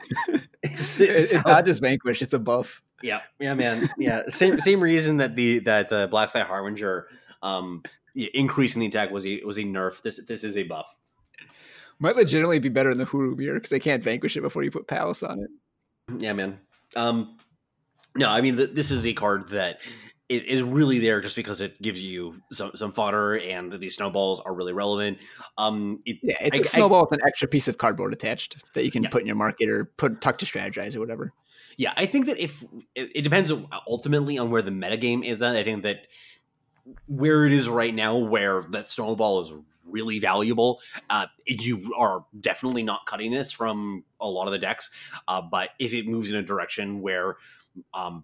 It's- 0.63 0.99
it's 0.99 1.33
not 1.45 1.65
just 1.65 1.81
vanquish; 1.81 2.21
it's 2.21 2.33
a 2.33 2.39
buff. 2.39 2.81
yeah, 3.01 3.21
yeah, 3.39 3.53
man. 3.55 3.87
Yeah, 3.97 4.23
same 4.29 4.59
same 4.59 4.79
reason 4.79 5.17
that 5.17 5.35
the 5.35 5.59
that 5.59 5.91
uh, 5.91 6.07
Black 6.07 6.29
Sky 6.29 6.41
Harbinger 6.43 7.07
um 7.41 7.81
increasing 8.15 8.79
the 8.79 8.85
attack 8.85 9.09
was 9.11 9.25
a 9.25 9.41
was 9.43 9.57
a 9.57 9.63
nerf. 9.63 10.01
This 10.03 10.23
this 10.25 10.43
is 10.43 10.55
a 10.57 10.63
buff. 10.63 10.95
Might 11.99 12.15
legitimately 12.15 12.59
be 12.59 12.69
better 12.69 12.89
than 12.89 12.99
the 12.99 13.05
Huru 13.05 13.35
beer 13.35 13.55
because 13.55 13.69
they 13.71 13.79
can't 13.79 14.03
vanquish 14.03 14.37
it 14.37 14.41
before 14.41 14.63
you 14.63 14.69
put 14.71 14.87
Palace 14.87 15.23
on 15.23 15.39
it. 15.39 15.49
Yeah, 16.19 16.33
man. 16.33 16.59
Um, 16.95 17.37
no, 18.15 18.29
I 18.29 18.41
mean 18.41 18.57
th- 18.57 18.71
this 18.73 18.91
is 18.91 19.05
a 19.05 19.13
card 19.13 19.49
that 19.49 19.79
is 20.31 20.63
really 20.63 20.99
there 20.99 21.21
just 21.21 21.35
because 21.35 21.61
it 21.61 21.81
gives 21.81 22.03
you 22.03 22.41
some, 22.51 22.71
some 22.75 22.91
fodder 22.91 23.37
and 23.37 23.73
these 23.73 23.95
snowballs 23.95 24.39
are 24.39 24.53
really 24.53 24.73
relevant. 24.73 25.19
Um, 25.57 25.99
it, 26.05 26.17
yeah, 26.21 26.35
it's 26.41 26.57
a 26.57 26.61
I- 26.61 26.63
I- 26.63 26.63
snowball 26.63 27.01
with 27.09 27.19
an 27.19 27.25
extra 27.25 27.47
piece 27.47 27.67
of 27.67 27.77
cardboard 27.77 28.13
attached 28.13 28.63
that 28.73 28.85
you 28.85 28.91
can 28.91 29.03
Yeah. 29.03 29.09
put 29.09 29.21
in 29.21 29.27
your 29.27 29.35
market 29.35 29.69
or 29.69 29.85
put 29.97 30.21
tuck 30.21 30.37
to 30.39 30.45
strategize 30.45 30.95
or 30.95 30.99
whatever. 30.99 31.33
Yeah, 31.77 31.93
I 31.95 32.05
think 32.05 32.25
that 32.25 32.37
if 32.37 32.63
it, 32.95 33.11
it 33.15 33.21
depends 33.23 33.51
ultimately 33.87 34.37
on 34.37 34.51
where 34.51 34.61
the 34.61 34.71
metagame 34.71 35.25
is 35.25 35.41
at. 35.41 35.55
I 35.55 35.63
think 35.63 35.83
that 35.83 36.07
where 37.07 37.45
it 37.45 37.51
is 37.53 37.69
right 37.69 37.93
now, 37.93 38.17
where 38.17 38.63
that 38.71 38.89
snowball 38.89 39.41
is 39.41 39.53
really 39.87 40.19
valuable, 40.19 40.79
uh, 41.09 41.27
you 41.45 41.93
are 41.97 42.25
definitely 42.39 42.83
not 42.83 43.05
cutting 43.05 43.31
this 43.31 43.51
from 43.51 44.03
a 44.19 44.27
lot 44.27 44.47
of 44.47 44.51
the 44.51 44.59
decks. 44.59 44.89
Uh, 45.27 45.41
but 45.41 45.69
if 45.79 45.93
it 45.93 46.07
moves 46.07 46.29
in 46.29 46.37
a 46.37 46.43
direction 46.43 47.01
where 47.01 47.37
um, 47.93 48.23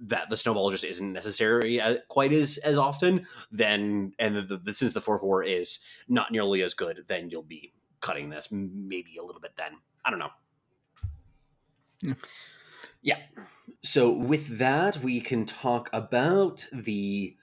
that 0.00 0.30
the 0.30 0.36
snowball 0.36 0.70
just 0.70 0.84
isn't 0.84 1.12
necessary 1.12 1.80
uh, 1.80 1.98
quite 2.08 2.32
as 2.32 2.58
as 2.58 2.78
often, 2.78 3.26
then 3.50 4.12
and 4.18 4.34
the, 4.36 4.60
the, 4.62 4.74
since 4.74 4.92
the 4.92 5.00
four 5.00 5.18
four 5.18 5.42
is 5.42 5.80
not 6.08 6.32
nearly 6.32 6.62
as 6.62 6.74
good, 6.74 7.04
then 7.06 7.30
you'll 7.30 7.42
be 7.42 7.72
cutting 8.00 8.30
this 8.30 8.48
maybe 8.50 9.16
a 9.18 9.22
little 9.22 9.40
bit. 9.40 9.52
Then 9.56 9.72
I 10.04 10.10
don't 10.10 10.18
know. 10.18 10.30
Yeah. 12.02 12.14
Yeah. 13.02 13.18
So 13.82 14.12
with 14.12 14.58
that, 14.58 14.98
we 14.98 15.20
can 15.20 15.46
talk 15.46 15.88
about 15.92 16.66
the 16.72 17.36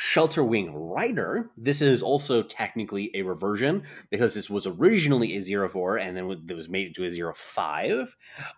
Shelter 0.00 0.44
Wing 0.44 0.72
Rider. 0.72 1.50
This 1.56 1.82
is 1.82 2.04
also 2.04 2.40
technically 2.44 3.10
a 3.14 3.22
reversion 3.22 3.82
because 4.10 4.32
this 4.32 4.48
was 4.48 4.64
originally 4.64 5.36
a 5.36 5.42
zero 5.42 5.68
four 5.68 5.98
and 5.98 6.16
then 6.16 6.30
it 6.48 6.54
was 6.54 6.68
made 6.68 6.86
into 6.86 7.02
a 7.02 7.10
zero 7.10 7.34
five. 7.34 8.14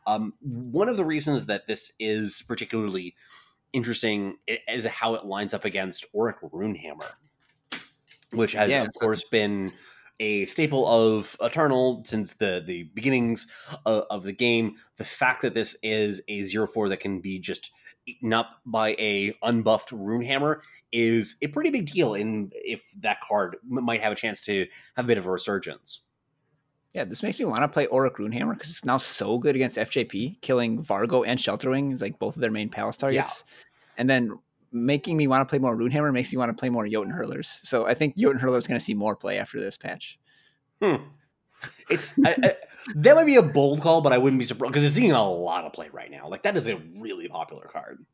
Um, 0.07 0.35
one 0.41 0.91
of 0.91 0.99
the 0.99 1.05
reasons 1.05 1.47
that 1.47 1.67
this 1.67 1.93
is 1.99 2.43
particularly 2.47 3.15
interesting 3.73 4.37
is 4.69 4.85
how 4.85 5.15
it 5.15 5.25
lines 5.25 5.55
up 5.55 5.65
against 5.65 6.05
Auric 6.15 6.41
Runehammer, 6.43 7.11
which 8.33 8.53
has 8.53 8.69
Yeah, 8.69 8.83
of 8.83 8.89
so- 8.93 9.01
course 9.01 9.25
been 9.25 9.73
a 10.23 10.45
staple 10.45 10.87
of 10.87 11.35
Eternal 11.41 12.03
since 12.05 12.35
the 12.35 12.63
the 12.63 12.83
beginnings 12.95 13.47
of, 13.87 14.05
of 14.11 14.25
the 14.25 14.33
game. 14.35 14.75
The 14.99 15.05
fact 15.05 15.41
that 15.41 15.55
this 15.55 15.75
is 15.83 16.21
a 16.29 16.43
zero 16.43 16.67
four 16.67 16.91
that 16.91 17.01
can 17.01 17.23
be 17.23 17.39
just 17.39 17.71
eaten 18.07 18.33
up 18.33 18.61
by 18.67 18.91
a 18.99 19.35
unbuffed 19.43 19.91
Runehammer 19.91 20.61
is 20.93 21.37
a 21.43 21.49
pretty 21.49 21.71
big 21.71 21.87
deal. 21.87 22.15
In 22.15 22.51
if 22.55 22.91
that 23.01 23.21
card 23.21 23.57
m- 23.71 23.85
might 23.85 24.03
have 24.03 24.13
a 24.13 24.17
chance 24.17 24.45
to 24.47 24.67
have 24.97 25.05
a 25.05 25.09
bit 25.09 25.19
of 25.19 25.27
a 25.27 25.31
resurgence. 25.31 26.03
Yeah, 26.95 27.05
this 27.05 27.23
makes 27.23 27.39
me 27.39 27.45
want 27.45 27.63
to 27.63 27.69
play 27.69 27.87
Auric 27.87 28.17
Runehammer 28.17 28.55
because 28.55 28.71
it's 28.71 28.85
now 28.85 28.97
so 28.97 29.39
good 29.39 29.55
against 29.55 29.77
FJP, 29.77 30.41
killing 30.41 30.83
Vargo 30.83 31.25
and 31.25 31.39
Shelterwing 31.39 31.93
is 31.93 32.03
like 32.03 32.19
both 32.19 32.35
of 32.35 32.41
their 32.41 32.51
main 32.51 32.69
palace 32.69 32.97
targets. 32.97 33.45
And 33.97 34.11
then 34.11 34.39
making 34.73 35.17
me 35.17 35.29
want 35.29 35.47
to 35.47 35.51
play 35.51 35.61
more 35.61 35.77
Runehammer 35.77 36.13
makes 36.13 36.33
me 36.33 36.39
want 36.39 36.51
to 36.51 36.59
play 36.59 36.69
more 36.69 36.89
Jotun 36.89 37.13
Hurlers. 37.13 37.61
So 37.63 37.87
I 37.87 37.95
think 37.95 38.17
Jotun 38.17 38.41
Hurler 38.41 38.59
is 38.59 38.67
going 38.67 38.79
to 38.79 38.85
see 38.85 38.95
more 38.95 39.15
play 39.15 39.39
after 39.39 39.61
this 39.61 39.77
patch. 39.77 40.19
Hmm. 40.83 40.97
It's 41.89 42.15
I, 42.25 42.55
that 42.97 43.17
might 43.17 43.25
be 43.25 43.37
a 43.37 43.43
bold 43.43 43.81
call, 43.81 44.01
but 44.01 44.13
I 44.13 44.19
wouldn't 44.19 44.39
be 44.39 44.45
surprised 44.45 44.73
because 44.73 44.85
it's 44.85 44.95
seeing 44.95 45.13
a 45.13 45.29
lot 45.29 45.65
of 45.65 45.73
play 45.73 45.89
right 45.93 46.11
now. 46.11 46.29
Like 46.29 46.43
that 46.45 46.57
is 46.57 46.67
a 46.67 46.77
really 46.97 47.29
popular 47.29 47.69
card. 47.73 48.05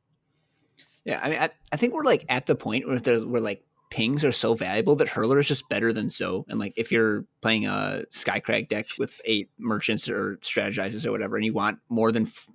Yeah, 1.05 1.21
I 1.23 1.29
mean, 1.29 1.39
I, 1.39 1.51
I 1.73 1.77
think 1.77 1.95
we're 1.95 2.05
like 2.05 2.25
at 2.29 2.47
the 2.47 2.57
point 2.57 2.87
where 2.87 2.99
there's 2.99 3.25
where 3.25 3.41
like 3.41 3.65
pings 3.91 4.25
are 4.25 4.33
so 4.33 4.55
valuable 4.55 4.97
that 4.97 5.09
Hurler 5.09 5.39
is 5.39 5.49
just 5.49 5.69
better 5.69 5.93
than 5.93 6.11
Zoe. 6.11 6.45
And 6.49 6.59
like 6.59 6.75
if 6.77 6.91
you're 6.91 7.25
playing 7.41 7.67
a 7.67 8.03
Skycrag 8.11 8.69
deck 8.69 8.87
with 8.99 9.21
eight 9.25 9.51
merchants 9.59 10.09
or 10.09 10.39
strategizes 10.43 11.07
or 11.07 11.13
whatever, 11.13 11.37
and 11.37 11.45
you 11.45 11.53
want 11.53 11.79
more 11.89 12.11
than 12.13 12.25
f- 12.25 12.51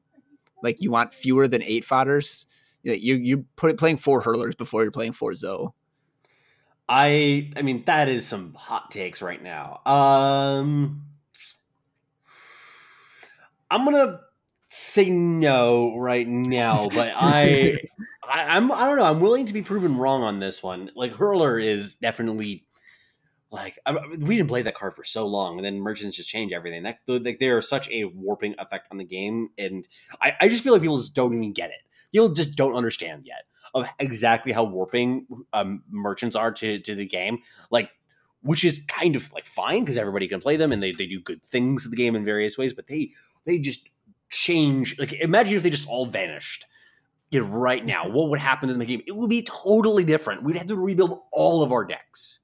like 0.61 0.81
you 0.81 0.91
want 0.91 1.13
fewer 1.13 1.47
than 1.47 1.63
eight 1.63 1.85
fodders, 1.85 2.45
you 2.83 3.15
you 3.15 3.45
put 3.55 3.71
it 3.71 3.79
playing 3.79 3.97
four 3.97 4.21
Hurlers 4.21 4.55
before 4.55 4.83
you're 4.83 4.91
playing 4.91 5.13
four 5.13 5.33
Zoe. 5.33 5.69
I 6.89 7.51
I 7.55 7.61
mean 7.61 7.83
that 7.85 8.09
is 8.09 8.27
some 8.27 8.53
hot 8.53 8.91
takes 8.91 9.21
right 9.21 9.41
now. 9.41 9.81
Um 9.85 11.05
I'm 13.71 13.85
gonna 13.85 14.19
say 14.67 15.09
no 15.09 15.97
right 15.97 16.27
now, 16.27 16.89
but 16.89 17.13
I, 17.15 17.79
I 18.23 18.57
I'm 18.57 18.71
I 18.71 18.85
don't 18.85 18.97
know. 18.97 19.05
I'm 19.05 19.21
willing 19.21 19.45
to 19.45 19.53
be 19.53 19.61
proven 19.61 19.97
wrong 19.97 20.23
on 20.23 20.39
this 20.39 20.61
one. 20.61 20.91
Like 20.95 21.13
Hurler 21.13 21.57
is 21.57 21.95
definitely 21.95 22.65
like 23.49 23.79
I, 23.85 23.93
we 24.19 24.35
didn't 24.35 24.49
play 24.49 24.61
that 24.63 24.75
card 24.75 24.93
for 24.93 25.05
so 25.05 25.25
long, 25.25 25.57
and 25.57 25.65
then 25.65 25.79
merchants 25.79 26.17
just 26.17 26.27
change 26.27 26.51
everything. 26.51 26.83
That 26.83 26.99
like 27.07 27.39
there 27.39 27.57
are 27.57 27.61
such 27.61 27.89
a 27.89 28.05
warping 28.05 28.55
effect 28.59 28.87
on 28.91 28.97
the 28.97 29.05
game, 29.05 29.49
and 29.57 29.87
I, 30.21 30.35
I 30.41 30.49
just 30.49 30.63
feel 30.63 30.73
like 30.73 30.81
people 30.81 30.97
just 30.97 31.15
don't 31.15 31.33
even 31.33 31.53
get 31.53 31.69
it. 31.69 31.79
People 32.11 32.29
just 32.29 32.55
don't 32.55 32.75
understand 32.75 33.23
yet 33.25 33.43
of 33.73 33.89
exactly 33.99 34.51
how 34.51 34.65
warping 34.65 35.25
um, 35.53 35.83
merchants 35.89 36.35
are 36.35 36.51
to 36.51 36.79
to 36.79 36.93
the 36.93 37.05
game. 37.05 37.39
Like 37.69 37.89
which 38.43 38.63
is 38.63 38.83
kind 38.87 39.15
of 39.15 39.31
like 39.33 39.45
fine 39.45 39.81
because 39.81 39.97
everybody 39.97 40.27
can 40.27 40.41
play 40.41 40.55
them 40.55 40.71
and 40.71 40.81
they, 40.81 40.91
they 40.91 41.05
do 41.05 41.19
good 41.19 41.43
things 41.43 41.83
to 41.83 41.89
the 41.89 41.95
game 41.95 42.15
in 42.15 42.25
various 42.25 42.57
ways, 42.57 42.73
but 42.73 42.87
they 42.87 43.11
they 43.45 43.59
just 43.59 43.87
change. 44.29 44.97
Like 44.99 45.13
imagine 45.13 45.57
if 45.57 45.63
they 45.63 45.69
just 45.69 45.87
all 45.87 46.05
vanished. 46.05 46.65
You 47.29 47.41
know, 47.41 47.47
right 47.47 47.85
now, 47.85 48.09
what 48.09 48.29
would 48.29 48.39
happen 48.39 48.69
in 48.69 48.77
the 48.77 48.85
game? 48.85 49.01
It 49.07 49.15
would 49.15 49.29
be 49.29 49.43
totally 49.43 50.03
different. 50.03 50.43
We'd 50.43 50.57
have 50.57 50.67
to 50.67 50.75
rebuild 50.75 51.21
all 51.31 51.63
of 51.63 51.71
our 51.71 51.85
decks. 51.85 52.39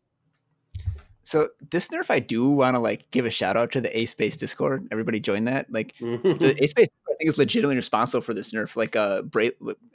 So 1.23 1.49
this 1.71 1.89
nerf, 1.89 2.09
I 2.09 2.19
do 2.19 2.49
want 2.49 2.75
to 2.75 2.79
like 2.79 3.11
give 3.11 3.25
a 3.25 3.29
shout 3.29 3.57
out 3.57 3.73
to 3.73 3.81
the 3.81 3.97
A 3.97 4.05
Space 4.05 4.37
Discord. 4.37 4.87
Everybody 4.93 5.19
join 5.19 5.43
that. 5.43 5.69
Like 5.69 5.93
the 5.99 6.55
A 6.61 6.67
Space, 6.67 6.87
I 7.05 7.13
think 7.17 7.29
is 7.29 7.37
legitimately 7.37 7.75
responsible 7.75 8.21
for 8.21 8.33
this 8.33 8.51
nerf. 8.53 8.77
Like 8.77 8.95
uh, 8.95 9.23
Bra- 9.23 9.49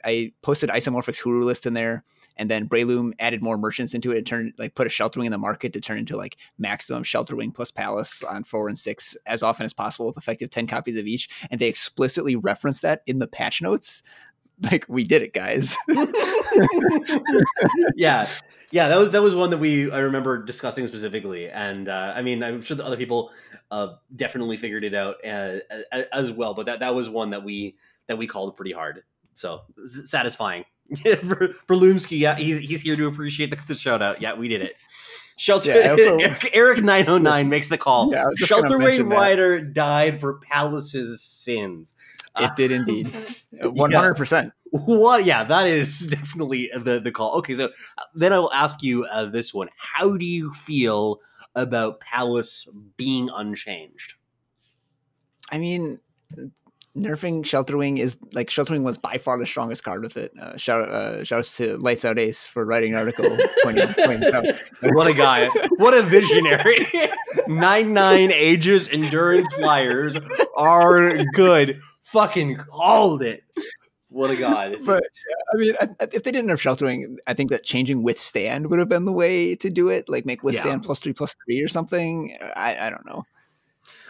I 0.05 0.31
posted 0.43 0.69
Isomorphic's 0.69 1.19
Hooru 1.19 1.43
list 1.43 1.65
in 1.65 1.73
there, 1.73 2.03
and 2.37 2.49
then 2.49 2.67
Brayloom 2.67 3.13
added 3.19 3.41
more 3.41 3.57
merchants 3.57 3.93
into 3.93 4.11
it 4.11 4.17
and 4.19 4.27
turned 4.27 4.53
like 4.57 4.75
put 4.75 4.87
a 4.87 4.89
shelter 4.89 5.19
wing 5.19 5.27
in 5.27 5.31
the 5.31 5.37
market 5.37 5.73
to 5.73 5.81
turn 5.81 5.97
into 5.97 6.17
like 6.17 6.37
maximum 6.57 7.03
shelter 7.03 7.35
wing 7.35 7.51
plus 7.51 7.71
palace 7.71 8.23
on 8.23 8.43
four 8.43 8.67
and 8.67 8.77
six 8.77 9.15
as 9.25 9.43
often 9.43 9.65
as 9.65 9.73
possible 9.73 10.05
with 10.07 10.17
effective 10.17 10.49
ten 10.49 10.67
copies 10.67 10.97
of 10.97 11.07
each. 11.07 11.29
And 11.51 11.59
they 11.59 11.67
explicitly 11.67 12.35
referenced 12.35 12.81
that 12.81 13.01
in 13.05 13.17
the 13.19 13.27
patch 13.27 13.61
notes. 13.61 14.03
Like 14.61 14.85
we 14.87 15.03
did 15.03 15.23
it, 15.23 15.33
guys. 15.33 15.75
yeah, 17.95 18.25
yeah, 18.71 18.87
that 18.87 18.97
was 18.97 19.09
that 19.09 19.21
was 19.21 19.35
one 19.35 19.49
that 19.49 19.57
we 19.57 19.91
I 19.91 19.99
remember 19.99 20.41
discussing 20.43 20.85
specifically, 20.87 21.49
and 21.49 21.89
uh, 21.89 22.13
I 22.15 22.21
mean 22.21 22.43
I'm 22.43 22.61
sure 22.61 22.77
the 22.77 22.85
other 22.85 22.95
people 22.97 23.31
uh, 23.71 23.95
definitely 24.15 24.57
figured 24.57 24.83
it 24.83 24.93
out 24.93 25.15
uh, 25.25 25.57
as, 25.91 26.05
as 26.11 26.31
well, 26.31 26.53
but 26.53 26.67
that 26.67 26.81
that 26.81 26.93
was 26.93 27.09
one 27.09 27.31
that 27.31 27.43
we 27.43 27.77
that 28.07 28.17
we 28.17 28.27
called 28.27 28.55
pretty 28.55 28.71
hard. 28.71 29.03
So 29.33 29.61
satisfying. 29.85 30.65
for, 31.27 31.49
for 31.67 31.75
yeah, 32.09 32.35
he's 32.35 32.59
he's 32.59 32.81
here 32.81 32.95
to 32.95 33.07
appreciate 33.07 33.49
the, 33.49 33.59
the 33.67 33.75
shout 33.75 34.01
out. 34.01 34.21
Yeah, 34.21 34.33
we 34.33 34.47
did 34.47 34.61
it. 34.61 34.75
Shelter 35.35 35.71
Yeah, 35.77 35.91
also- 35.91 36.17
Eric 36.53 36.83
nine 36.83 37.05
oh 37.07 37.17
nine 37.17 37.49
makes 37.49 37.67
the 37.67 37.77
call. 37.77 38.11
Yeah, 38.11 38.23
I 38.23 38.27
was 38.27 38.39
just 38.39 38.51
gonna 38.51 38.69
Shelter 38.69 38.77
Wing. 38.77 39.09
Rider 39.09 39.61
died 39.61 40.19
for 40.19 40.39
Palace's 40.39 41.21
sins. 41.21 41.95
it 42.39 42.55
did 42.55 42.71
indeed, 42.71 43.07
one 43.61 43.91
hundred 43.91 44.15
percent. 44.15 44.53
What? 44.71 45.25
Yeah, 45.25 45.43
that 45.43 45.67
is 45.67 46.07
definitely 46.11 46.69
the 46.75 46.99
the 46.99 47.11
call. 47.11 47.35
Okay, 47.39 47.55
so 47.55 47.65
uh, 47.97 48.03
then 48.15 48.33
I 48.33 48.39
will 48.39 48.53
ask 48.53 48.81
you 48.83 49.05
uh, 49.05 49.25
this 49.25 49.53
one: 49.53 49.69
How 49.77 50.17
do 50.17 50.25
you 50.25 50.53
feel 50.53 51.19
about 51.55 51.99
Palace 51.99 52.67
being 52.97 53.29
unchanged? 53.33 54.15
I 55.51 55.57
mean, 55.57 55.99
nerfing 56.97 57.41
Shelterwing 57.43 57.97
is 57.99 58.17
like 58.33 58.49
Shelterwing 58.49 58.83
was 58.83 58.97
by 58.97 59.17
far 59.17 59.37
the 59.39 59.45
strongest 59.45 59.83
card 59.83 60.03
with 60.03 60.17
it. 60.17 60.31
Uh, 60.39 60.55
shout 60.57 60.87
uh, 60.89 61.23
shouts 61.23 61.57
to 61.57 61.77
Lights 61.77 62.05
Out 62.05 62.19
Ace 62.19 62.45
for 62.45 62.65
writing 62.65 62.93
an 62.93 62.99
article 62.99 63.25
pointing, 63.63 63.87
pointing 63.95 64.23
it 64.27 64.33
out. 64.33 64.45
What 64.93 65.07
a 65.07 65.13
guy! 65.13 65.47
what 65.77 65.93
a 65.93 66.01
visionary! 66.03 66.77
nine 67.47 67.93
nine 67.93 68.31
ages 68.31 68.89
endurance 68.89 69.51
flyers 69.53 70.17
are 70.57 71.17
good. 71.33 71.79
Fucking 72.03 72.57
called 72.57 73.23
it. 73.23 73.43
What 74.09 74.29
a 74.29 74.35
god! 74.35 74.75
But 74.85 75.03
I 75.53 75.57
mean, 75.57 75.73
I, 75.81 75.87
I- 75.99 76.07
if 76.13 76.21
they 76.23 76.31
didn't 76.31 76.49
have 76.49 76.59
Shelterwing, 76.59 77.15
I 77.25 77.33
think 77.33 77.49
that 77.49 77.63
changing 77.63 78.03
Withstand 78.03 78.67
would 78.69 78.77
have 78.77 78.89
been 78.89 79.05
the 79.05 79.11
way 79.11 79.55
to 79.55 79.69
do 79.69 79.89
it. 79.89 80.07
Like 80.09 80.25
make 80.25 80.43
Withstand 80.43 80.83
plus 80.83 80.99
three 80.99 81.13
plus 81.13 81.33
three 81.45 81.61
or 81.61 81.67
something. 81.67 82.37
I, 82.55 82.77
I 82.87 82.89
don't 82.91 83.05
know. 83.05 83.23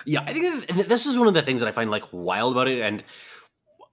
Yeah, 0.06 0.22
I 0.22 0.34
think 0.34 0.68
this 0.88 1.06
is 1.06 1.18
one 1.18 1.28
of 1.28 1.34
the 1.34 1.42
things 1.42 1.62
that 1.62 1.68
I 1.68 1.72
find 1.72 1.90
like 1.92 2.04
wild 2.12 2.54
about 2.54 2.68
it, 2.68 2.82
and 2.82 3.04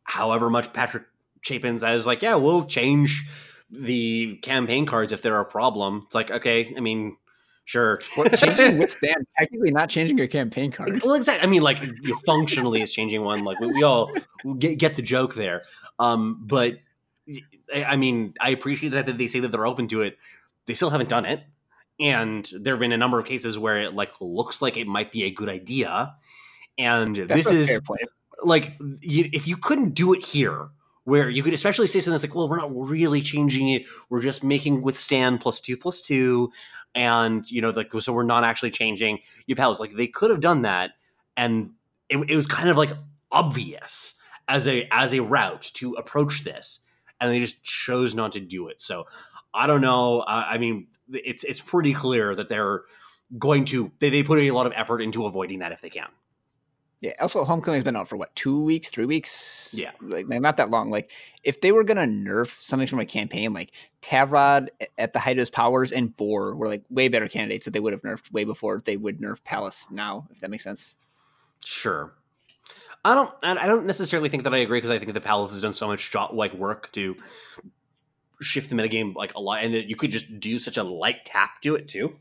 however 0.04 0.50
much 0.50 0.72
Patrick 0.72 1.04
Chapin 1.42 1.78
says, 1.78 2.06
like, 2.06 2.22
yeah, 2.22 2.34
we'll 2.34 2.64
change 2.64 3.26
the 3.70 4.36
campaign 4.42 4.86
cards 4.86 5.12
if 5.12 5.22
they're 5.22 5.38
a 5.40 5.44
problem. 5.44 6.02
It's 6.06 6.14
like, 6.14 6.30
okay, 6.30 6.74
I 6.76 6.80
mean, 6.80 7.16
sure. 7.64 8.00
Well, 8.16 8.28
changing 8.28 8.78
Withstand, 8.78 9.26
technically 9.38 9.70
not 9.70 9.88
changing 9.88 10.18
your 10.18 10.26
campaign 10.26 10.72
card. 10.72 11.00
well, 11.02 11.14
exactly. 11.14 11.46
I 11.46 11.50
mean, 11.50 11.62
like, 11.62 11.80
you 12.02 12.16
functionally, 12.26 12.82
it's 12.82 12.92
changing 12.92 13.22
one. 13.22 13.44
Like, 13.44 13.60
we, 13.60 13.68
we 13.68 13.82
all 13.82 14.12
get, 14.58 14.78
get 14.78 14.96
the 14.96 15.02
joke 15.02 15.34
there. 15.34 15.62
Um, 15.98 16.42
but 16.46 16.78
I 17.74 17.84
I 17.84 17.96
mean, 17.96 18.34
I 18.40 18.50
appreciate 18.50 18.90
that 18.90 19.18
they 19.18 19.26
say 19.26 19.40
that 19.40 19.48
they're 19.52 19.66
open 19.66 19.88
to 19.88 20.02
it. 20.02 20.18
They 20.66 20.74
still 20.74 20.90
haven't 20.90 21.08
done 21.08 21.24
it, 21.24 21.42
and 22.00 22.50
there 22.58 22.74
have 22.74 22.80
been 22.80 22.92
a 22.92 22.96
number 22.96 23.20
of 23.20 23.26
cases 23.26 23.58
where 23.58 23.78
it 23.78 23.94
like 23.94 24.12
looks 24.20 24.62
like 24.62 24.76
it 24.76 24.86
might 24.86 25.12
be 25.12 25.24
a 25.24 25.30
good 25.30 25.48
idea. 25.48 26.14
And 26.78 27.14
That's 27.14 27.50
this 27.50 27.70
is 27.70 27.80
like 28.42 28.72
you, 29.02 29.28
if 29.32 29.46
you 29.46 29.56
couldn't 29.56 29.90
do 29.90 30.14
it 30.14 30.24
here 30.24 30.70
where 31.04 31.28
you 31.28 31.42
could 31.42 31.52
especially 31.52 31.86
say 31.86 32.00
something 32.00 32.12
that's 32.12 32.24
like, 32.24 32.34
well, 32.34 32.48
we're 32.48 32.56
not 32.56 32.70
really 32.74 33.20
changing 33.20 33.68
it. 33.70 33.86
We're 34.08 34.22
just 34.22 34.42
making 34.42 34.82
withstand 34.82 35.40
plus 35.40 35.60
two 35.60 35.76
plus 35.76 36.00
two. 36.00 36.50
And, 36.94 37.48
you 37.50 37.60
know, 37.60 37.70
like, 37.70 37.92
so 37.92 38.12
we're 38.12 38.24
not 38.24 38.44
actually 38.44 38.70
changing 38.70 39.20
your 39.46 39.56
pals. 39.56 39.78
Like, 39.78 39.92
they 39.92 40.06
could 40.06 40.30
have 40.30 40.40
done 40.40 40.62
that. 40.62 40.92
And 41.36 41.72
it, 42.08 42.18
it 42.28 42.36
was 42.36 42.46
kind 42.46 42.68
of 42.68 42.76
like 42.76 42.90
obvious 43.30 44.14
as 44.48 44.66
a 44.66 44.88
as 44.90 45.14
a 45.14 45.20
route 45.20 45.70
to 45.74 45.94
approach 45.94 46.44
this. 46.44 46.80
And 47.20 47.30
they 47.30 47.38
just 47.38 47.62
chose 47.62 48.14
not 48.14 48.32
to 48.32 48.40
do 48.40 48.68
it. 48.68 48.80
So 48.80 49.06
I 49.52 49.66
don't 49.66 49.82
know. 49.82 50.20
I, 50.20 50.54
I 50.54 50.58
mean, 50.58 50.88
it's 51.12 51.44
it's 51.44 51.60
pretty 51.60 51.92
clear 51.92 52.34
that 52.34 52.48
they're 52.48 52.82
going 53.38 53.64
to 53.66 53.92
they, 53.98 54.10
they 54.10 54.22
put 54.22 54.38
a 54.38 54.50
lot 54.50 54.66
of 54.66 54.72
effort 54.74 55.00
into 55.00 55.26
avoiding 55.26 55.60
that 55.60 55.72
if 55.72 55.80
they 55.80 55.90
can. 55.90 56.08
Yeah. 57.00 57.12
Also, 57.18 57.44
Homecoming's 57.44 57.84
been 57.84 57.96
out 57.96 58.08
for 58.08 58.16
what 58.16 58.34
two 58.36 58.62
weeks, 58.62 58.90
three 58.90 59.06
weeks? 59.06 59.72
Yeah, 59.72 59.92
like 60.02 60.28
not 60.28 60.58
that 60.58 60.70
long. 60.70 60.90
Like 60.90 61.10
if 61.42 61.62
they 61.62 61.72
were 61.72 61.82
gonna 61.82 62.02
nerf 62.02 62.60
something 62.60 62.86
from 62.86 63.00
a 63.00 63.06
campaign, 63.06 63.54
like 63.54 63.72
Tavrod 64.02 64.68
at 64.98 65.14
the 65.14 65.18
height 65.18 65.32
of 65.32 65.38
his 65.38 65.50
powers 65.50 65.92
and 65.92 66.14
Boar 66.14 66.54
were 66.54 66.68
like 66.68 66.84
way 66.90 67.08
better 67.08 67.26
candidates 67.26 67.64
that 67.64 67.70
they 67.70 67.80
would 67.80 67.94
have 67.94 68.02
nerfed 68.02 68.30
way 68.32 68.44
before 68.44 68.80
they 68.80 68.98
would 68.98 69.18
nerf 69.18 69.42
Palace 69.44 69.88
now. 69.90 70.28
If 70.30 70.40
that 70.40 70.50
makes 70.50 70.64
sense. 70.64 70.96
Sure. 71.64 72.12
I 73.02 73.14
don't. 73.14 73.32
I 73.42 73.66
don't 73.66 73.86
necessarily 73.86 74.28
think 74.28 74.44
that 74.44 74.52
I 74.52 74.58
agree 74.58 74.76
because 74.76 74.90
I 74.90 74.98
think 74.98 75.14
the 75.14 75.22
Palace 75.22 75.52
has 75.52 75.62
done 75.62 75.72
so 75.72 75.86
much 75.86 76.10
job, 76.10 76.34
like 76.34 76.52
work 76.52 76.92
to 76.92 77.16
shift 78.40 78.70
the 78.70 78.76
metagame 78.76 79.14
like 79.14 79.34
a 79.34 79.40
lot, 79.40 79.62
and 79.64 79.74
that 79.74 79.88
you 79.88 79.96
could 79.96 80.10
just 80.10 80.40
do 80.40 80.58
such 80.58 80.76
a 80.76 80.82
light 80.82 81.24
tap 81.24 81.60
to 81.62 81.74
it 81.74 81.88
too. 81.88 82.16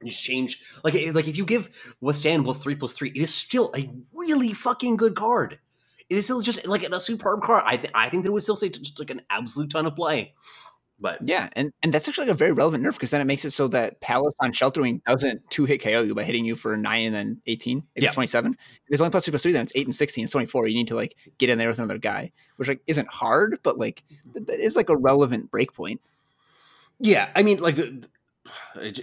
You 0.00 0.08
just 0.08 0.22
change 0.22 0.62
like 0.82 0.94
like 1.14 1.28
if 1.28 1.36
you 1.36 1.44
give 1.44 1.96
withstand 2.00 2.44
plus 2.44 2.58
three 2.58 2.74
plus 2.74 2.92
three, 2.92 3.10
it 3.10 3.20
is 3.20 3.34
still 3.34 3.72
a 3.76 3.90
really 4.12 4.52
fucking 4.52 4.96
good 4.96 5.14
card. 5.14 5.58
It 6.08 6.16
is 6.16 6.24
still 6.24 6.40
just 6.40 6.66
like 6.66 6.82
a 6.82 7.00
superb 7.00 7.42
card. 7.42 7.62
I 7.66 7.76
th- 7.76 7.92
I 7.94 8.08
think 8.08 8.24
that 8.24 8.30
it 8.30 8.32
would 8.32 8.42
still 8.42 8.56
say 8.56 8.68
just 8.68 8.98
like 8.98 9.10
an 9.10 9.22
absolute 9.30 9.70
ton 9.70 9.86
of 9.86 9.94
play. 9.96 10.34
But 11.02 11.18
yeah, 11.28 11.48
and, 11.54 11.72
and 11.82 11.92
that's 11.92 12.08
actually 12.08 12.28
like 12.28 12.34
a 12.34 12.38
very 12.38 12.52
relevant 12.52 12.84
nerf 12.84 12.92
because 12.92 13.10
then 13.10 13.20
it 13.20 13.24
makes 13.24 13.44
it 13.44 13.50
so 13.50 13.66
that 13.68 14.00
Palace 14.00 14.34
on 14.38 14.52
Shelterwing 14.52 15.02
doesn't 15.04 15.42
two 15.50 15.64
hit 15.64 15.82
KO 15.82 16.02
you 16.02 16.14
by 16.14 16.22
hitting 16.22 16.44
you 16.44 16.54
for 16.54 16.76
nine 16.76 17.06
and 17.06 17.14
then 17.14 17.42
eighteen. 17.46 17.82
If 17.96 18.02
yeah. 18.02 18.08
it's 18.08 18.14
twenty 18.14 18.28
seven. 18.28 18.52
If 18.52 18.92
it's 18.92 19.00
only 19.00 19.10
plus 19.10 19.24
two 19.24 19.32
plus 19.32 19.42
three, 19.42 19.50
then 19.50 19.62
it's 19.62 19.72
eight 19.74 19.86
and 19.86 19.94
sixteen. 19.94 20.24
It's 20.24 20.32
twenty 20.32 20.46
four. 20.46 20.68
You 20.68 20.76
need 20.76 20.88
to 20.88 20.94
like 20.94 21.16
get 21.38 21.50
in 21.50 21.58
there 21.58 21.68
with 21.68 21.78
another 21.78 21.98
guy, 21.98 22.30
which 22.56 22.68
like 22.68 22.82
isn't 22.86 23.08
hard, 23.08 23.58
but 23.64 23.78
like 23.78 24.04
mm-hmm. 24.12 24.44
that 24.44 24.60
is 24.60 24.76
like 24.76 24.90
a 24.90 24.96
relevant 24.96 25.50
breakpoint. 25.50 25.98
Yeah, 27.00 27.30
I 27.34 27.42
mean, 27.42 27.58
like 27.58 27.78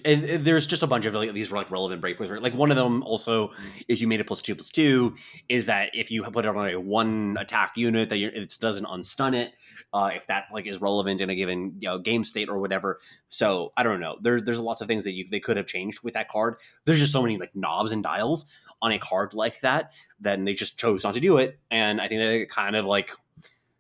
and 0.04 0.46
there's 0.46 0.68
just 0.68 0.84
a 0.84 0.88
bunch 0.88 1.06
of 1.06 1.14
like, 1.14 1.34
these 1.34 1.50
were 1.50 1.58
like 1.58 1.72
relevant 1.72 2.02
breakpoints. 2.02 2.42
Like 2.42 2.54
one 2.54 2.72
of 2.72 2.78
them 2.78 3.04
also, 3.04 3.48
mm-hmm. 3.48 3.80
if 3.88 4.02
you 4.02 4.08
made 4.08 4.20
it 4.20 4.28
plus 4.28 4.42
two 4.42 4.56
plus 4.56 4.70
two, 4.70 5.16
is 5.48 5.68
that 5.68 5.92
if 5.94 6.12
you 6.12 6.24
put 6.24 6.46
it 6.46 6.56
on 6.56 6.70
a 6.70 6.80
one 6.80 7.38
attack 7.40 7.74
unit 7.76 8.10
that 8.10 8.18
it 8.18 8.58
doesn't 8.60 8.86
unstun 8.86 9.36
it, 9.36 9.54
uh, 9.94 10.12
if 10.14 10.28
that 10.28 10.46
like 10.54 10.68
is 10.68 10.82
relevant 10.82 11.22
in 11.22 11.30
a 11.30 11.36
given 11.36 11.76
you 11.80 11.90
know, 11.90 12.00
game 12.00 12.24
state 12.24 12.50
or 12.50 12.60
whatever. 12.60 13.00
So 13.30 13.74
I 13.76 13.84
don't 13.84 14.00
know. 14.00 14.18
There's 14.22 14.44
there's 14.44 14.60
lots 14.60 14.82
of 14.82 14.88
things 14.88 15.04
that 15.04 15.14
you 15.14 15.28
they 15.28 15.40
could 15.40 15.58
have 15.58 15.66
changed 15.66 16.02
with 16.04 16.14
that 16.14 16.30
card. 16.30 16.56
There's 16.86 17.00
just 17.00 17.12
so 17.12 17.22
many 17.22 17.38
like 17.38 17.56
knobs 17.56 17.92
and 17.92 18.04
dials 18.04 18.46
on 18.82 18.92
a 18.92 19.00
card 19.00 19.34
like 19.34 19.62
that. 19.62 19.94
Then 20.20 20.46
they 20.46 20.54
just 20.54 20.78
chose 20.78 21.04
not 21.04 21.16
to 21.16 21.20
do 21.20 21.38
it, 21.38 21.60
and 21.72 22.00
I 22.00 22.08
think 22.08 22.20
that 22.20 22.34
it 22.34 22.50
kind 22.50 22.76
of 22.76 22.86
like 22.86 23.12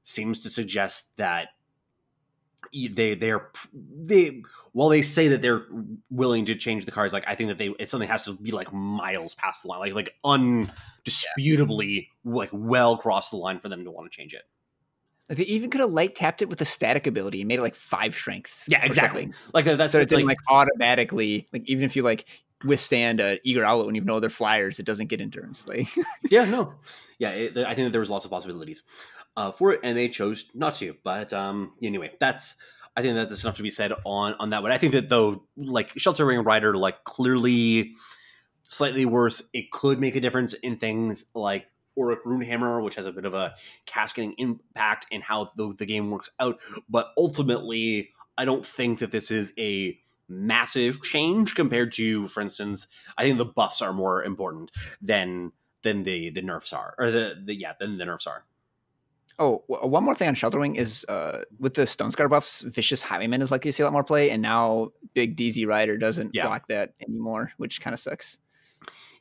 seems 0.03 0.41
to 0.41 0.49
suggest 0.49 1.15
that 1.17 1.49
they 2.73 3.15
they're 3.15 3.49
they 3.73 4.43
while 4.73 4.89
they 4.89 5.01
say 5.01 5.29
that 5.29 5.41
they're 5.41 5.65
willing 6.09 6.45
to 6.45 6.55
change 6.55 6.85
the 6.85 6.91
cards 6.91 7.13
like 7.13 7.23
i 7.25 7.33
think 7.33 7.47
that 7.47 7.57
they 7.57 7.69
it's 7.79 7.89
something 7.89 8.07
that 8.07 8.11
has 8.11 8.23
to 8.23 8.33
be 8.33 8.51
like 8.51 8.71
miles 8.73 9.33
past 9.35 9.63
the 9.63 9.69
line 9.69 9.79
like 9.79 9.93
like 9.93 10.15
undisputably 10.23 10.67
yeah. 11.97 12.31
like 12.31 12.49
well 12.51 12.93
across 12.93 13.31
the 13.31 13.37
line 13.37 13.59
for 13.59 13.69
them 13.69 13.83
to 13.83 13.91
want 13.91 14.11
to 14.11 14.15
change 14.15 14.33
it 14.33 14.43
like 15.29 15.37
they 15.37 15.45
even 15.45 15.69
could 15.69 15.81
have 15.81 15.91
light 15.91 16.15
tapped 16.15 16.41
it 16.41 16.49
with 16.49 16.59
a 16.61 16.65
static 16.65 17.07
ability 17.07 17.41
and 17.41 17.47
made 17.47 17.59
it 17.59 17.63
like 17.63 17.75
five 17.75 18.13
strength 18.13 18.63
yeah 18.67 18.83
exactly 18.83 19.31
like 19.53 19.65
that's 19.65 19.93
so 19.93 19.99
it 19.99 20.09
didn't 20.09 20.25
like, 20.25 20.39
like 20.39 20.51
automatically 20.51 21.47
like 21.53 21.63
even 21.69 21.83
if 21.83 21.95
you 21.95 22.03
like 22.03 22.25
withstand 22.65 23.21
a 23.21 23.39
Eager 23.47 23.63
Owlet 23.63 23.85
when 23.85 23.95
you 23.95 24.01
know 24.01 24.19
they're 24.19 24.29
flyers 24.29 24.79
it 24.79 24.85
doesn't 24.85 25.07
get 25.07 25.21
endurance 25.21 25.67
like 25.67 25.87
yeah 26.29 26.43
no 26.45 26.73
yeah 27.17 27.29
it, 27.29 27.57
i 27.57 27.73
think 27.73 27.85
that 27.85 27.91
there 27.91 28.01
was 28.01 28.09
lots 28.09 28.25
of 28.25 28.31
possibilities 28.31 28.83
uh, 29.39 29.51
for 29.53 29.71
it, 29.71 29.79
and 29.83 29.97
they 29.97 30.09
chose 30.09 30.49
not 30.53 30.75
to. 30.75 30.95
But 31.03 31.31
um, 31.31 31.71
anyway, 31.81 32.11
that's 32.19 32.55
I 32.95 33.01
think 33.01 33.15
that 33.15 33.29
there's 33.29 33.45
enough 33.45 33.55
to 33.55 33.63
be 33.63 33.71
said 33.71 33.93
on 34.05 34.35
on 34.39 34.49
that 34.49 34.61
one. 34.61 34.71
I 34.71 34.77
think 34.77 34.93
that 34.93 35.07
though, 35.07 35.43
like 35.55 35.93
Shelterwing 35.95 36.45
Rider, 36.45 36.75
like 36.75 37.05
clearly 37.05 37.93
slightly 38.63 39.05
worse. 39.05 39.41
It 39.53 39.71
could 39.71 39.99
make 39.99 40.15
a 40.15 40.19
difference 40.19 40.53
in 40.53 40.75
things 40.75 41.25
like 41.33 41.67
Auric 41.99 42.23
Runehammer, 42.23 42.83
which 42.83 42.95
has 42.95 43.05
a 43.05 43.11
bit 43.11 43.25
of 43.25 43.33
a 43.33 43.55
cascading 43.85 44.35
impact 44.37 45.07
in 45.11 45.21
how 45.21 45.49
the, 45.55 45.73
the 45.77 45.85
game 45.85 46.11
works 46.11 46.29
out. 46.39 46.59
But 46.89 47.11
ultimately, 47.17 48.11
I 48.37 48.45
don't 48.45 48.65
think 48.65 48.99
that 48.99 49.11
this 49.11 49.31
is 49.31 49.53
a 49.57 49.99
massive 50.27 51.01
change 51.01 51.55
compared 51.55 51.91
to, 51.93 52.27
for 52.27 52.41
instance, 52.41 52.87
I 53.17 53.23
think 53.23 53.37
the 53.37 53.45
buffs 53.45 53.81
are 53.81 53.93
more 53.93 54.23
important 54.23 54.71
than 55.01 55.51
than 55.81 56.03
the 56.03 56.29
the 56.29 56.41
nerfs 56.41 56.73
are, 56.73 56.95
or 56.97 57.11
the, 57.11 57.41
the 57.43 57.55
yeah, 57.55 57.73
than 57.79 57.97
the 57.97 58.05
nerfs 58.05 58.27
are. 58.27 58.45
Oh, 59.39 59.63
one 59.67 60.03
more 60.03 60.15
thing 60.15 60.27
on 60.27 60.35
Shelterwing 60.35 60.75
is 60.75 61.05
uh, 61.07 61.43
with 61.59 61.73
the 61.73 61.87
Stone 61.87 62.11
Scar 62.11 62.27
buffs, 62.27 62.61
Vicious 62.61 63.01
Highwayman 63.01 63.41
is 63.41 63.51
likely 63.51 63.69
to 63.69 63.73
see 63.73 63.83
a 63.83 63.85
lot 63.85 63.93
more 63.93 64.03
play, 64.03 64.31
and 64.31 64.41
now 64.41 64.89
Big 65.13 65.37
DZ 65.37 65.65
Rider 65.65 65.97
doesn't 65.97 66.31
yeah. 66.33 66.45
block 66.45 66.67
that 66.67 66.93
anymore, 67.01 67.53
which 67.55 67.79
kind 67.79 67.93
of 67.93 68.01
sucks. 68.01 68.37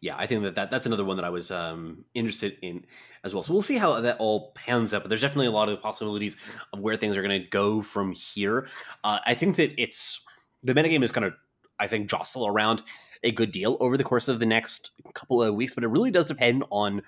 Yeah, 0.01 0.17
I 0.17 0.27
think 0.27 0.45
that, 0.45 0.55
that 0.55 0.71
that's 0.71 0.87
another 0.87 1.05
one 1.05 1.17
that 1.17 1.25
I 1.25 1.31
was 1.31 1.51
um, 1.51 2.05
interested 2.15 2.57
in 2.63 2.85
as 3.25 3.35
well. 3.35 3.43
So 3.43 3.53
we'll 3.53 3.63
see 3.63 3.79
how 3.79 4.01
that 4.01 4.17
all 4.19 4.53
pans 4.55 4.95
out. 4.95 5.03
But 5.03 5.09
there's 5.09 5.21
definitely 5.21 5.49
a 5.49 5.53
lot 5.53 5.69
of 5.69 5.83
possibilities 5.83 6.37
of 6.73 6.79
where 6.79 6.97
things 6.97 7.17
are 7.17 7.23
going 7.23 7.43
to 7.43 7.49
go 7.49 7.83
from 7.83 8.13
here. 8.13 8.69
Uh, 9.03 9.19
I 9.27 9.35
think 9.35 9.57
that 9.57 9.81
it's 9.81 10.25
the 10.63 10.73
metagame 10.73 11.03
is 11.03 11.11
kind 11.11 11.25
of, 11.25 11.35
I 11.81 11.89
think, 11.89 12.09
jostle 12.09 12.47
around 12.47 12.83
a 13.25 13.33
good 13.33 13.51
deal 13.51 13.77
over 13.81 13.97
the 13.97 14.05
course 14.05 14.29
of 14.29 14.39
the 14.39 14.47
next 14.47 14.93
couple 15.15 15.43
of 15.43 15.55
weeks, 15.55 15.75
but 15.75 15.83
it 15.83 15.89
really 15.89 16.13
does 16.13 16.29
depend 16.29 16.65
on 16.71 17.03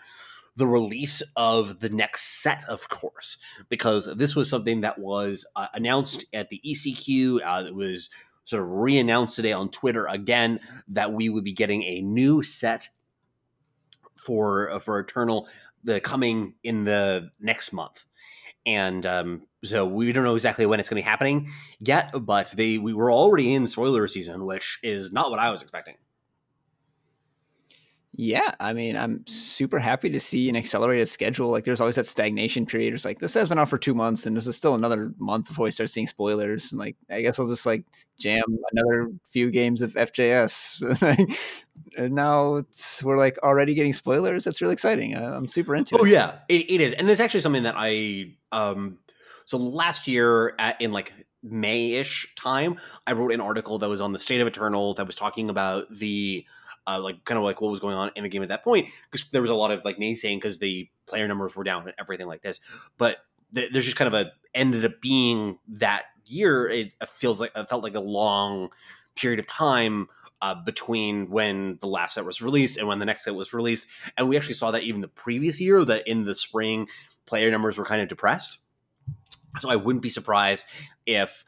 the 0.57 0.67
release 0.67 1.23
of 1.37 1.81
the 1.81 1.89
next 1.89 2.43
set, 2.43 2.65
of 2.69 2.89
course, 2.89 3.39
because 3.69 4.09
this 4.17 4.35
was 4.35 4.51
something 4.51 4.81
that 4.81 4.99
was 4.99 5.47
uh, 5.57 5.69
announced 5.75 6.25
at 6.33 6.51
the 6.51 6.61
ECQ. 6.67 7.41
Uh, 7.45 7.67
it 7.67 7.75
was 7.75 8.11
sort 8.51 8.63
of 8.63 8.69
re-announced 8.69 9.37
today 9.37 9.53
on 9.53 9.71
Twitter 9.71 10.07
again 10.07 10.61
that 10.89 11.13
we 11.13 11.29
would 11.29 11.45
be 11.45 11.53
getting 11.53 11.83
a 11.85 12.01
new 12.03 12.43
set 12.43 12.91
for 14.17 14.71
uh, 14.71 14.79
for 14.79 14.99
Eternal 14.99 15.49
the 15.83 16.01
coming 16.01 16.55
in 16.63 16.85
the 16.85 17.31
next 17.41 17.73
month. 17.73 18.05
And 18.67 19.07
um, 19.07 19.43
so 19.65 19.87
we 19.87 20.13
don't 20.13 20.25
know 20.25 20.35
exactly 20.35 20.67
when 20.67 20.79
it's 20.79 20.89
going 20.89 21.01
to 21.01 21.05
be 21.05 21.09
happening 21.09 21.49
yet, 21.79 22.13
but 22.23 22.51
they 22.51 22.77
we 22.77 22.93
were 22.93 23.11
already 23.11 23.55
in 23.55 23.67
spoiler 23.67 24.07
season, 24.07 24.45
which 24.45 24.79
is 24.83 25.13
not 25.13 25.31
what 25.31 25.39
I 25.39 25.51
was 25.51 25.63
expecting. 25.63 25.95
Yeah, 28.13 28.55
I 28.59 28.73
mean, 28.73 28.97
I'm 28.97 29.25
super 29.29 29.79
happy 29.79 30.11
to 30.11 30.19
see 30.19 30.49
an 30.49 30.57
accelerated 30.57 31.09
schedule. 31.09 31.49
Like, 31.49 31.63
there's 31.63 31.81
always 31.81 31.95
that 31.95 32.07
stagnation 32.07 32.67
period. 32.67 32.93
It's 32.93 33.05
like 33.05 33.21
this 33.21 33.35
has 33.35 33.49
been 33.49 33.59
out 33.59 33.69
for 33.69 33.79
two 33.79 33.95
months, 33.95 34.27
and 34.27 34.37
this 34.37 34.49
is 34.49 34.57
still 34.57 34.75
another 34.75 35.15
month 35.19 35.47
before 35.47 35.65
we 35.65 35.71
start 35.71 35.91
seeing 35.91 36.09
spoilers. 36.09 36.73
And 36.73 36.81
like, 36.81 36.97
I 37.09 37.23
guess 37.23 37.39
I'll 37.39 37.49
just 37.49 37.67
like 37.67 37.85
jam 38.19 38.43
another 38.73 39.13
few 39.31 39.53
games 39.53 39.81
of 39.81 39.95
FJS. 39.95 41.39
and 41.97 42.15
now 42.15 42.65
we're 43.05 43.17
like 43.17 43.39
already 43.45 43.75
getting 43.75 43.93
spoilers. 43.93 44.45
That's 44.45 44.61
really 44.61 44.73
exciting. 44.73 45.17
I'm 45.17 45.47
super 45.47 45.77
into. 45.77 45.95
It. 45.95 46.01
Oh 46.01 46.05
it. 46.05 46.11
yeah, 46.11 46.39
it, 46.49 46.69
it 46.69 46.81
is, 46.81 46.93
and 46.95 47.09
it's 47.09 47.21
actually 47.21 47.41
something 47.41 47.63
that 47.63 47.75
I 47.77 48.35
um. 48.51 48.99
So 49.45 49.57
last 49.57 50.07
year, 50.07 50.55
at, 50.59 50.81
in 50.81 50.93
like 50.93 51.13
May-ish 51.43 52.35
time, 52.37 52.79
I 53.07 53.13
wrote 53.13 53.33
an 53.33 53.41
article 53.41 53.79
that 53.79 53.89
was 53.89 54.01
on 54.01 54.13
the 54.13 54.19
state 54.19 54.41
of 54.41 54.47
Eternal 54.47 54.95
that 54.95 55.07
was 55.07 55.17
talking 55.17 55.49
about 55.49 55.93
the 55.93 56.45
uh, 56.87 57.01
like 57.01 57.25
kind 57.25 57.39
of 57.39 57.45
like 57.45 57.61
what 57.61 57.71
was 57.71 57.81
going 57.81 57.97
on 57.97 58.11
in 58.17 58.23
the 58.23 58.29
game 58.29 58.43
at 58.43 58.49
that 58.49 58.65
point 58.65 58.89
because 59.11 59.29
there 59.31 59.43
was 59.43 59.51
a 59.51 59.55
lot 59.55 59.71
of 59.71 59.85
like 59.85 59.99
naysaying 59.99 60.37
because 60.37 60.59
the 60.59 60.89
player 61.07 61.27
numbers 61.29 61.55
were 61.55 61.65
down 61.65 61.83
and 61.83 61.95
everything 61.99 62.27
like 62.27 62.43
this. 62.43 62.61
But 62.99 63.19
th- 63.55 63.73
there's 63.73 63.85
just 63.85 63.97
kind 63.97 64.13
of 64.13 64.15
a 64.15 64.33
ended 64.55 64.85
up 64.85 65.01
being 65.01 65.59
that 65.69 66.05
year. 66.25 66.69
It 66.69 66.93
feels 67.09 67.41
like 67.41 67.53
it 67.55 67.69
felt 67.69 67.83
like 67.83 67.95
a 67.95 68.01
long 68.01 68.71
period 69.17 69.39
of 69.39 69.47
time 69.47 70.09
uh, 70.43 70.55
between 70.55 71.31
when 71.31 71.79
the 71.81 71.87
last 71.87 72.15
set 72.15 72.25
was 72.25 72.41
released 72.41 72.79
and 72.79 72.89
when 72.89 72.99
the 72.99 73.05
next 73.05 73.25
set 73.25 73.35
was 73.35 73.53
released. 73.53 73.89
And 74.17 74.29
we 74.29 74.37
actually 74.37 74.55
saw 74.55 74.71
that 74.71 74.83
even 74.83 75.01
the 75.01 75.09
previous 75.09 75.61
year, 75.61 75.85
that 75.85 76.09
in 76.09 76.25
the 76.25 76.35
spring, 76.35 76.89
player 77.27 77.51
numbers 77.51 77.77
were 77.77 77.85
kind 77.85 78.01
of 78.01 78.09
depressed. 78.09 78.59
So 79.59 79.69
I 79.69 79.77
wouldn't 79.77 80.03
be 80.03 80.09
surprised 80.09 80.67
if 81.07 81.45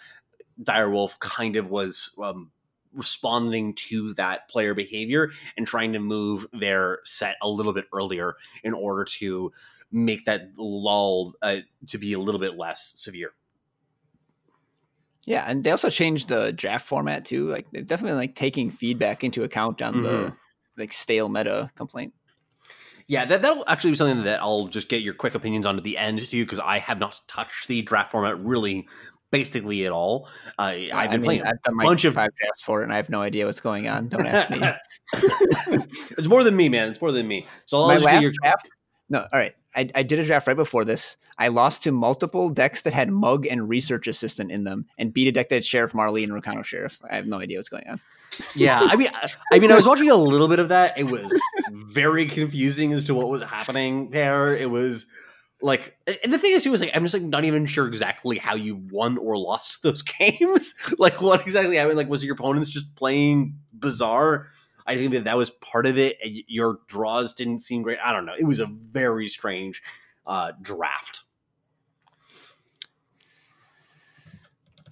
Direwolf 0.61 1.19
kind 1.21 1.57
of 1.57 1.71
was 1.71 2.15
um, 2.23 2.51
responding 2.95 3.75
to 3.75 4.15
that 4.15 4.49
player 4.49 4.75
behavior 4.75 5.31
and 5.57 5.67
trying 5.67 5.93
to 5.93 5.99
move 5.99 6.47
their 6.53 7.01
set 7.05 7.37
a 7.43 7.49
little 7.49 7.73
bit 7.73 7.87
earlier 7.93 8.37
in 8.63 8.75
order 8.75 9.05
to 9.05 9.53
make 9.91 10.25
that 10.25 10.49
lull 10.57 11.35
uh, 11.43 11.57
to 11.89 11.99
be 11.99 12.13
a 12.13 12.19
little 12.19 12.41
bit 12.41 12.57
less 12.57 12.93
severe. 12.97 13.33
Yeah, 15.25 15.45
and 15.47 15.63
they 15.63 15.71
also 15.71 15.89
changed 15.89 16.29
the 16.29 16.53
draft 16.53 16.87
format 16.87 17.25
too. 17.25 17.49
Like 17.49 17.67
they're 17.71 17.83
definitely 17.83 18.19
like 18.19 18.35
taking 18.35 18.71
feedback 18.71 19.23
into 19.23 19.45
account 19.45 19.81
on 19.81 19.95
mm-hmm. 19.95 20.03
the 20.03 20.37
like 20.77 20.93
stale 20.93 21.29
meta 21.29 21.71
complaint. 21.77 22.13
Yeah, 23.07 23.25
that 23.27 23.43
that'll 23.43 23.65
actually 23.69 23.91
be 23.91 23.97
something 23.97 24.25
that 24.25 24.41
I'll 24.41 24.69
just 24.69 24.89
get 24.89 25.03
your 25.03 25.15
quick 25.15 25.35
opinions 25.35 25.67
on 25.67 25.77
at 25.77 25.85
the 25.85 25.99
end 25.99 26.21
too, 26.21 26.45
because 26.45 26.61
I 26.61 26.79
have 26.79 26.99
not 26.99 27.21
touched 27.29 27.69
the 27.69 27.83
draft 27.83 28.11
format 28.11 28.39
really, 28.43 28.89
basically 29.33 29.85
at 29.85 29.91
all. 29.91 30.29
Uh, 30.57 30.63
I've 30.63 30.89
been 30.89 30.95
I 30.95 31.09
mean, 31.09 31.23
playing 31.23 31.41
a 31.43 31.49
I've 31.49 31.63
done 31.63 31.77
like 31.77 31.87
bunch 31.89 32.05
of 32.05 32.15
five 32.15 32.31
drafts 32.41 32.63
for 32.63 32.83
it, 32.83 32.85
and 32.85 32.93
I 32.93 32.97
have 32.97 33.11
no 33.11 33.21
idea 33.21 33.47
what's 33.47 33.61
going 33.61 33.89
on. 33.89 34.07
Don't 34.07 34.27
ask 34.27 34.49
me. 34.51 34.61
it's 36.17 36.29
more 36.29 36.45
than 36.45 36.55
me, 36.55 36.69
man. 36.69 36.89
It's 36.91 37.01
more 37.01 37.11
than 37.11 37.27
me. 37.27 37.47
So 37.67 37.81
I'll 37.81 37.89
My 37.89 37.97
last 37.97 38.23
your 38.23 38.33
draft. 38.41 38.69
No, 39.09 39.21
all 39.21 39.39
right. 39.39 39.55
I, 39.75 39.89
I 39.95 40.03
did 40.03 40.19
a 40.19 40.25
draft 40.25 40.47
right 40.47 40.57
before 40.57 40.85
this. 40.85 41.17
I 41.39 41.49
lost 41.49 41.83
to 41.85 41.93
multiple 41.93 42.51
decks 42.51 42.83
that 42.83 42.93
had 42.93 43.11
Mug 43.11 43.47
and 43.47 43.69
Research 43.69 44.07
Assistant 44.07 44.53
in 44.53 44.65
them, 44.65 44.87
and 44.99 45.13
beat 45.13 45.29
a 45.29 45.33
deck 45.33 45.49
that 45.49 45.57
had 45.57 45.65
Sheriff 45.65 45.95
Marley 45.95 46.23
and 46.25 46.33
Rakano 46.33 46.65
Sheriff. 46.65 47.01
I 47.11 47.17
have 47.17 47.27
no 47.27 47.39
idea 47.41 47.59
what's 47.59 47.69
going 47.71 47.87
on. 47.89 48.01
yeah. 48.55 48.79
I 48.81 48.97
mean, 48.97 49.09
I- 49.13 49.29
I 49.53 49.59
mean, 49.59 49.73
I 49.73 49.77
was 49.77 49.87
watching 49.87 50.11
a 50.11 50.15
little 50.15 50.49
bit 50.49 50.59
of 50.61 50.69
that. 50.69 50.99
It 50.99 51.11
was 51.11 51.33
very 51.73 52.27
confusing 52.27 52.93
as 52.93 53.05
to 53.07 53.15
what 53.15 53.29
was 53.29 53.43
happening 53.43 54.11
there. 54.11 54.55
It 54.55 54.71
was 54.71 55.07
like, 55.63 55.97
and 56.23 56.33
the 56.33 56.39
thing 56.39 56.53
is, 56.53 56.65
too, 56.65 56.71
was 56.71 56.81
like, 56.81 56.91
I'm 56.95 57.03
just 57.03 57.15
like 57.15 57.23
not 57.23 57.45
even 57.45 57.67
sure 57.67 57.87
exactly 57.87 58.39
how 58.39 58.55
you 58.55 58.77
won 58.91 59.17
or 59.19 59.39
lost 59.39 59.83
those 59.83 60.03
games. 60.03 60.75
like, 60.99 61.21
what 61.21 61.41
exactly 61.43 61.77
happened? 61.77 61.97
Like, 61.97 62.09
was 62.09 62.25
your 62.25 62.35
opponents 62.35 62.69
just 62.69 62.95
playing 62.97 63.57
bizarre? 63.73 64.49
I 64.87 64.97
think 64.97 65.13
that 65.13 65.25
that 65.25 65.37
was 65.37 65.51
part 65.51 65.87
of 65.87 65.97
it. 65.97 66.19
and 66.23 66.43
Your 66.49 66.81
draws 66.89 67.35
didn't 67.35 67.61
seem 67.61 67.83
great. 67.83 67.99
I 68.05 68.13
don't 68.13 68.27
know. 68.27 68.35
It 68.39 68.45
was 68.45 68.61
a 68.61 68.67
very 68.67 69.29
strange 69.29 69.83
uh, 70.27 70.53
draft. 70.61 71.23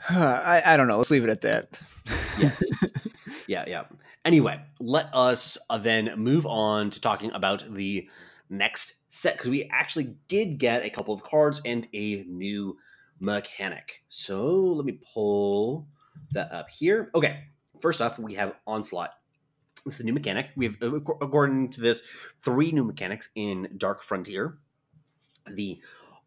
I, 0.09 0.63
I 0.65 0.77
don't 0.77 0.89
know. 0.89 0.97
Let's 0.97 1.11
leave 1.11 1.25
it 1.25 1.31
at 1.31 1.41
that. 1.43 1.81
Yes. 2.39 2.63
yeah, 3.49 3.65
yeah. 3.67 3.85
Anyway, 4.25 4.61
let 4.79 5.09
us 5.15 5.59
uh, 5.69 5.79
then 5.79 6.13
move 6.17 6.47
on 6.47 6.91
to 6.91 7.01
talking 7.01 7.33
about 7.33 7.65
the 7.75 8.09
next 8.49 8.95
set 9.11 9.37
because 9.37 9.51
we 9.51 9.65
actually 9.71 10.15
did 10.29 10.59
get 10.59 10.85
a 10.85 10.89
couple 10.89 11.13
of 11.13 11.23
cards 11.23 11.61
and 11.65 11.87
a 11.93 12.25
new 12.29 12.79
mechanic. 13.19 14.03
So 14.09 14.47
let 14.49 14.87
me 14.87 14.99
pull 15.13 15.89
that 16.33 16.51
up 16.53 16.71
here. 16.71 17.11
Okay, 17.15 17.45
first 17.83 18.01
off, 18.01 18.19
we 18.19 18.35
have 18.35 18.55
Onslaught. 18.67 19.11
It's 19.85 19.99
the 19.99 20.05
new 20.05 20.13
mechanic. 20.13 20.51
We 20.57 20.67
have, 20.67 20.77
uh, 20.81 20.97
according 20.97 21.71
to 21.71 21.81
this, 21.81 22.03
three 22.41 22.71
new 22.71 22.85
mechanics 22.85 23.31
in 23.35 23.69
Dark 23.77 24.03
Frontier. 24.03 24.59
The 25.53 25.81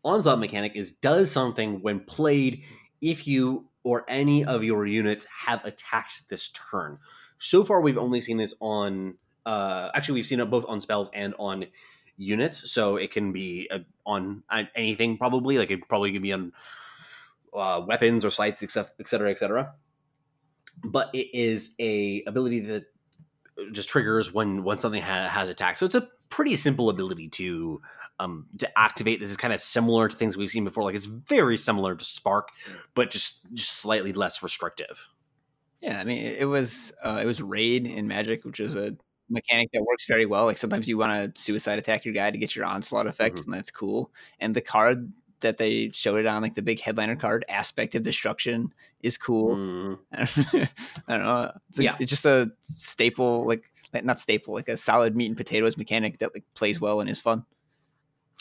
Onslaught 0.04 0.40
mechanic 0.40 0.74
is 0.76 0.92
does 0.92 1.32
something 1.32 1.82
when 1.82 2.02
played 2.02 2.64
if 3.02 3.26
you 3.28 3.70
or 3.84 4.06
any 4.08 4.44
of 4.44 4.64
your 4.64 4.86
units 4.86 5.26
have 5.46 5.64
attacked 5.64 6.24
this 6.30 6.50
turn. 6.50 6.98
So 7.40 7.64
far, 7.64 7.82
we've 7.82 7.98
only 7.98 8.20
seen 8.20 8.38
this 8.38 8.54
on. 8.60 9.16
Uh, 9.46 9.90
actually, 9.94 10.16
we've 10.16 10.26
seen 10.26 10.40
it 10.40 10.50
both 10.50 10.66
on 10.68 10.80
spells 10.82 11.10
and 11.14 11.34
on 11.38 11.66
units. 12.18 12.72
So 12.72 12.98
it 12.98 13.12
can 13.12 13.32
be 13.32 13.68
uh, 13.72 13.80
on 14.06 14.44
uh, 14.50 14.64
anything, 14.76 15.18
probably. 15.18 15.58
Like 15.58 15.72
it 15.72 15.88
probably 15.88 16.12
can 16.12 16.22
be 16.22 16.34
on 16.34 16.54
uh, 17.54 17.82
weapons 17.86 18.26
or 18.26 18.30
sights, 18.30 18.64
etc., 18.64 18.92
etc., 19.00 19.32
etc. 19.32 19.74
But 20.84 21.10
it 21.14 21.28
is 21.34 21.76
a 21.80 22.24
ability 22.26 22.62
that 22.62 22.86
just 23.72 23.90
triggers 23.90 24.34
when 24.34 24.64
when 24.64 24.78
something 24.78 25.02
ha- 25.02 25.28
has 25.28 25.50
attack. 25.50 25.78
So 25.78 25.86
it's 25.86 25.96
a 25.96 26.08
pretty 26.30 26.56
simple 26.56 26.90
ability 26.90 27.30
to 27.30 27.82
um 28.20 28.48
to 28.58 28.80
activate. 28.80 29.20
This 29.20 29.30
is 29.30 29.38
kind 29.38 29.54
of 29.54 29.62
similar 29.62 30.08
to 30.08 30.16
things 30.16 30.36
we've 30.36 30.50
seen 30.50 30.64
before. 30.64 30.84
Like 30.84 30.96
it's 30.96 31.06
very 31.06 31.58
similar 31.58 31.96
to 31.96 32.04
Spark, 32.04 32.50
but 32.96 33.12
just 33.12 33.46
just 33.54 33.74
slightly 33.74 34.14
less 34.14 34.42
restrictive. 34.42 35.08
Yeah, 35.82 36.00
I 36.00 36.06
mean, 36.06 36.26
it 36.26 36.46
was 36.46 36.94
uh, 37.04 37.20
it 37.22 37.26
was 37.26 37.42
raid 37.42 37.86
in 37.86 38.08
Magic, 38.08 38.46
which 38.46 38.60
is 38.60 38.76
a 38.76 38.96
mechanic 39.34 39.70
that 39.74 39.84
works 39.84 40.06
very 40.06 40.26
well. 40.26 40.46
Like 40.46 40.58
sometimes 40.58 40.88
you 40.88 40.98
want 40.98 41.36
to 41.36 41.42
suicide 41.42 41.80
attack 41.80 42.06
your 42.06 42.14
guy 42.14 42.32
to 42.32 42.38
get 42.38 42.56
your 42.56 42.66
onslaught 42.66 43.08
effect, 43.08 43.38
Mhm. 43.38 43.46
and 43.46 43.54
that's 43.54 43.72
cool. 43.72 44.12
And 44.40 44.56
the 44.56 44.62
card 44.62 45.12
that 45.42 45.58
they 45.58 45.90
showed 45.92 46.20
it 46.20 46.26
on, 46.26 46.42
like 46.42 46.56
the 46.56 46.62
big 46.62 46.80
headliner 46.80 47.18
card, 47.18 47.44
Aspect 47.50 47.96
of 47.96 48.04
Destruction, 48.04 48.74
is 49.02 49.18
cool. 49.18 49.56
Mm. 49.58 50.00
I 51.08 51.18
don't 51.18 51.24
know. 51.26 51.52
It's, 51.70 51.80
a, 51.80 51.84
Yeah. 51.84 51.96
it's 52.00 52.10
just 52.10 52.26
a 52.26 52.52
staple, 52.64 53.46
like 53.46 53.70
like, 53.94 54.04
not 54.06 54.20
staple, 54.20 54.56
like 54.56 54.70
a 54.70 54.78
solid 54.78 55.16
meat 55.16 55.28
and 55.28 55.38
potatoes 55.38 55.78
mechanic 55.78 56.18
that 56.18 56.34
like 56.34 56.44
plays 56.56 56.82
well 56.82 57.00
and 57.00 57.08
is 57.10 57.22
fun. 57.22 57.46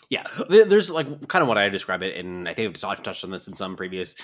Yeah, 0.09 0.27
there's 0.49 0.91
like 0.91 1.29
kind 1.29 1.43
of 1.43 1.49
what 1.49 1.59
I 1.59 1.69
describe 1.71 2.03
it, 2.03 2.17
and 2.17 2.49
I 2.49 2.55
think 2.55 2.69
I've 2.69 2.81
touched 2.81 3.05
touched 3.05 3.25
on 3.25 3.31
this 3.31 3.49
in 3.49 3.55
some 3.55 3.77
previous 3.77 4.15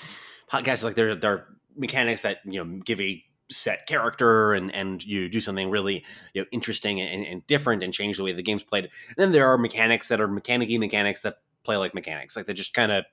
podcasts. 0.51 0.83
Like 0.83 0.95
there, 0.95 1.15
there 1.15 1.31
are 1.33 1.45
mechanics 1.75 2.21
that 2.21 2.39
you 2.45 2.63
know 2.63 2.79
give 2.85 3.01
a 3.01 3.23
set 3.49 3.87
character, 3.87 4.53
and 4.53 4.73
and 4.73 5.05
you 5.05 5.29
do 5.29 5.41
something 5.41 5.69
really 5.69 6.05
you 6.33 6.41
know 6.41 6.47
interesting 6.51 7.01
and, 7.01 7.25
and 7.25 7.45
different, 7.47 7.83
and 7.83 7.93
change 7.93 8.17
the 8.17 8.23
way 8.23 8.33
the 8.33 8.43
game's 8.43 8.63
played. 8.63 8.85
And 8.85 9.15
then 9.17 9.31
there 9.31 9.47
are 9.47 9.57
mechanics 9.57 10.07
that 10.09 10.21
are 10.21 10.27
mechanicy 10.27 10.79
mechanics 10.79 11.21
that 11.21 11.37
play 11.63 11.77
like 11.77 11.93
mechanics, 11.93 12.35
like 12.35 12.45
they 12.45 12.53
just 12.53 12.73
kind 12.73 12.91
of 12.91 13.05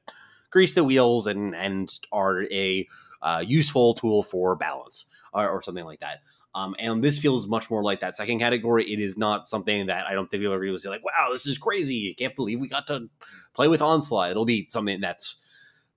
grease 0.51 0.75
the 0.75 0.85
wheels 0.85 1.27
and 1.27 1.55
and 1.55 1.91
are 2.13 2.45
a 2.45 2.87
uh, 3.23 3.43
useful 3.47 3.95
tool 3.95 4.23
for 4.23 4.55
balance 4.57 5.07
or, 5.33 5.49
or 5.49 5.63
something 5.63 5.85
like 5.85 6.01
that. 6.01 6.21
Um, 6.55 6.75
and 6.79 7.05
this 7.05 7.19
feels 7.19 7.47
much 7.47 7.71
more 7.71 7.83
like 7.83 8.01
that 8.01 8.17
second 8.17 8.39
category. 8.39 8.91
It 8.91 8.99
is 8.99 9.19
not 9.19 9.47
something 9.47 9.87
that 9.87 10.07
I 10.07 10.15
don't 10.15 10.31
think 10.31 10.41
people 10.41 10.55
are 10.55 10.59
going 10.59 10.73
to 10.73 10.79
say 10.79 10.89
like, 10.89 11.05
"Wow, 11.05 11.29
this 11.31 11.47
is 11.47 11.59
crazy! 11.59 12.11
I 12.11 12.15
can't 12.19 12.35
believe 12.35 12.61
we 12.61 12.69
got 12.69 12.87
to 12.87 13.11
play 13.53 13.69
with 13.69 13.83
Onslaught." 13.83 14.31
It'll 14.31 14.47
be 14.47 14.67
something 14.71 15.01
that's 15.01 15.45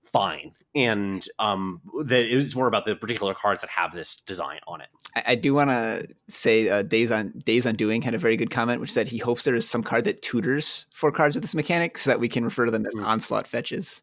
fine, 0.04 0.52
and 0.74 1.24
um, 1.38 1.80
the, 2.04 2.18
it's 2.18 2.56
more 2.56 2.66
about 2.66 2.86
the 2.86 2.96
particular 2.96 3.34
cards 3.34 3.60
that 3.60 3.70
have 3.70 3.92
this 3.92 4.16
design 4.20 4.58
on 4.66 4.80
it. 4.80 4.88
I, 5.14 5.22
I 5.28 5.34
do 5.34 5.54
want 5.54 5.70
to 5.70 6.06
say 6.28 6.68
uh, 6.68 6.82
Days 6.82 7.12
on 7.12 7.30
Days 7.44 7.66
Undoing 7.66 8.02
had 8.02 8.14
a 8.14 8.18
very 8.18 8.36
good 8.36 8.50
comment, 8.50 8.80
which 8.80 8.92
said 8.92 9.08
he 9.08 9.18
hopes 9.18 9.44
there 9.44 9.54
is 9.54 9.68
some 9.68 9.82
card 9.82 10.04
that 10.04 10.22
tutors 10.22 10.86
for 10.92 11.12
cards 11.12 11.34
with 11.36 11.42
this 11.42 11.54
mechanic, 11.54 11.98
so 11.98 12.10
that 12.10 12.20
we 12.20 12.28
can 12.28 12.44
refer 12.44 12.64
to 12.66 12.70
them 12.70 12.86
as 12.86 12.94
Mm. 12.94 13.06
onslaught 13.06 13.46
fetches. 13.46 14.02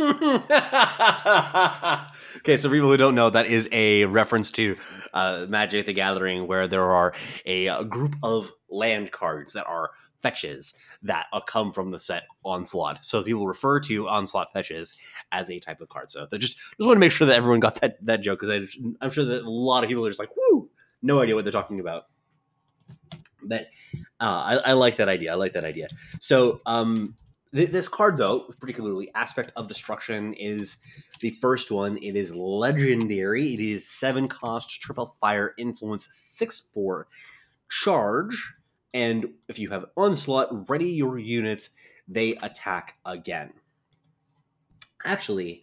okay, 0.00 0.40
so 2.56 2.70
people 2.70 2.88
who 2.88 2.96
don't 2.96 3.14
know, 3.14 3.28
that 3.28 3.46
is 3.46 3.68
a 3.70 4.06
reference 4.06 4.50
to 4.52 4.76
uh, 5.12 5.44
Magic 5.48 5.84
the 5.84 5.92
Gathering, 5.92 6.46
where 6.46 6.66
there 6.66 6.90
are 6.90 7.12
a, 7.44 7.68
uh 7.68 7.82
group 7.82 8.16
of 8.22 8.50
land 8.70 9.12
cards 9.12 9.52
that 9.52 9.66
are 9.66 9.90
fetches 10.22 10.74
that 11.02 11.26
uh, 11.32 11.40
come 11.40 11.72
from 11.72 11.90
the 11.90 11.98
set 11.98 12.24
Onslaught. 12.44 13.04
So 13.04 13.22
people 13.22 13.46
refer 13.46 13.80
to 13.80 14.08
Onslaught 14.08 14.52
fetches 14.52 14.96
as 15.32 15.50
a 15.50 15.60
type 15.60 15.80
of 15.80 15.88
card. 15.88 16.10
So 16.10 16.26
they 16.30 16.38
just 16.38 16.56
just 16.56 16.86
want 16.86 16.96
to 16.96 17.00
make 17.00 17.12
sure 17.12 17.26
that 17.26 17.36
everyone 17.36 17.60
got 17.60 17.80
that 17.80 18.04
that 18.06 18.20
joke 18.20 18.40
because 18.40 18.76
I'm 19.00 19.10
sure 19.10 19.24
that 19.24 19.42
a 19.42 19.50
lot 19.50 19.84
of 19.84 19.88
people 19.88 20.04
are 20.06 20.10
just 20.10 20.20
like, 20.20 20.34
"Whoo!" 20.36 20.70
No 21.02 21.20
idea 21.20 21.34
what 21.34 21.44
they're 21.44 21.52
talking 21.52 21.80
about. 21.80 22.04
But 23.42 23.68
uh, 24.20 24.24
I, 24.24 24.54
I 24.56 24.72
like 24.74 24.96
that 24.96 25.08
idea. 25.08 25.32
I 25.32 25.36
like 25.36 25.54
that 25.54 25.64
idea. 25.64 25.88
So 26.20 26.60
um, 26.66 27.14
th- 27.54 27.70
this 27.70 27.88
card, 27.88 28.18
though, 28.18 28.40
particularly 28.60 29.10
aspect 29.14 29.50
of 29.56 29.66
destruction, 29.66 30.34
is 30.34 30.76
the 31.20 31.30
first 31.40 31.70
one. 31.70 31.96
It 31.98 32.16
is 32.16 32.34
legendary. 32.34 33.54
It 33.54 33.60
is 33.60 33.88
seven 33.88 34.28
cost, 34.28 34.80
triple 34.82 35.16
fire, 35.20 35.54
influence, 35.56 36.06
six 36.10 36.60
four, 36.74 37.08
charge, 37.70 38.54
and 38.94 39.26
if 39.48 39.58
you 39.58 39.70
have 39.70 39.86
onslaught, 39.96 40.68
ready 40.68 40.90
your 40.90 41.18
units. 41.18 41.70
They 42.08 42.36
attack 42.42 42.96
again. 43.04 43.52
Actually, 45.04 45.62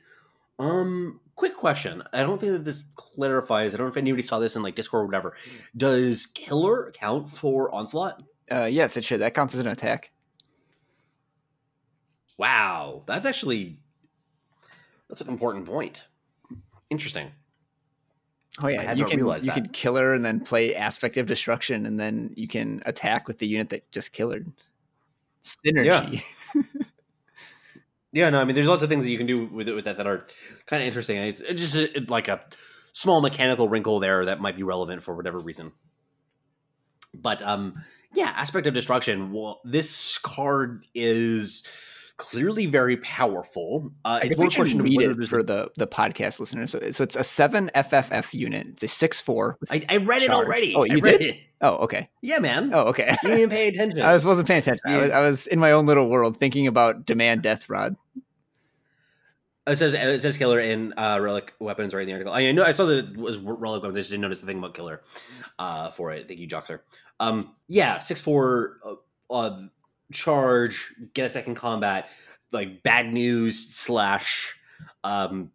um, 0.59 1.19
quick 1.35 1.55
question. 1.55 2.03
I 2.13 2.21
don't 2.21 2.39
think 2.39 2.53
that 2.53 2.65
this 2.65 2.85
clarifies. 2.95 3.73
I 3.73 3.77
don't 3.77 3.87
know 3.87 3.91
if 3.91 3.97
anybody 3.97 4.23
saw 4.23 4.39
this 4.39 4.55
in 4.55 4.63
like 4.63 4.75
Discord 4.75 5.03
or 5.03 5.05
whatever. 5.05 5.35
Does 5.75 6.25
killer 6.27 6.91
count 6.95 7.29
for 7.29 7.73
onslaught? 7.73 8.23
Uh, 8.49 8.65
yes, 8.65 8.97
it 8.97 9.03
should. 9.03 9.21
That 9.21 9.33
counts 9.33 9.53
as 9.53 9.59
an 9.59 9.67
attack. 9.67 10.11
Wow, 12.37 13.03
that's 13.07 13.25
actually 13.25 13.79
that's 15.09 15.21
an 15.21 15.29
important 15.29 15.65
point. 15.65 16.05
Interesting. 16.89 17.31
Oh 18.59 18.67
I 18.67 18.71
yeah, 18.71 18.81
had 18.81 18.97
you 18.97 19.05
can 19.05 19.19
you 19.19 19.25
that. 19.25 19.53
can 19.53 19.67
kill 19.69 19.95
her 19.95 20.13
and 20.13 20.25
then 20.25 20.39
play 20.39 20.73
aspect 20.73 21.17
of 21.17 21.27
destruction, 21.27 21.85
and 21.85 21.99
then 21.99 22.33
you 22.35 22.47
can 22.47 22.81
attack 22.85 23.27
with 23.27 23.37
the 23.37 23.47
unit 23.47 23.69
that 23.69 23.91
just 23.91 24.13
killed 24.13 24.33
her. 24.33 24.41
Synergy. 25.43 26.23
Yeah, 28.13 28.29
no, 28.29 28.39
I 28.39 28.45
mean, 28.45 28.55
there's 28.55 28.67
lots 28.67 28.83
of 28.83 28.89
things 28.89 29.03
that 29.03 29.11
you 29.11 29.17
can 29.17 29.27
do 29.27 29.45
with 29.45 29.67
it 29.67 29.73
with 29.73 29.85
that 29.85 29.97
that 29.97 30.07
are 30.07 30.25
kind 30.65 30.81
of 30.81 30.87
interesting. 30.87 31.17
It's, 31.17 31.39
just 31.39 31.75
uh, 31.75 32.01
like 32.07 32.27
a 32.27 32.41
small 32.93 33.21
mechanical 33.21 33.67
wrinkle 33.67 33.99
there 33.99 34.25
that 34.25 34.39
might 34.39 34.55
be 34.55 34.63
relevant 34.63 35.03
for 35.03 35.15
whatever 35.15 35.37
reason. 35.37 35.73
But 37.13 37.43
um, 37.43 37.83
yeah, 38.13 38.33
aspect 38.35 38.65
of 38.65 38.73
destruction. 38.73 39.33
Well, 39.33 39.61
this 39.65 40.17
card 40.17 40.85
is 40.95 41.63
clearly 42.17 42.65
very 42.65 42.97
powerful. 42.97 43.91
Uh, 44.03 44.19
it's 44.23 44.35
more 44.35 44.45
we 44.45 44.53
a 44.53 44.55
question 44.55 44.81
read 44.81 45.01
it 45.01 45.27
for 45.27 45.43
the 45.43 45.69
the 45.77 45.87
podcast 45.87 46.39
listeners. 46.39 46.71
So, 46.71 46.79
so 46.91 47.03
it's 47.03 47.15
a 47.15 47.23
seven 47.23 47.71
FFF 47.73 48.33
unit. 48.33 48.67
It's 48.67 48.83
a 48.83 48.87
six 48.87 49.21
four. 49.21 49.57
I, 49.69 49.85
I 49.87 49.97
read 49.97 50.23
it 50.23 50.27
Charge. 50.27 50.45
already. 50.45 50.75
Oh, 50.75 50.83
you 50.83 50.99
read 50.99 51.19
did? 51.19 51.35
It. 51.35 51.37
Oh, 51.61 51.75
okay. 51.77 52.09
Yeah, 52.21 52.39
man. 52.39 52.71
Oh, 52.73 52.81
okay. 52.89 53.15
You 53.23 53.29
didn't 53.29 53.37
even 53.39 53.49
pay 53.49 53.67
attention. 53.69 54.01
I 54.03 54.13
was, 54.13 54.25
wasn't 54.25 54.47
paying 54.47 54.59
attention. 54.59 54.83
I, 54.85 54.97
was, 54.97 55.11
I 55.11 55.19
was 55.21 55.47
in 55.47 55.59
my 55.59 55.71
own 55.71 55.85
little 55.85 56.07
world 56.07 56.37
thinking 56.37 56.67
about 56.67 57.05
demand 57.05 57.41
death 57.41 57.69
rod. 57.69 57.95
It 59.65 59.77
says 59.77 59.93
it 59.93 60.21
says 60.21 60.37
killer 60.37 60.61
in 60.61 60.93
uh, 60.97 61.19
relic 61.19 61.53
weapons 61.59 61.93
right 61.93 62.01
in 62.01 62.07
the 62.07 62.13
article. 62.13 62.33
I 62.33 62.51
know 62.51 62.63
I 62.63 62.71
saw 62.71 62.85
that 62.85 63.09
it 63.09 63.17
was 63.17 63.37
relic 63.37 63.83
weapons. 63.83 63.97
I 63.97 63.99
just 63.99 64.11
didn't 64.11 64.21
notice 64.21 64.39
the 64.39 64.47
thing 64.47 64.59
about 64.59 64.75
killer 64.75 65.01
uh, 65.59 65.91
for 65.91 66.11
it. 66.11 66.27
Thank 66.27 66.39
you, 66.39 66.47
Joxer. 66.47 66.79
Um, 67.19 67.55
yeah, 67.67 67.97
six 67.97 68.21
four 68.21 68.77
uh, 68.85 69.33
uh, 69.33 69.61
charge, 70.11 70.93
get 71.13 71.25
a 71.25 71.29
second 71.29 71.55
combat, 71.55 72.09
like 72.51 72.83
bad 72.83 73.11
news 73.13 73.67
slash 73.69 74.55
um, 75.03 75.51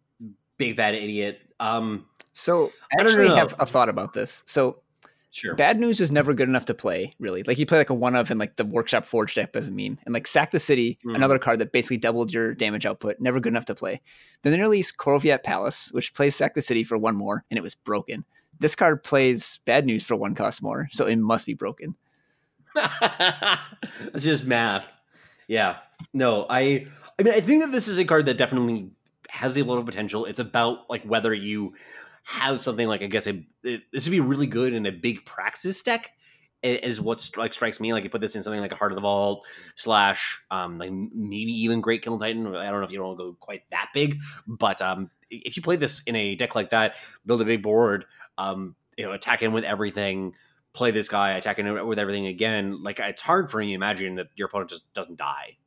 big 0.57 0.75
fat 0.77 0.93
idiot. 0.95 1.39
Um, 1.59 2.05
So 2.33 2.71
I 2.91 3.01
I 3.01 3.03
don't 3.03 3.11
actually 3.11 3.27
know. 3.29 3.35
have 3.35 3.55
a 3.59 3.65
thought 3.65 3.89
about 3.89 4.13
this. 4.13 4.43
So 4.45 4.79
sure. 5.31 5.55
Bad 5.55 5.79
News 5.79 5.99
was 5.99 6.11
never 6.11 6.33
good 6.33 6.49
enough 6.49 6.65
to 6.65 6.73
play, 6.73 7.15
really. 7.19 7.43
Like 7.43 7.57
you 7.57 7.65
play 7.65 7.77
like 7.79 7.89
a 7.89 7.93
one 7.95 8.15
of 8.15 8.29
in 8.31 8.37
like 8.37 8.55
the 8.57 8.65
Workshop 8.65 9.05
Forge 9.05 9.35
deck 9.35 9.55
as 9.55 9.67
a 9.67 9.71
meme, 9.71 9.97
and 10.05 10.13
like 10.13 10.27
Sack 10.27 10.51
the 10.51 10.59
City, 10.59 10.97
Mhm. 11.05 11.15
another 11.15 11.39
card 11.39 11.59
that 11.59 11.71
basically 11.71 11.97
doubled 11.97 12.33
your 12.33 12.53
damage 12.53 12.85
output, 12.85 13.19
never 13.19 13.39
good 13.39 13.53
enough 13.53 13.65
to 13.65 13.75
play. 13.75 14.01
Then 14.41 14.53
they 14.53 14.59
released 14.61 14.97
Korovyat 14.97 15.43
Palace, 15.43 15.91
which 15.93 16.13
plays 16.13 16.35
Sack 16.35 16.53
the 16.53 16.61
City 16.61 16.83
for 16.83 16.97
one 16.97 17.15
more, 17.15 17.45
and 17.49 17.57
it 17.57 17.61
was 17.63 17.75
broken. 17.75 18.25
This 18.59 18.75
card 18.75 19.03
plays 19.03 19.59
Bad 19.65 19.85
News 19.85 20.03
for 20.03 20.15
one 20.15 20.35
cost 20.35 20.61
more, 20.61 20.87
so 20.91 21.05
it 21.07 21.15
must 21.17 21.45
be 21.45 21.53
broken. 21.55 21.95
it's 24.13 24.23
just 24.23 24.45
math. 24.45 24.85
Yeah. 25.47 25.77
No, 26.13 26.45
I 26.49 26.87
I 27.19 27.23
mean 27.23 27.33
I 27.33 27.41
think 27.41 27.63
that 27.63 27.71
this 27.71 27.87
is 27.87 27.99
a 27.99 28.05
card 28.05 28.25
that 28.25 28.37
definitely 28.37 28.91
has 29.29 29.57
a 29.57 29.63
lot 29.63 29.77
of 29.77 29.85
potential. 29.85 30.25
It's 30.25 30.39
about 30.39 30.89
like 30.89 31.03
whether 31.03 31.33
you 31.33 31.73
have 32.23 32.61
something 32.61 32.87
like 32.87 33.01
I 33.01 33.07
guess 33.07 33.27
a, 33.27 33.43
it, 33.63 33.83
this 33.91 34.05
would 34.05 34.11
be 34.11 34.19
really 34.19 34.47
good 34.47 34.73
in 34.73 34.85
a 34.85 34.91
big 34.91 35.25
praxis 35.25 35.81
deck 35.81 36.11
is 36.63 37.01
what 37.01 37.29
like 37.35 37.53
strikes 37.53 37.79
me 37.81 37.91
like 37.91 38.05
you 38.05 38.09
put 38.09 38.21
this 38.21 38.35
in 38.35 38.43
something 38.43 38.61
like 38.61 38.71
a 38.71 38.75
heart 38.75 38.91
of 38.91 38.95
the 38.95 39.01
vault 39.01 39.45
slash 39.75 40.41
um 40.49 40.77
like 40.77 40.91
maybe 40.91 41.51
even 41.51 41.81
great 41.81 42.01
kill 42.01 42.17
titan 42.17 42.47
i 42.55 42.69
don't 42.69 42.79
know 42.79 42.85
if 42.85 42.91
you 42.91 42.97
don't 42.97 43.07
want 43.07 43.19
to 43.19 43.25
go 43.25 43.37
quite 43.39 43.63
that 43.69 43.89
big 43.93 44.21
but 44.47 44.81
um 44.81 45.09
if 45.29 45.57
you 45.57 45.61
play 45.61 45.75
this 45.75 46.01
in 46.03 46.15
a 46.15 46.35
deck 46.35 46.55
like 46.55 46.69
that 46.69 46.95
build 47.25 47.41
a 47.41 47.45
big 47.45 47.61
board 47.61 48.05
um 48.37 48.75
you 48.97 49.05
know 49.05 49.11
attack 49.11 49.43
in 49.43 49.51
with 49.51 49.65
everything 49.65 50.33
play 50.73 50.91
this 50.91 51.07
guy 51.07 51.31
attack 51.37 51.59
in 51.59 51.85
with 51.87 51.99
everything 51.99 52.25
again 52.27 52.81
like 52.81 52.99
it's 52.99 53.21
hard 53.21 53.49
for 53.51 53.59
me 53.59 53.67
to 53.67 53.73
imagine 53.73 54.15
that 54.15 54.27
your 54.35 54.47
opponent 54.47 54.69
just 54.69 54.91
doesn't 54.93 55.17
die 55.17 55.57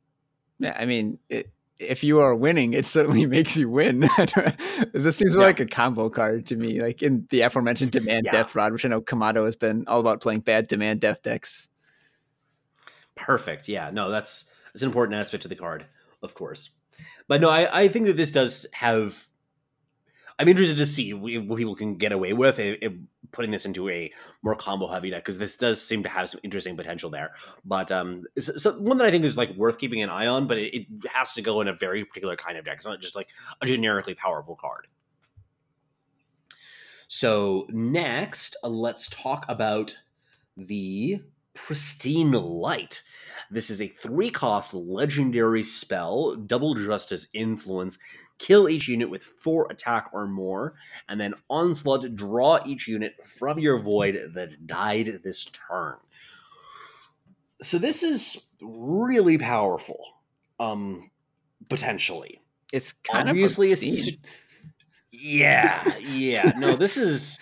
Yeah, 0.59 0.75
I 0.77 0.85
mean, 0.85 1.19
it, 1.29 1.49
if 1.79 2.03
you 2.03 2.19
are 2.19 2.33
winning, 2.35 2.73
it 2.73 2.85
certainly 2.87 3.25
makes 3.37 3.55
you 3.55 3.69
win. 3.69 3.99
this 4.93 5.17
seems 5.17 5.35
Yeah. 5.35 5.41
like 5.41 5.59
a 5.59 5.65
combo 5.67 6.09
card 6.09 6.47
to 6.47 6.55
me, 6.55 6.81
like 6.81 7.03
in 7.03 7.27
the 7.29 7.41
aforementioned 7.41 7.91
Demand 7.91 8.25
Yeah. 8.25 8.31
Death 8.31 8.55
Rod, 8.55 8.73
which 8.73 8.83
I 8.83 8.89
know 8.89 8.99
Kamado 9.01 9.45
has 9.45 9.55
been 9.55 9.85
all 9.87 9.99
about 9.99 10.19
playing 10.21 10.39
bad 10.41 10.65
Demand 10.67 11.01
Death 11.01 11.21
decks. 11.21 11.69
Perfect. 13.15 13.67
Yeah. 13.67 13.89
No, 13.91 14.09
that's 14.09 14.49
that's 14.73 14.83
an 14.83 14.89
important 14.89 15.19
aspect 15.19 15.43
to 15.43 15.47
the 15.49 15.55
card, 15.55 15.85
of 16.23 16.33
course. 16.33 16.71
But 17.27 17.41
no, 17.41 17.49
I, 17.49 17.83
I 17.83 17.87
think 17.87 18.05
that 18.07 18.17
this 18.17 18.31
does 18.31 18.65
have. 18.73 19.27
I'm 20.39 20.47
interested 20.47 20.77
to 20.77 20.85
see 20.85 21.13
what 21.13 21.57
people 21.57 21.75
can 21.75 21.95
get 21.95 22.11
away 22.11 22.33
with 22.33 22.59
if, 22.59 22.77
if 22.81 22.93
putting 23.31 23.51
this 23.51 23.65
into 23.65 23.89
a 23.89 24.11
more 24.43 24.55
combo 24.55 24.87
heavy 24.87 25.09
deck 25.09 25.23
because 25.23 25.37
this 25.37 25.57
does 25.57 25.81
seem 25.81 26.03
to 26.03 26.09
have 26.09 26.29
some 26.29 26.39
interesting 26.43 26.77
potential 26.77 27.09
there. 27.09 27.31
But 27.65 27.91
um, 27.91 28.23
so, 28.39 28.55
so 28.55 28.79
one 28.79 28.97
that 28.97 29.07
I 29.07 29.11
think 29.11 29.25
is 29.25 29.37
like 29.37 29.55
worth 29.55 29.79
keeping 29.79 30.01
an 30.01 30.09
eye 30.09 30.27
on, 30.27 30.47
but 30.47 30.59
it, 30.59 30.75
it 30.75 30.87
has 31.11 31.33
to 31.33 31.41
go 31.41 31.61
in 31.61 31.67
a 31.67 31.73
very 31.73 32.05
particular 32.05 32.35
kind 32.35 32.57
of 32.57 32.65
deck. 32.65 32.77
It's 32.77 32.85
not 32.85 33.01
just 33.01 33.15
like 33.15 33.29
a 33.61 33.65
generically 33.65 34.13
powerful 34.13 34.55
card. 34.55 34.87
So 37.07 37.65
next, 37.69 38.57
uh, 38.63 38.69
let's 38.69 39.09
talk 39.09 39.45
about 39.47 39.97
the 40.55 41.21
Pristine 41.65 42.31
Light. 42.31 43.01
This 43.49 43.69
is 43.69 43.81
a 43.81 43.87
three 43.87 44.29
cost 44.29 44.73
legendary 44.73 45.63
spell, 45.63 46.35
double 46.35 46.75
justice 46.75 47.27
influence. 47.33 47.97
Kill 48.37 48.69
each 48.69 48.87
unit 48.87 49.09
with 49.09 49.23
four 49.23 49.67
attack 49.71 50.09
or 50.13 50.27
more, 50.27 50.75
and 51.09 51.19
then 51.19 51.33
onslaught, 51.49 52.15
draw 52.15 52.59
each 52.65 52.87
unit 52.87 53.15
from 53.25 53.57
your 53.57 53.81
void 53.81 54.33
that 54.35 54.67
died 54.67 55.21
this 55.23 55.45
turn. 55.47 55.95
So 57.61 57.79
this 57.79 58.03
is 58.03 58.45
really 58.61 59.39
powerful, 59.39 59.99
um, 60.59 61.09
potentially. 61.67 62.39
It's 62.71 62.93
kind 62.93 63.29
Obviously, 63.29 63.67
of 63.67 63.71
it's 63.73 63.81
obscene. 63.81 64.19
yeah, 65.11 65.97
yeah. 65.97 66.51
No, 66.57 66.75
this 66.75 66.97
is 66.97 67.39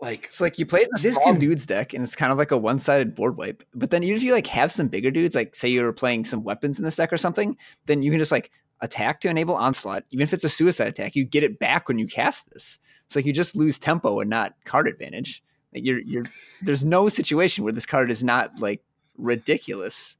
like 0.00 0.26
It's 0.26 0.40
like 0.40 0.58
you 0.58 0.66
play 0.66 0.86
This 1.02 1.14
small 1.14 1.34
dudes 1.34 1.66
deck, 1.66 1.94
and 1.94 2.02
it's 2.02 2.16
kind 2.16 2.32
of 2.32 2.38
like 2.38 2.50
a 2.50 2.58
one-sided 2.58 3.14
board 3.14 3.36
wipe. 3.36 3.62
But 3.74 3.90
then 3.90 4.02
even 4.02 4.16
if 4.16 4.22
you 4.22 4.32
like 4.32 4.46
have 4.48 4.72
some 4.72 4.88
bigger 4.88 5.10
dudes, 5.10 5.34
like 5.34 5.54
say 5.54 5.68
you're 5.68 5.92
playing 5.92 6.24
some 6.24 6.42
weapons 6.42 6.78
in 6.78 6.84
this 6.84 6.96
deck 6.96 7.12
or 7.12 7.18
something, 7.18 7.56
then 7.86 8.02
you 8.02 8.10
can 8.10 8.18
just 8.18 8.32
like 8.32 8.50
attack 8.80 9.20
to 9.20 9.28
enable 9.28 9.54
onslaught. 9.54 10.04
Even 10.10 10.22
if 10.22 10.32
it's 10.32 10.44
a 10.44 10.48
suicide 10.48 10.88
attack, 10.88 11.16
you 11.16 11.24
get 11.24 11.42
it 11.42 11.58
back 11.58 11.88
when 11.88 11.98
you 11.98 12.06
cast 12.06 12.50
this. 12.50 12.78
It's 13.06 13.16
like 13.16 13.26
you 13.26 13.32
just 13.32 13.56
lose 13.56 13.78
tempo 13.78 14.20
and 14.20 14.30
not 14.30 14.54
card 14.64 14.88
advantage. 14.88 15.42
Like 15.74 15.84
you're 15.84 16.00
you're 16.00 16.24
there's 16.62 16.84
no 16.84 17.08
situation 17.08 17.64
where 17.64 17.72
this 17.72 17.86
card 17.86 18.10
is 18.10 18.22
not 18.22 18.60
like 18.60 18.82
ridiculous, 19.16 20.16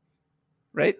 right? 0.73 0.97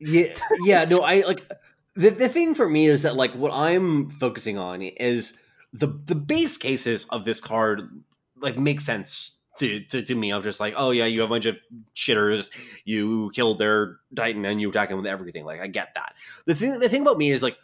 yeah 0.00 0.32
yeah 0.64 0.84
no 0.86 1.02
i 1.02 1.20
like 1.20 1.46
the, 1.94 2.08
the 2.08 2.28
thing 2.28 2.54
for 2.54 2.68
me 2.68 2.86
is 2.86 3.02
that 3.02 3.14
like 3.14 3.32
what 3.32 3.52
i'm 3.52 4.08
focusing 4.08 4.56
on 4.56 4.80
is 4.80 5.36
the 5.72 5.86
the 6.06 6.14
base 6.14 6.56
cases 6.56 7.04
of 7.10 7.24
this 7.24 7.40
card 7.40 8.02
like 8.40 8.58
makes 8.58 8.84
sense 8.84 9.32
to, 9.58 9.80
to, 9.80 10.02
to 10.02 10.14
me 10.14 10.30
i'm 10.30 10.42
just 10.42 10.60
like 10.60 10.74
oh 10.76 10.90
yeah 10.90 11.04
you 11.04 11.20
have 11.20 11.28
a 11.28 11.32
bunch 11.32 11.46
of 11.46 11.56
shitters 11.94 12.50
you 12.84 13.30
killed 13.34 13.58
their 13.58 13.98
titan 14.14 14.44
and 14.44 14.60
you 14.60 14.70
attack 14.70 14.88
them 14.88 14.98
with 14.98 15.06
everything 15.06 15.44
like 15.44 15.60
i 15.60 15.66
get 15.66 15.88
that 15.94 16.14
the 16.46 16.54
thing 16.54 16.78
the 16.78 16.88
thing 16.88 17.02
about 17.02 17.18
me 17.18 17.30
is 17.30 17.42
like 17.42 17.58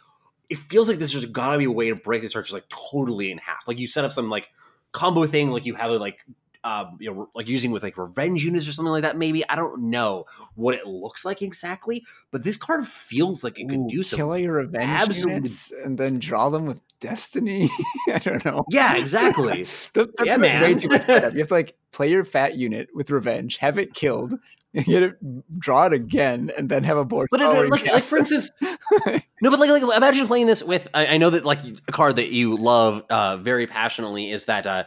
it 0.49 0.57
feels 0.57 0.87
like 0.87 0.99
this 0.99 1.11
there's 1.11 1.25
gotta 1.25 1.57
be 1.57 1.65
a 1.65 1.71
way 1.71 1.89
to 1.89 1.95
break 1.95 2.21
this 2.21 2.33
card 2.33 2.51
like 2.51 2.67
totally 2.69 3.31
in 3.31 3.37
half 3.37 3.67
like 3.67 3.79
you 3.79 3.87
set 3.87 4.05
up 4.05 4.11
some 4.11 4.29
like 4.29 4.49
combo 4.91 5.25
thing 5.25 5.49
like 5.49 5.65
you 5.65 5.75
have 5.75 5.91
a 5.91 5.97
like 5.97 6.23
um, 6.67 6.97
you 6.99 7.13
know, 7.13 7.29
like 7.33 7.47
using 7.47 7.71
with 7.71 7.81
like 7.81 7.97
revenge 7.97 8.43
units 8.43 8.67
or 8.67 8.73
something 8.73 8.91
like 8.91 9.03
that. 9.03 9.17
Maybe 9.17 9.47
I 9.47 9.55
don't 9.55 9.89
know 9.89 10.25
what 10.55 10.75
it 10.75 10.85
looks 10.85 11.23
like 11.23 11.41
exactly, 11.41 12.03
but 12.29 12.43
this 12.43 12.57
card 12.57 12.85
feels 12.85 13.41
like 13.41 13.57
it 13.57 13.69
could 13.69 13.79
Ooh, 13.79 13.87
do 13.87 14.03
some. 14.03 14.17
kill 14.17 14.29
all 14.31 14.37
your 14.37 14.55
revenge 14.55 14.83
absolute- 14.83 15.33
units 15.33 15.71
and 15.71 15.97
then 15.97 16.19
draw 16.19 16.49
them 16.49 16.65
with 16.65 16.81
destiny. 16.99 17.69
I 18.13 18.19
don't 18.19 18.43
know. 18.45 18.65
Yeah, 18.69 18.97
exactly. 18.97 19.65
That, 19.93 20.09
that's 20.17 20.27
Yeah, 20.27 20.35
like 20.35 20.41
way 20.41 20.49
man. 20.49 20.77
too 20.77 20.87
much 20.89 21.05
setup. 21.05 21.33
You 21.33 21.39
have 21.39 21.47
to 21.47 21.53
like 21.53 21.75
play 21.91 22.09
your 22.09 22.25
fat 22.25 22.57
unit 22.57 22.89
with 22.93 23.09
revenge, 23.11 23.57
have 23.57 23.77
it 23.77 23.93
killed, 23.93 24.33
get 24.73 25.03
it, 25.03 25.59
draw 25.59 25.85
it 25.87 25.93
again, 25.93 26.51
and 26.57 26.69
then 26.69 26.83
have 26.83 26.97
a 26.97 27.05
board. 27.05 27.27
But 27.31 27.41
it, 27.41 27.69
like, 27.69 27.85
like 27.85 28.03
for 28.03 28.17
instance, 28.17 28.51
no, 28.61 29.49
but 29.49 29.59
like, 29.59 29.69
like 29.69 29.97
imagine 29.97 30.27
playing 30.27 30.47
this 30.47 30.63
with. 30.63 30.87
I, 30.93 31.07
I 31.07 31.17
know 31.17 31.29
that 31.29 31.45
like 31.45 31.59
a 31.65 31.91
card 31.91 32.15
that 32.17 32.31
you 32.31 32.57
love 32.57 33.03
uh, 33.09 33.37
very 33.37 33.67
passionately 33.67 34.31
is 34.31 34.45
that 34.45 34.67
uh, 34.67 34.83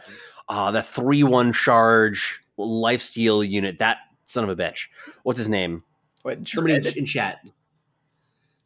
uh, 0.49 0.71
that 0.71 0.85
three 0.85 1.23
one 1.23 1.53
charge 1.53 2.41
lifesteal 2.57 3.47
unit. 3.47 3.79
That 3.79 3.97
son 4.25 4.43
of 4.43 4.49
a 4.49 4.55
bitch. 4.55 4.87
What's 5.23 5.39
his 5.39 5.49
name? 5.49 5.83
What, 6.21 6.47
Somebody 6.47 6.79
Dread? 6.79 6.95
in 6.97 7.05
chat. 7.05 7.39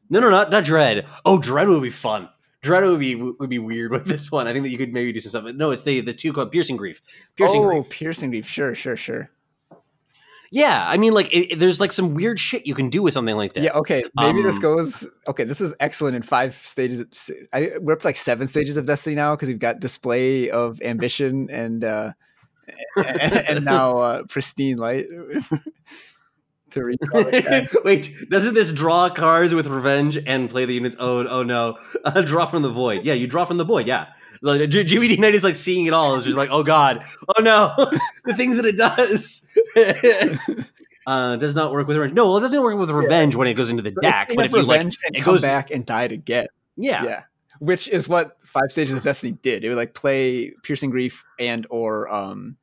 No, 0.09 0.19
no, 0.19 0.29
not 0.29 0.51
not 0.51 0.63
Dread. 0.65 1.07
Oh, 1.23 1.39
Dread 1.39 1.67
would 1.67 1.81
be 1.81 1.89
fun. 1.89 2.29
Dread 2.65 2.83
would 2.83 2.99
be 2.99 3.15
would 3.15 3.49
be 3.49 3.59
weird 3.59 3.91
with 3.91 4.05
this 4.05 4.31
one. 4.31 4.47
I 4.47 4.53
think 4.53 4.63
that 4.63 4.71
you 4.71 4.77
could 4.77 4.91
maybe 4.91 5.13
do 5.13 5.19
some 5.19 5.29
stuff. 5.29 5.55
No, 5.55 5.69
it's 5.71 5.83
the 5.83 6.01
the 6.01 6.13
two 6.13 6.33
called 6.33 6.51
Piercing 6.51 6.77
Grief. 6.77 7.01
Piercing 7.35 7.63
oh, 7.63 7.67
Grief. 7.69 7.89
piercing 7.89 8.31
grief. 8.31 8.47
Sure, 8.47 8.73
sure, 8.73 8.95
sure. 8.95 9.29
Yeah, 10.51 10.85
I 10.87 10.97
mean, 10.97 11.13
like 11.13 11.27
it, 11.33 11.53
it- 11.53 11.59
there's 11.59 11.79
like 11.79 11.91
some 11.91 12.13
weird 12.13 12.39
shit 12.39 12.65
you 12.65 12.73
can 12.73 12.89
do 12.89 13.01
with 13.03 13.13
something 13.13 13.35
like 13.35 13.53
this. 13.53 13.65
Yeah, 13.65 13.79
okay. 13.79 14.05
Maybe 14.15 14.41
this 14.41 14.55
Um, 14.55 14.61
goes. 14.61 15.07
Okay, 15.27 15.43
this 15.43 15.61
is 15.61 15.75
excellent 15.79 16.15
in 16.15 16.21
five 16.21 16.55
stages. 16.55 17.29
I, 17.53 17.73
we're 17.79 17.93
up 17.93 17.99
to 17.99 18.07
like 18.07 18.17
seven 18.17 18.47
stages 18.47 18.77
of 18.77 18.85
Destiny 18.85 19.15
now 19.15 19.35
because 19.35 19.47
we've 19.47 19.59
got 19.59 19.79
display 19.79 20.49
of 20.49 20.81
ambition 20.81 21.49
and 21.51 21.83
uh, 21.83 22.13
and, 22.95 23.33
and 23.47 23.65
now 23.65 23.97
uh, 23.97 24.23
pristine 24.29 24.77
light 24.77 25.05
to 26.71 26.83
recall. 26.83 27.25
Wait, 27.83 28.13
doesn't 28.29 28.53
this 28.53 28.71
draw 28.71 29.09
cards 29.09 29.53
with 29.53 29.67
revenge 29.67 30.17
and 30.25 30.49
play 30.49 30.65
the 30.65 30.73
units? 30.73 30.95
Oh, 30.99 31.25
oh 31.27 31.43
no, 31.43 31.77
uh, 32.05 32.21
draw 32.21 32.45
from 32.45 32.61
the 32.61 32.69
void. 32.69 33.05
Yeah, 33.05 33.13
you 33.13 33.27
draw 33.27 33.45
from 33.45 33.57
the 33.57 33.65
void. 33.65 33.87
Yeah, 33.87 34.07
like, 34.41 34.69
G- 34.69 34.83
GBD 34.83 35.19
Knight 35.19 35.35
is 35.35 35.43
like 35.43 35.55
seeing 35.55 35.85
it 35.85 35.93
all. 35.93 36.15
It's 36.15 36.25
just 36.25 36.37
like, 36.37 36.49
oh 36.51 36.63
god, 36.63 37.03
oh 37.35 37.41
no, 37.41 37.73
the 38.25 38.35
things 38.35 38.57
that 38.57 38.65
it 38.65 38.77
does. 38.77 39.47
uh, 41.07 41.35
does 41.37 41.55
not 41.55 41.71
work 41.71 41.87
with 41.87 41.97
revenge. 41.97 42.15
No, 42.15 42.25
well, 42.25 42.37
it 42.37 42.41
doesn't 42.41 42.61
work 42.61 42.77
with 42.77 42.89
revenge 42.89 43.35
when 43.35 43.47
it 43.47 43.53
goes 43.53 43.69
into 43.69 43.83
the 43.83 43.91
So 43.91 44.01
deck. 44.01 44.31
But 44.35 44.45
if 44.45 44.53
you 44.53 44.63
like, 44.63 44.87
it 45.13 45.23
goes 45.23 45.41
back 45.41 45.71
and 45.71 45.85
die 45.85 46.07
to 46.07 46.17
get. 46.17 46.49
yeah, 46.75 47.03
yeah 47.03 47.21
which 47.59 47.87
is 47.87 48.09
what 48.09 48.37
five 48.41 48.69
stages 48.69 48.93
of 48.93 49.03
destiny 49.03 49.31
did 49.41 49.63
it 49.63 49.69
would 49.69 49.77
like 49.77 49.93
play 49.93 50.53
piercing 50.63 50.89
grief 50.89 51.23
and 51.39 51.65
or 51.69 52.13
um 52.13 52.57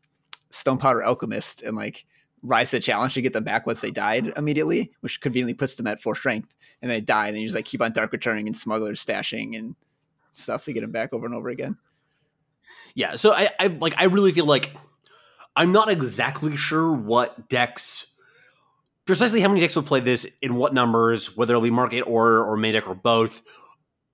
stone 0.51 0.79
powder 0.79 1.03
alchemist 1.03 1.63
and 1.63 1.77
like 1.77 2.05
rise 2.43 2.71
to 2.71 2.77
the 2.77 2.81
challenge 2.81 3.15
to 3.15 3.23
get 3.23 3.33
them 3.33 3.45
back 3.45 3.67
once 3.67 3.81
they 3.81 3.91
died 3.91 4.33
immediately 4.37 4.91
which 5.01 5.21
conveniently 5.21 5.55
puts 5.55 5.77
them 5.77 5.87
at 5.87 6.01
four 6.01 6.15
strength 6.15 6.55
and 6.81 6.91
they 6.91 7.01
die 7.01 7.27
and 7.27 7.35
then 7.35 7.41
you 7.43 7.47
just 7.47 7.57
like 7.57 7.65
keep 7.65 7.81
on 7.81 7.93
dark 7.93 8.13
returning 8.13 8.47
and 8.47 8.57
smugglers 8.57 9.05
stashing 9.05 9.57
and 9.57 9.77
stuff 10.33 10.65
to 10.65 10.73
get 10.73 10.81
them 10.81 10.91
back 10.91 11.13
over 11.13 11.27
and 11.27 11.35
over 11.35 11.49
again 11.49 11.77
Yeah, 12.95 13.15
so 13.17 13.33
I, 13.33 13.51
I 13.59 13.67
like 13.69 13.95
I 13.97 14.05
really 14.05 14.33
feel 14.33 14.47
like 14.47 14.73
I'm 15.57 15.73
not 15.73 15.89
exactly 15.91 16.57
sure 16.57 16.95
what 16.95 17.49
decks 17.49 18.07
precisely 19.07 19.41
how 19.41 19.49
many 19.49 19.61
decks 19.61 19.77
will 19.77 19.83
play 19.83 20.01
this 20.01 20.27
in 20.41 20.55
what 20.57 20.75
numbers, 20.75 21.37
whether 21.37 21.53
it'll 21.53 21.63
be 21.63 21.71
market 21.71 22.03
or 22.03 22.45
or 22.45 22.57
main 22.57 22.75
deck 22.75 22.89
or 22.89 22.95
both. 22.95 23.43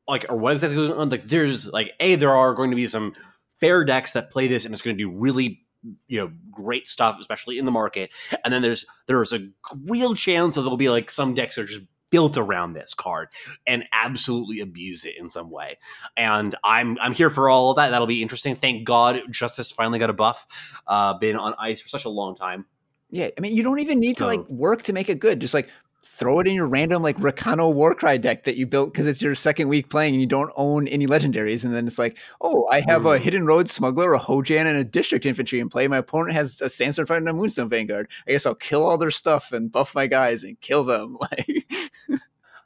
Like 0.07 0.26
or 0.29 0.37
what 0.37 0.53
exactly 0.53 0.76
going 0.76 0.93
on. 0.93 1.11
Like 1.11 1.26
there's 1.26 1.66
like 1.66 1.93
A, 2.01 2.14
there 2.14 2.31
are 2.31 2.55
going 2.55 2.70
to 2.70 2.76
be 2.76 2.87
some 2.87 3.14
fair 3.61 3.85
decks 3.85 4.12
that 4.12 4.31
play 4.31 4.49
this 4.49 4.64
and 4.64 4.72
it's 4.72 4.83
going 4.83 4.97
to 4.97 5.03
do 5.03 5.11
really 5.11 5.66
you 6.07 6.18
know 6.18 6.33
great 6.51 6.89
stuff, 6.89 7.16
especially 7.20 7.59
in 7.59 7.64
the 7.64 7.70
market. 7.70 8.11
And 8.45 8.53
then 8.53 8.62
there's 8.62 8.85
there's 9.07 9.33
a 9.33 9.49
real 9.85 10.14
chance 10.14 10.55
that 10.55 10.62
there'll 10.62 10.76
be 10.76 10.91
like 10.91 11.11
some 11.11 11.35
decks 11.35 11.55
that 11.55 11.62
are 11.62 11.66
just 11.66 11.83
built 12.11 12.39
around 12.39 12.72
this 12.72 12.95
card 12.95 13.29
and 13.66 13.85
absolutely 13.93 14.61
abuse 14.61 15.05
it 15.05 15.14
in 15.18 15.29
some 15.29 15.51
way. 15.51 15.76
And 16.16 16.55
I'm 16.64 16.99
I'm 17.01 17.12
here 17.12 17.31
for 17.31 17.49
all 17.51 17.70
of 17.70 17.76
that. 17.76 17.91
That'll 17.91 18.07
be 18.07 18.22
interesting. 18.22 18.55
Thank 18.55 18.85
God 18.85 19.20
Justice 19.31 19.70
finally 19.70 19.99
got 19.99 20.11
a 20.11 20.14
buff. 20.14 20.47
Uh, 20.87 21.14
been 21.18 21.37
on 21.37 21.55
ice 21.59 21.81
for 21.81 21.89
such 21.89 22.05
a 22.05 22.09
long 22.11 22.35
time. 22.35 22.64
Yeah, 23.11 23.29
I 23.37 23.41
mean, 23.41 23.55
you 23.57 23.62
don't 23.62 23.79
even 23.79 24.01
need 24.01 24.18
So- 24.18 24.24
to 24.31 24.37
like 24.39 24.49
work 24.51 24.83
to 24.85 24.93
make 24.93 25.09
it 25.09 25.18
good. 25.18 25.41
Just 25.41 25.55
like 25.55 25.70
throw 26.05 26.40
it 26.40 26.49
in 26.49 26.55
your 26.55 26.66
random 26.66 27.03
like 27.03 27.16
Rakano 27.18 27.72
Warcry 27.72 28.18
deck 28.18 28.44
that 28.44 28.57
you 28.57 28.66
built 28.66 28.92
because 28.92 29.07
it's 29.07 29.20
your 29.22 29.34
second 29.34 29.68
week 29.68 29.88
playing 29.90 30.14
and 30.14 30.20
you 30.20 30.26
don't 30.26 30.53
own 30.57 30.88
any 30.88 31.07
legendaries. 31.07 31.64
And 31.64 31.74
then 31.74 31.86
it's 31.86 31.99
like, 31.99 32.18
oh, 32.40 32.66
I 32.68 32.80
have 32.88 33.05
a 33.07 33.18
Mhm. 33.18 33.20
Hidden 33.20 33.46
Road 33.46 33.68
Smuggler, 33.68 34.14
a 34.14 34.18
Hojan, 34.18 34.66
and 34.66 34.76
a 34.78 34.84
District 34.84 35.26
Infantry 35.26 35.61
in 35.61 35.68
play. 35.68 35.86
My 35.88 35.99
opponent 35.99 36.34
has 36.34 36.61
a 36.61 36.68
Sandstorm 36.68 37.07
Fighter 37.07 37.18
and 37.18 37.28
a 37.28 37.32
Moonstone 37.32 37.68
Vanguard. 37.68 38.09
I 38.26 38.32
guess 38.32 38.46
I'll 38.46 38.55
kill 38.55 38.84
all 38.84 38.99
their 38.99 39.11
stuff 39.11 39.53
and 39.53 39.70
buff 39.70 39.94
my 39.94 40.07
guys 40.07 40.44
and 40.44 40.61
kill 40.61 40.84
them. 40.84 41.16
Like, 41.30 41.66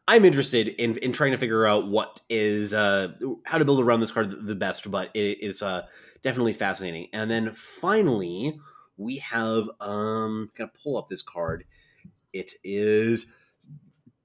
I'm 0.08 0.24
interested 0.24 0.68
in 0.68 0.96
in 0.98 1.12
trying 1.12 1.30
to 1.32 1.38
figure 1.38 1.66
out 1.66 1.88
what 1.88 2.20
is 2.28 2.74
uh 2.74 3.12
how 3.44 3.58
to 3.58 3.64
build 3.64 3.80
around 3.80 4.00
this 4.00 4.10
card 4.10 4.46
the 4.46 4.54
best, 4.54 4.90
but 4.90 5.10
it 5.14 5.38
is 5.40 5.62
uh 5.62 5.82
definitely 6.22 6.52
fascinating. 6.52 7.08
And 7.12 7.30
then 7.30 7.52
finally 7.54 8.58
we 8.96 9.18
have 9.18 9.68
um 9.80 10.50
gonna 10.56 10.70
pull 10.82 10.98
up 10.98 11.08
this 11.08 11.22
card. 11.22 11.64
It 12.32 12.54
is 12.64 13.26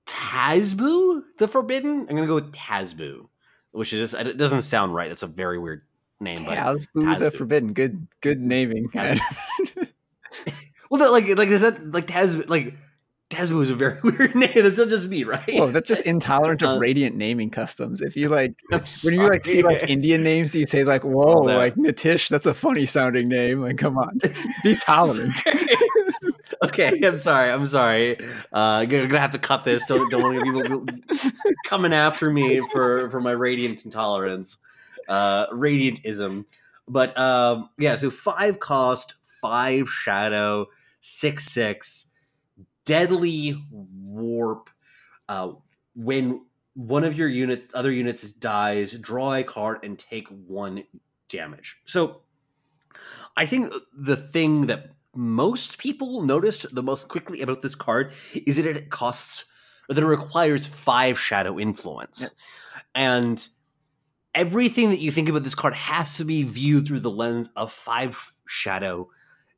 Tazbu 0.05 1.23
the 1.37 1.47
Forbidden. 1.47 2.01
I'm 2.01 2.15
gonna 2.15 2.27
go 2.27 2.35
with 2.35 2.53
Tazbu, 2.53 3.27
which 3.71 3.93
is 3.93 4.13
it 4.13 4.37
doesn't 4.37 4.61
sound 4.61 4.93
right. 4.95 5.09
That's 5.09 5.23
a 5.23 5.27
very 5.27 5.59
weird 5.59 5.81
name, 6.19 6.43
but 6.45 6.57
Tazbu 6.57 7.19
the 7.19 7.31
Forbidden. 7.31 7.73
Good, 7.73 8.07
good 8.21 8.39
naming. 8.39 8.85
well, 10.89 11.11
like 11.11 11.27
like 11.37 11.49
is 11.49 11.61
that 11.61 11.91
like 11.91 12.07
Tazbu 12.07 12.49
like 12.49 12.75
Tazbu 13.29 13.61
is 13.61 13.69
a 13.69 13.75
very 13.75 13.99
weird 14.03 14.35
name. 14.35 14.51
That's 14.55 14.77
not 14.77 14.87
just 14.87 15.09
me, 15.09 15.23
right? 15.25 15.43
Whoa, 15.49 15.71
that's 15.71 15.87
just 15.89 16.05
intolerant 16.05 16.61
of 16.61 16.69
Uh, 16.69 16.79
radiant 16.79 17.15
naming 17.15 17.49
customs. 17.49 18.01
If 18.01 18.15
you 18.15 18.29
like, 18.29 18.55
I'm 18.71 18.83
when 19.03 19.15
you 19.15 19.27
like 19.27 19.43
see 19.43 19.61
like. 19.63 19.89
Indian 19.89 20.23
names, 20.23 20.55
you 20.55 20.65
say 20.65 20.83
like, 20.85 21.03
"Whoa, 21.03 21.41
like 21.41 21.75
Nitish, 21.75 22.29
that's 22.29 22.45
a 22.45 22.53
funny 22.53 22.85
sounding 22.85 23.27
name." 23.27 23.61
Like, 23.61 23.77
come 23.77 23.97
on, 23.97 24.19
be 24.63 24.75
tolerant. 24.77 25.33
okay, 26.63 26.99
I'm 27.03 27.19
sorry. 27.19 27.51
I'm 27.51 27.67
sorry. 27.67 28.17
Uh, 28.53 28.85
I'm 28.85 28.89
gonna 28.89 29.19
have 29.19 29.31
to 29.31 29.39
cut 29.39 29.65
this. 29.65 29.85
Don't 29.87 30.09
don't 30.09 30.23
want 30.23 30.39
to 30.39 30.53
get 30.53 30.63
people 30.63 30.85
coming 31.65 31.93
after 31.93 32.31
me 32.31 32.61
for 32.71 33.09
for 33.09 33.19
my 33.19 33.31
radiant 33.31 33.83
intolerance, 33.83 34.57
uh, 35.09 35.47
radiantism. 35.47 36.45
But 36.87 37.17
um, 37.17 37.69
yeah, 37.77 37.97
so 37.97 38.09
five 38.09 38.59
cost, 38.59 39.15
five 39.41 39.89
shadow, 39.89 40.67
six 41.01 41.45
six, 41.45 42.06
deadly 42.87 43.61
warp. 43.69 44.69
Uh, 45.29 45.51
when 45.93 46.41
one 46.73 47.03
of 47.03 47.17
your 47.17 47.27
unit 47.27 47.71
other 47.73 47.91
units 47.91 48.31
dies, 48.31 48.93
draw 48.93 49.35
a 49.35 49.43
card 49.43 49.79
and 49.83 49.99
take 49.99 50.27
one 50.29 50.83
damage. 51.27 51.77
So 51.85 52.21
I 53.35 53.45
think 53.45 53.73
the 53.93 54.15
thing 54.15 54.67
that 54.67 54.91
most 55.13 55.79
people 55.79 56.21
noticed 56.23 56.73
the 56.73 56.83
most 56.83 57.07
quickly 57.07 57.41
about 57.41 57.61
this 57.61 57.75
card 57.75 58.13
is 58.33 58.55
that 58.55 58.65
it 58.65 58.89
costs 58.89 59.51
or 59.89 59.95
that 59.95 60.03
it 60.03 60.07
requires 60.07 60.65
five 60.65 61.19
shadow 61.19 61.59
influence. 61.59 62.29
And 62.95 63.45
everything 64.33 64.89
that 64.91 64.99
you 64.99 65.11
think 65.11 65.29
about 65.29 65.43
this 65.43 65.55
card 65.55 65.73
has 65.73 66.17
to 66.17 66.25
be 66.25 66.43
viewed 66.43 66.87
through 66.87 66.99
the 66.99 67.11
lens 67.11 67.49
of 67.55 67.71
five 67.71 68.33
shadow 68.47 69.09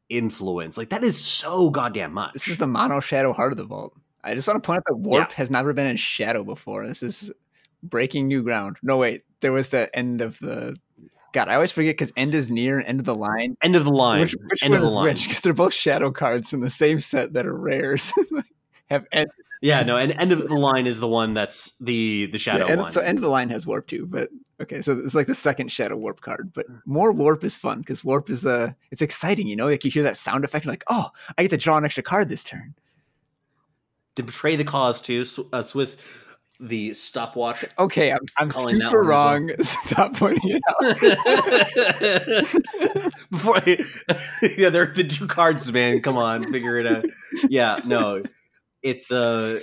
influence. 0.10 0.78
Like 0.78 0.90
that 0.90 1.04
is 1.04 1.24
so 1.24 1.70
goddamn 1.70 2.14
much. 2.14 2.34
This 2.34 2.48
is 2.48 2.58
the 2.58 2.68
mono 2.68 3.00
shadow 3.00 3.34
heart 3.34 3.52
of 3.52 3.58
the 3.58 3.64
vault. 3.64 3.94
I 4.24 4.34
just 4.34 4.48
want 4.48 4.62
to 4.62 4.68
point 4.68 4.80
out 4.80 4.84
that 4.88 4.96
warp 4.96 5.32
has 5.34 5.50
never 5.50 5.72
been 5.74 5.88
in 5.88 5.96
shadow 5.96 6.44
before. 6.44 6.86
This 6.86 7.02
is 7.04 7.32
breaking 7.84 8.28
new 8.28 8.44
ground. 8.44 8.78
No, 8.84 8.98
wait, 8.98 9.24
there 9.40 9.52
was 9.52 9.70
the 9.70 9.96
end 9.96 10.22
of 10.22 10.40
the. 10.40 10.76
God, 11.32 11.48
I 11.48 11.54
always 11.56 11.72
forget 11.72 11.94
because 11.94 12.12
end 12.18 12.34
is 12.34 12.50
near, 12.50 12.84
end 12.86 13.00
of 13.00 13.06
the 13.06 13.16
line. 13.16 13.56
end 13.62 13.76
of 13.76 13.86
the 13.86 13.94
line. 13.94 14.22
Which, 14.22 14.36
which 14.50 14.64
end 14.64 14.74
of 14.74 14.82
the 14.82 14.88
is 14.88 14.96
line. 14.96 15.16
Because 15.16 15.42
they're 15.42 15.54
both 15.54 15.74
shadow 15.74 16.12
cards 16.12 16.50
from 16.50 16.62
the 16.62 16.70
same 16.70 17.00
set 17.00 17.34
that 17.34 17.46
are 17.46 17.56
rares. 17.56 18.12
Have 18.90 19.06
end, 19.12 19.30
Yeah, 19.62 19.84
no, 19.84 19.98
and 19.98 20.14
end 20.14 20.32
of 20.32 20.48
the 20.48 20.56
line 20.56 20.88
is 20.88 21.02
the 21.02 21.08
one 21.08 21.34
that's 21.34 21.76
the 21.80 22.28
the 22.28 22.38
shadow 22.38 22.66
yeah, 22.66 22.72
end, 22.72 22.82
one. 22.82 22.92
so 22.92 23.02
end 23.02 23.18
of 23.18 23.22
the 23.22 23.30
line 23.30 23.50
has 23.50 23.68
warp 23.68 23.88
too. 23.88 24.06
But 24.06 24.30
okay, 24.62 24.80
so 24.82 24.98
it's 24.98 25.16
like 25.16 25.28
the 25.28 25.34
second 25.34 25.70
shadow 25.70 25.98
warp 25.98 26.22
card. 26.22 26.52
But 26.54 26.66
more 26.86 27.12
warp 27.12 27.44
is 27.44 27.58
fun 27.58 27.80
because 27.80 28.04
warp 28.04 28.30
is 28.30 28.46
uh 28.46 28.72
it's 28.92 29.02
exciting. 29.02 29.48
You 29.48 29.58
know, 29.58 29.68
like 29.68 29.84
you 29.84 29.92
hear 29.92 30.04
that 30.04 30.16
sound 30.16 30.46
effect, 30.46 30.64
you're 30.64 30.72
like, 30.72 30.86
oh, 30.90 31.10
I 31.38 31.42
get 31.42 31.50
to 31.52 31.58
draw 31.58 31.78
an 31.78 31.84
extra 31.84 32.04
card 32.04 32.30
this 32.30 32.44
turn. 32.46 32.74
to 34.16 34.24
betray 34.24 34.56
the 34.56 34.64
cause 34.64 35.02
too. 35.02 35.26
Uh, 35.52 35.62
Swiss, 35.62 35.98
the 36.60 36.94
stopwatch. 36.94 37.66
Okay, 37.78 38.12
I'm, 38.12 38.20
I'm 38.38 38.52
super 38.52 39.04
wrong. 39.04 39.48
well. 39.48 39.56
Stop 39.64 40.16
pointing 40.16 40.58
it 40.58 40.62
out. 40.70 40.82
Before, 43.32 43.62
yeah, 44.58 44.70
they're 44.70 44.88
the 44.88 45.06
two 45.08 45.28
cards, 45.28 45.72
man. 45.72 46.02
Come 46.02 46.18
on, 46.18 46.52
figure 46.52 46.76
it 46.78 46.86
out. 46.86 47.06
Yeah, 47.50 47.80
no, 47.86 48.24
it's 48.82 49.12
uh, 49.12 49.60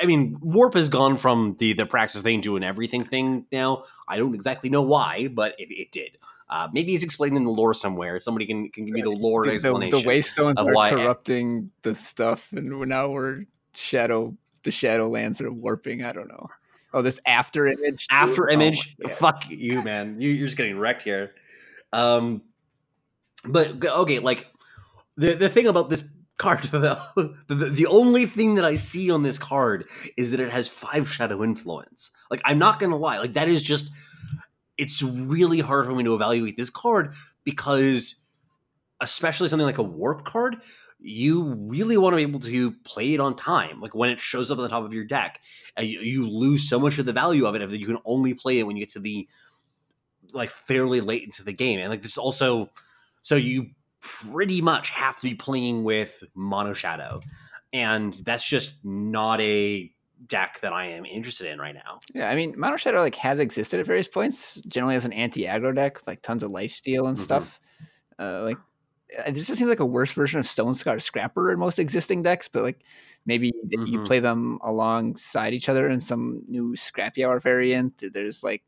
I 0.00 0.06
mean, 0.06 0.38
warp 0.40 0.74
has 0.74 0.88
gone 0.88 1.16
from 1.16 1.56
the 1.58 1.72
the 1.72 1.86
praxis 1.86 2.22
thing 2.22 2.40
to 2.42 2.56
an 2.56 2.62
everything 2.62 3.04
thing 3.04 3.46
now. 3.50 3.84
I 4.06 4.18
don't 4.18 4.34
exactly 4.34 4.70
know 4.70 4.82
why, 4.82 5.28
but 5.28 5.54
it, 5.58 5.68
it 5.70 5.90
did. 5.90 6.16
Uh, 6.48 6.68
maybe 6.72 6.94
it's 6.94 7.04
explained 7.04 7.36
in 7.36 7.44
the 7.44 7.50
lore 7.50 7.74
somewhere. 7.74 8.18
Somebody 8.20 8.46
can, 8.46 8.70
can 8.70 8.84
give 8.84 8.92
me 8.92 9.02
the 9.02 9.10
lore 9.10 9.44
the, 9.44 9.50
the, 9.50 9.54
explanation. 9.54 9.98
the 9.98 10.04
waystones 10.04 10.54
of 10.56 10.66
are 10.66 10.72
why- 10.72 10.90
corrupting 10.90 11.70
the 11.82 11.94
stuff, 11.94 12.52
and 12.52 12.78
we're, 12.78 12.86
now 12.86 13.08
we're 13.08 13.46
shadow. 13.74 14.36
The 14.62 14.70
Shadowlands 14.70 15.40
are 15.40 15.50
warping. 15.50 16.04
I 16.04 16.12
don't 16.12 16.28
know. 16.28 16.48
Oh, 16.92 17.02
this 17.02 17.20
after 17.24 17.66
image. 17.66 18.06
after 18.10 18.50
Oh 18.50 18.52
image 18.52 18.96
God. 18.98 19.12
fuck 19.12 19.44
you 19.48 19.82
man 19.84 20.20
you, 20.20 20.30
you're 20.30 20.48
just 20.48 20.56
getting 20.56 20.76
wrecked 20.76 21.02
here 21.02 21.32
um 21.92 22.42
but 23.44 23.84
okay 23.84 24.18
like 24.18 24.48
the 25.16 25.34
the 25.34 25.48
thing 25.48 25.68
about 25.68 25.88
this 25.88 26.08
card 26.40 26.62
the, 26.64 26.98
the 27.48 27.54
the 27.54 27.86
only 27.86 28.26
thing 28.26 28.54
that 28.54 28.64
i 28.64 28.74
see 28.74 29.10
on 29.10 29.22
this 29.22 29.38
card 29.38 29.88
is 30.16 30.30
that 30.30 30.40
it 30.40 30.50
has 30.50 30.66
five 30.66 31.08
shadow 31.08 31.44
influence. 31.44 32.10
Like 32.30 32.40
i'm 32.44 32.58
not 32.58 32.80
gonna 32.80 32.96
lie 32.96 33.18
like 33.18 33.34
that 33.34 33.48
is 33.48 33.62
just 33.62 33.90
it's 34.78 35.02
really 35.02 35.60
hard 35.60 35.84
for 35.84 35.94
me 35.94 36.02
to 36.04 36.14
evaluate 36.14 36.56
this 36.56 36.70
card 36.70 37.14
because 37.44 38.16
especially 39.00 39.48
something 39.48 39.66
like 39.66 39.78
a 39.78 39.82
warp 39.82 40.24
card 40.24 40.56
you 41.02 41.54
really 41.54 41.96
want 41.96 42.12
to 42.12 42.16
be 42.16 42.22
able 42.22 42.40
to 42.40 42.72
play 42.84 43.14
it 43.14 43.20
on 43.20 43.34
time. 43.34 43.80
Like 43.80 43.94
when 43.94 44.10
it 44.10 44.20
shows 44.20 44.50
up 44.50 44.58
on 44.58 44.64
the 44.64 44.68
top 44.68 44.84
of 44.84 44.92
your 44.92 45.04
deck 45.04 45.40
you, 45.78 46.00
you 46.00 46.28
lose 46.28 46.68
so 46.68 46.78
much 46.78 46.98
of 46.98 47.06
the 47.06 47.12
value 47.12 47.46
of 47.46 47.54
it 47.54 47.62
if 47.62 47.72
you 47.72 47.86
can 47.86 47.98
only 48.04 48.34
play 48.34 48.58
it 48.58 48.66
when 48.66 48.76
you 48.76 48.82
get 48.82 48.90
to 48.90 49.00
the 49.00 49.26
like 50.32 50.50
fairly 50.50 51.00
late 51.00 51.24
into 51.24 51.42
the 51.42 51.52
game. 51.52 51.80
And 51.80 51.88
like 51.88 52.02
this 52.02 52.18
also 52.18 52.70
so 53.22 53.34
you 53.34 53.70
pretty 54.00 54.60
much 54.60 54.90
have 54.90 55.16
to 55.16 55.28
be 55.28 55.34
playing 55.34 55.84
with 55.84 56.22
mono 56.34 56.72
shadow 56.72 57.20
and 57.72 58.14
that's 58.24 58.46
just 58.48 58.72
not 58.84 59.40
a 59.40 59.90
deck 60.26 60.58
that 60.60 60.72
i 60.72 60.86
am 60.86 61.04
interested 61.06 61.50
in 61.50 61.58
right 61.58 61.74
now 61.74 61.98
Yeah, 62.14 62.28
I 62.30 62.34
mean, 62.34 62.54
Mono 62.56 62.76
Shadow 62.76 63.00
like 63.00 63.14
has 63.16 63.38
existed 63.38 63.80
at 63.80 63.86
various 63.86 64.08
points, 64.08 64.56
generally 64.68 64.94
as 64.96 65.04
an 65.06 65.12
anti-aggro 65.12 65.74
deck, 65.74 65.96
with, 65.96 66.06
like 66.06 66.20
tons 66.20 66.42
of 66.42 66.50
life 66.50 66.72
steal 66.72 67.06
and 67.06 67.16
Mhm. 67.16 67.20
stuff. 67.20 67.60
Uh, 68.18 68.42
like 68.42 68.58
uh, 69.18 69.30
this 69.30 69.46
just 69.46 69.58
seems 69.58 69.70
like 69.70 69.80
a 69.80 69.86
worse 69.86 70.12
version 70.12 70.38
of 70.38 70.46
Stone 70.46 70.74
Scar 70.74 70.98
Scrapper 70.98 71.50
in 71.52 71.58
most 71.58 71.78
existing 71.78 72.22
decks, 72.22 72.48
but 72.48 72.62
like 72.62 72.84
maybe 73.26 73.50
th- 73.50 73.88
you 73.88 74.00
play 74.04 74.20
them 74.20 74.58
alongside 74.62 75.54
each 75.54 75.68
other 75.68 75.88
in 75.88 76.00
some 76.00 76.42
new 76.48 76.76
Scrappy 76.76 77.24
Hour 77.24 77.40
variant. 77.40 78.02
There's 78.12 78.44
like 78.44 78.62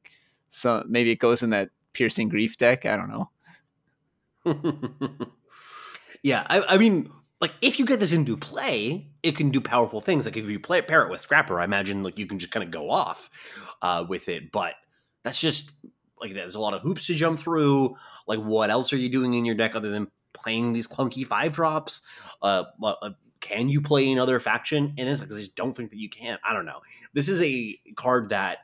so 0.48 0.84
maybe 0.88 1.10
it 1.10 1.18
goes 1.20 1.42
in 1.42 1.50
that 1.50 1.70
Piercing 1.92 2.28
Grief 2.28 2.56
deck. 2.56 2.86
I 2.86 2.96
don't 2.96 3.08
know. 3.10 3.30
yeah, 6.22 6.46
I, 6.48 6.62
I 6.62 6.78
mean, 6.78 7.10
like 7.40 7.52
if 7.60 7.78
you 7.78 7.84
get 7.84 8.00
this 8.00 8.12
into 8.12 8.36
play, 8.36 9.08
it 9.22 9.36
can 9.36 9.50
do 9.50 9.60
powerful 9.60 10.00
things. 10.00 10.26
Like 10.26 10.36
if 10.36 10.48
you 10.48 10.60
play 10.60 10.80
pair 10.82 11.02
it 11.02 11.10
with 11.10 11.20
Scrapper, 11.20 11.60
I 11.60 11.64
imagine 11.64 12.02
like 12.02 12.18
you 12.18 12.26
can 12.26 12.38
just 12.38 12.52
kind 12.52 12.64
of 12.64 12.70
go 12.70 12.90
off 12.90 13.28
uh, 13.82 14.04
with 14.08 14.28
it. 14.28 14.52
But 14.52 14.74
that's 15.22 15.40
just 15.40 15.72
like 16.20 16.34
there's 16.34 16.54
a 16.54 16.60
lot 16.60 16.74
of 16.74 16.82
hoops 16.82 17.06
to 17.08 17.14
jump 17.14 17.38
through. 17.38 17.96
Like 18.26 18.38
what 18.38 18.70
else 18.70 18.92
are 18.92 18.96
you 18.96 19.08
doing 19.08 19.34
in 19.34 19.44
your 19.44 19.56
deck 19.56 19.74
other 19.74 19.90
than 19.90 20.08
playing 20.32 20.72
these 20.72 20.86
clunky 20.86 21.26
five 21.26 21.54
drops? 21.54 22.02
Uh, 22.40 22.64
uh, 22.82 23.10
can 23.40 23.68
you 23.68 23.82
play 23.82 24.10
another 24.12 24.38
faction 24.38 24.94
in 24.96 25.06
this? 25.06 25.20
Because 25.20 25.36
I 25.36 25.40
just 25.40 25.56
don't 25.56 25.76
think 25.76 25.90
that 25.90 25.98
you 25.98 26.08
can. 26.08 26.38
I 26.44 26.54
don't 26.54 26.64
know. 26.64 26.80
This 27.12 27.28
is 27.28 27.42
a 27.42 27.76
card 27.96 28.28
that 28.28 28.58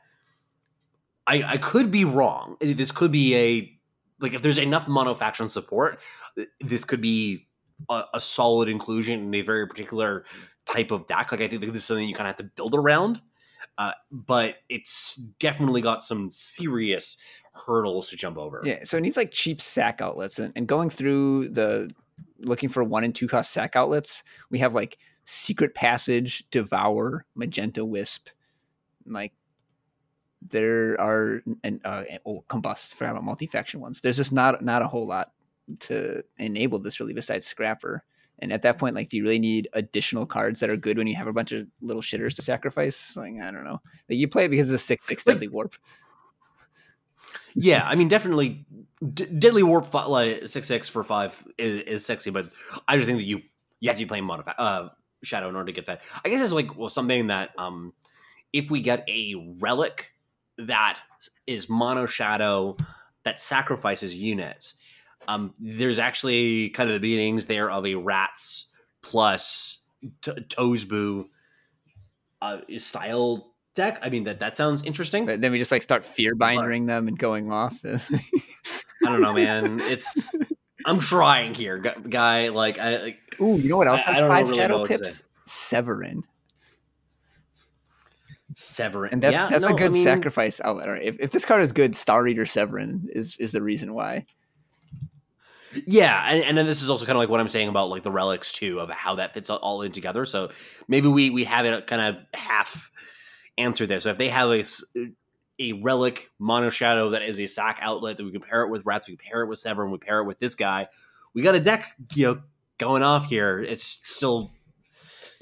I, 1.27 1.43
I 1.43 1.57
could 1.57 1.91
be 1.91 2.05
wrong. 2.05 2.55
This 2.61 2.93
could 2.93 3.11
be 3.11 3.35
a 3.35 3.78
like 4.19 4.33
if 4.33 4.41
there's 4.41 4.57
enough 4.57 4.87
mono 4.87 5.13
faction 5.13 5.49
support, 5.49 5.99
this 6.59 6.83
could 6.83 7.01
be 7.01 7.47
a, 7.89 8.03
a 8.15 8.19
solid 8.19 8.69
inclusion 8.69 9.19
in 9.19 9.33
a 9.33 9.41
very 9.41 9.67
particular 9.67 10.25
type 10.65 10.91
of 10.91 11.07
deck. 11.07 11.31
Like 11.31 11.41
I 11.41 11.47
think 11.47 11.61
this 11.61 11.75
is 11.75 11.85
something 11.85 12.07
you 12.07 12.15
kind 12.15 12.27
of 12.27 12.35
have 12.35 12.45
to 12.47 12.51
build 12.55 12.75
around. 12.75 13.21
uh, 13.79 13.93
but 14.11 14.57
it's 14.67 15.15
definitely 15.39 15.81
got 15.81 16.03
some 16.03 16.29
serious 16.29 17.17
hurdles 17.53 18.09
to 18.09 18.17
jump 18.17 18.37
over. 18.37 18.61
Yeah, 18.65 18.83
so 18.83 18.97
it 18.97 19.01
needs 19.01 19.17
like 19.17 19.31
cheap 19.31 19.61
sack 19.61 20.01
outlets, 20.01 20.37
and, 20.37 20.51
and 20.55 20.67
going 20.67 20.89
through 20.89 21.49
the 21.49 21.89
looking 22.39 22.69
for 22.69 22.83
one 22.83 23.05
and 23.05 23.15
two 23.15 23.27
cost 23.27 23.51
sack 23.51 23.75
outlets, 23.75 24.23
we 24.49 24.59
have 24.59 24.75
like 24.75 24.97
Secret 25.23 25.75
Passage, 25.75 26.43
Devour, 26.51 27.25
Magenta 27.35 27.85
Wisp, 27.85 28.27
like 29.05 29.31
there 30.41 30.99
are 30.99 31.41
and 31.63 31.81
uh, 31.85 32.03
oh, 32.25 32.43
combust. 32.49 32.95
Forgot 32.95 33.11
about 33.11 33.23
multi-faction 33.23 33.79
ones. 33.79 34.01
There's 34.01 34.17
just 34.17 34.31
not 34.31 34.63
not 34.63 34.81
a 34.81 34.87
whole 34.87 35.07
lot 35.07 35.31
to 35.79 36.23
enable 36.37 36.79
this 36.79 36.99
really 36.99 37.13
besides 37.13 37.45
Scrapper. 37.45 38.03
And 38.41 38.53
at 38.53 38.61
that 38.61 38.77
point, 38.77 38.95
like, 38.95 39.09
do 39.09 39.17
you 39.17 39.23
really 39.23 39.39
need 39.39 39.67
additional 39.73 40.25
cards 40.25 40.61
that 40.61 40.69
are 40.69 40.77
good 40.77 40.97
when 40.97 41.07
you 41.07 41.15
have 41.15 41.27
a 41.27 41.33
bunch 41.33 41.51
of 41.51 41.67
little 41.81 42.01
shitters 42.01 42.35
to 42.35 42.41
sacrifice? 42.41 43.17
Like, 43.17 43.33
I 43.33 43.51
don't 43.51 43.65
know. 43.65 43.81
Like, 44.09 44.17
you 44.17 44.29
play 44.29 44.45
it 44.45 44.49
because 44.49 44.67
of 44.67 44.71
the 44.71 44.79
six 44.79 45.07
six 45.07 45.25
deadly 45.25 45.49
warp. 45.49 45.75
Yeah, 47.53 47.83
I 47.85 47.95
mean, 47.95 48.07
definitely, 48.07 48.65
D- 49.13 49.25
deadly 49.25 49.63
warp 49.63 49.87
fi- 49.87 50.05
like 50.05 50.47
six 50.47 50.67
six 50.67 50.87
for 50.87 51.03
five 51.03 51.43
is, 51.57 51.81
is 51.81 52.05
sexy, 52.05 52.29
but 52.29 52.49
I 52.87 52.95
just 52.95 53.07
think 53.07 53.19
that 53.19 53.25
you 53.25 53.41
you 53.81 53.89
have 53.89 53.97
to 53.97 54.05
be 54.05 54.07
playing 54.07 54.23
modif- 54.23 54.53
uh, 54.57 54.89
shadow 55.23 55.49
in 55.49 55.55
order 55.55 55.67
to 55.67 55.71
get 55.73 55.87
that. 55.87 56.03
I 56.23 56.29
guess 56.29 56.41
it's 56.41 56.53
like 56.53 56.77
well 56.77 56.89
something 56.89 57.27
that 57.27 57.51
um 57.57 57.93
if 58.53 58.71
we 58.71 58.81
get 58.81 59.03
a 59.09 59.35
relic 59.59 60.13
that 60.67 61.01
is 61.47 61.69
mono 61.69 62.05
shadow 62.05 62.77
that 63.23 63.39
sacrifices 63.39 64.17
units, 64.17 64.75
um, 65.27 65.53
there's 65.59 65.99
actually 65.99 66.69
kind 66.69 66.89
of 66.89 66.93
the 66.95 66.99
beginnings 66.99 67.45
there 67.47 67.69
of 67.69 67.85
a 67.85 67.95
rats 67.95 68.67
plus 69.01 69.79
t- 70.21 70.31
uh, 72.41 72.57
style 72.77 73.53
deck. 73.75 73.99
I 74.01 74.09
mean 74.09 74.23
that 74.25 74.39
that 74.39 74.55
sounds 74.55 74.83
interesting. 74.83 75.25
But 75.25 75.41
then 75.41 75.51
we 75.51 75.59
just 75.59 75.71
like 75.71 75.81
start 75.81 76.05
fear 76.05 76.35
binding 76.35 76.85
them 76.85 77.07
and 77.07 77.17
going 77.17 77.51
off. 77.51 77.77
I 77.85 77.99
don't 79.05 79.21
know, 79.21 79.33
man. 79.33 79.79
It's 79.83 80.31
I'm 80.85 80.99
trying 80.99 81.53
here, 81.53 81.77
guy. 81.77 82.49
Like 82.49 82.79
I 82.79 82.97
like, 83.01 83.19
Ooh, 83.41 83.57
you 83.57 83.69
know 83.69 83.77
what 83.77 83.87
else 83.87 84.05
I- 84.07 84.11
I 84.11 84.13
has 84.13 84.21
don't 84.21 84.29
five 84.29 84.45
really 84.47 84.57
shadow 84.57 84.85
pips? 84.85 85.23
Severin. 85.45 86.23
Severin, 88.61 89.13
And 89.13 89.23
that's 89.23 89.33
Yeah, 89.33 89.47
that's 89.49 89.65
no, 89.65 89.73
a 89.73 89.77
good 89.77 89.91
I 89.91 89.93
mean, 89.93 90.03
sacrifice 90.03 90.59
outlet. 90.61 91.01
If, 91.01 91.17
if 91.21 91.31
this 91.31 91.45
card 91.45 91.61
is 91.61 91.71
good, 91.71 91.95
Star 91.95 92.21
Reader 92.21 92.45
Severin 92.45 93.07
is 93.13 93.37
is 93.37 93.53
the 93.53 93.61
reason 93.61 93.93
why. 93.93 94.25
Yeah, 95.85 96.29
and, 96.29 96.43
and 96.43 96.57
then 96.57 96.65
this 96.65 96.81
is 96.81 96.89
also 96.89 97.05
kind 97.05 97.15
of 97.15 97.19
like 97.19 97.29
what 97.29 97.39
I'm 97.39 97.47
saying 97.47 97.69
about 97.69 97.89
like 97.89 98.03
the 98.03 98.11
relics 98.11 98.51
too, 98.51 98.79
of 98.79 98.89
how 98.89 99.15
that 99.15 99.33
fits 99.33 99.49
all- 99.49 99.81
in 99.83 99.91
together. 99.91 100.25
So 100.25 100.51
maybe 100.87 101.07
we 101.07 101.29
we 101.29 101.45
have 101.45 101.65
it 101.65 101.87
kind 101.87 102.01
of 102.01 102.23
half 102.33 102.91
answer 103.57 103.85
this. 103.85 104.03
So 104.03 104.09
if 104.09 104.17
they 104.17 104.29
have 104.29 104.49
a 104.49 104.63
a 105.59 105.73
relic 105.73 106.29
mono 106.37 106.69
shadow 106.69 107.11
that 107.11 107.21
is 107.21 107.39
a 107.39 107.47
sack 107.47 107.79
outlet 107.81 108.17
that 108.17 108.23
we 108.25 108.31
can 108.31 108.41
pair 108.41 108.63
it 108.63 108.69
with 108.69 108.85
rats, 108.85 109.07
we 109.07 109.15
can 109.15 109.25
pair 109.25 109.41
it 109.43 109.47
with 109.47 109.59
Severin, 109.59 109.91
we 109.91 109.97
pair 109.99 110.19
it 110.19 110.25
with 110.25 110.39
this 110.39 110.55
guy. 110.55 110.87
We 111.33 111.43
got 111.43 111.55
a 111.55 111.59
deck, 111.59 111.85
you 112.15 112.25
know, 112.25 112.41
going 112.77 113.03
off 113.03 113.25
here. 113.27 113.61
It's 113.61 113.83
still 113.83 114.51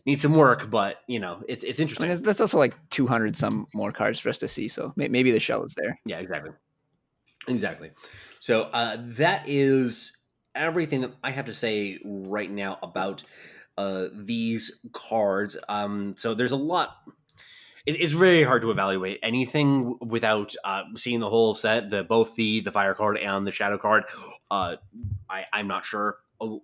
needs 0.07 0.21
some 0.21 0.33
work, 0.33 0.71
but 0.71 1.01
you 1.05 1.19
know, 1.19 1.43
it's 1.47 1.63
it's 1.63 1.79
I 1.79 1.83
interesting. 1.83 2.03
mean, 2.05 2.07
there's, 2.09 2.21
there's 2.21 2.41
also 2.41 2.57
like 2.57 2.73
200 2.89 3.35
some 3.35 3.67
more 3.75 3.91
cards 3.91 4.17
for 4.19 4.29
us 4.29 4.39
to 4.39 4.47
see. 4.47 4.67
So 4.67 4.93
maybe 4.95 5.31
the 5.31 5.39
shell 5.39 5.63
is 5.63 5.75
there. 5.75 5.99
Yeah, 6.05 6.17
exactly. 6.17 6.51
Exactly. 7.47 7.91
So 8.39 8.63
uh, 8.63 8.97
that 8.99 9.43
is 9.47 10.17
everything 10.55 11.01
that 11.01 11.11
I 11.23 11.31
have 11.31 11.45
to 11.45 11.53
say 11.53 11.99
right 12.03 12.49
now 12.49 12.79
about 12.81 13.23
uh, 13.77 14.07
these 14.13 14.79
cards. 14.93 15.57
Um, 15.69 16.15
so 16.17 16.33
there's 16.33 16.53
a 16.53 16.57
lot. 16.57 16.97
It, 17.85 18.01
it's 18.01 18.13
very 18.13 18.43
hard 18.43 18.61
to 18.63 18.71
evaluate 18.71 19.19
anything 19.21 19.97
without 20.01 20.55
uh, 20.63 20.83
seeing 20.95 21.19
the 21.19 21.29
whole 21.29 21.53
set. 21.53 21.89
The 21.89 22.03
both 22.03 22.35
the 22.35 22.61
the 22.61 22.71
fire 22.71 22.93
card 22.93 23.17
and 23.17 23.45
the 23.45 23.51
shadow 23.51 23.77
card. 23.77 24.05
Uh, 24.49 24.77
I, 25.29 25.45
I'm 25.51 25.67
not 25.67 25.83
sure 25.83 26.17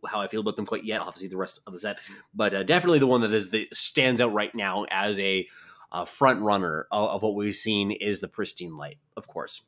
how 0.08 0.22
I 0.22 0.28
feel 0.28 0.42
about 0.42 0.56
them 0.56 0.66
quite 0.66 0.84
yet. 0.84 1.00
I'll 1.00 1.06
have 1.06 1.14
to 1.16 1.20
see 1.20 1.28
the 1.28 1.38
rest 1.38 1.60
of 1.66 1.74
the 1.74 1.80
set, 1.80 2.00
but 2.34 2.54
uh, 2.54 2.64
definitely 2.64 3.00
the 3.00 3.08
one 3.08 3.22
that 3.22 3.34
is 3.34 3.50
the 3.50 3.68
stands 3.72 4.22
out 4.22 4.34
right 4.34 4.54
now 4.54 4.86
as 4.90 5.20
a 5.20 5.48
uh, 5.92 6.06
front 6.06 6.42
runner 6.42 6.88
of, 6.92 7.10
of 7.10 7.24
what 7.24 7.36
we've 7.36 7.56
seen 7.56 7.92
is 7.92 8.22
the 8.22 8.28
pristine 8.28 8.78
light, 8.78 8.98
of 9.16 9.28
course. 9.28 9.62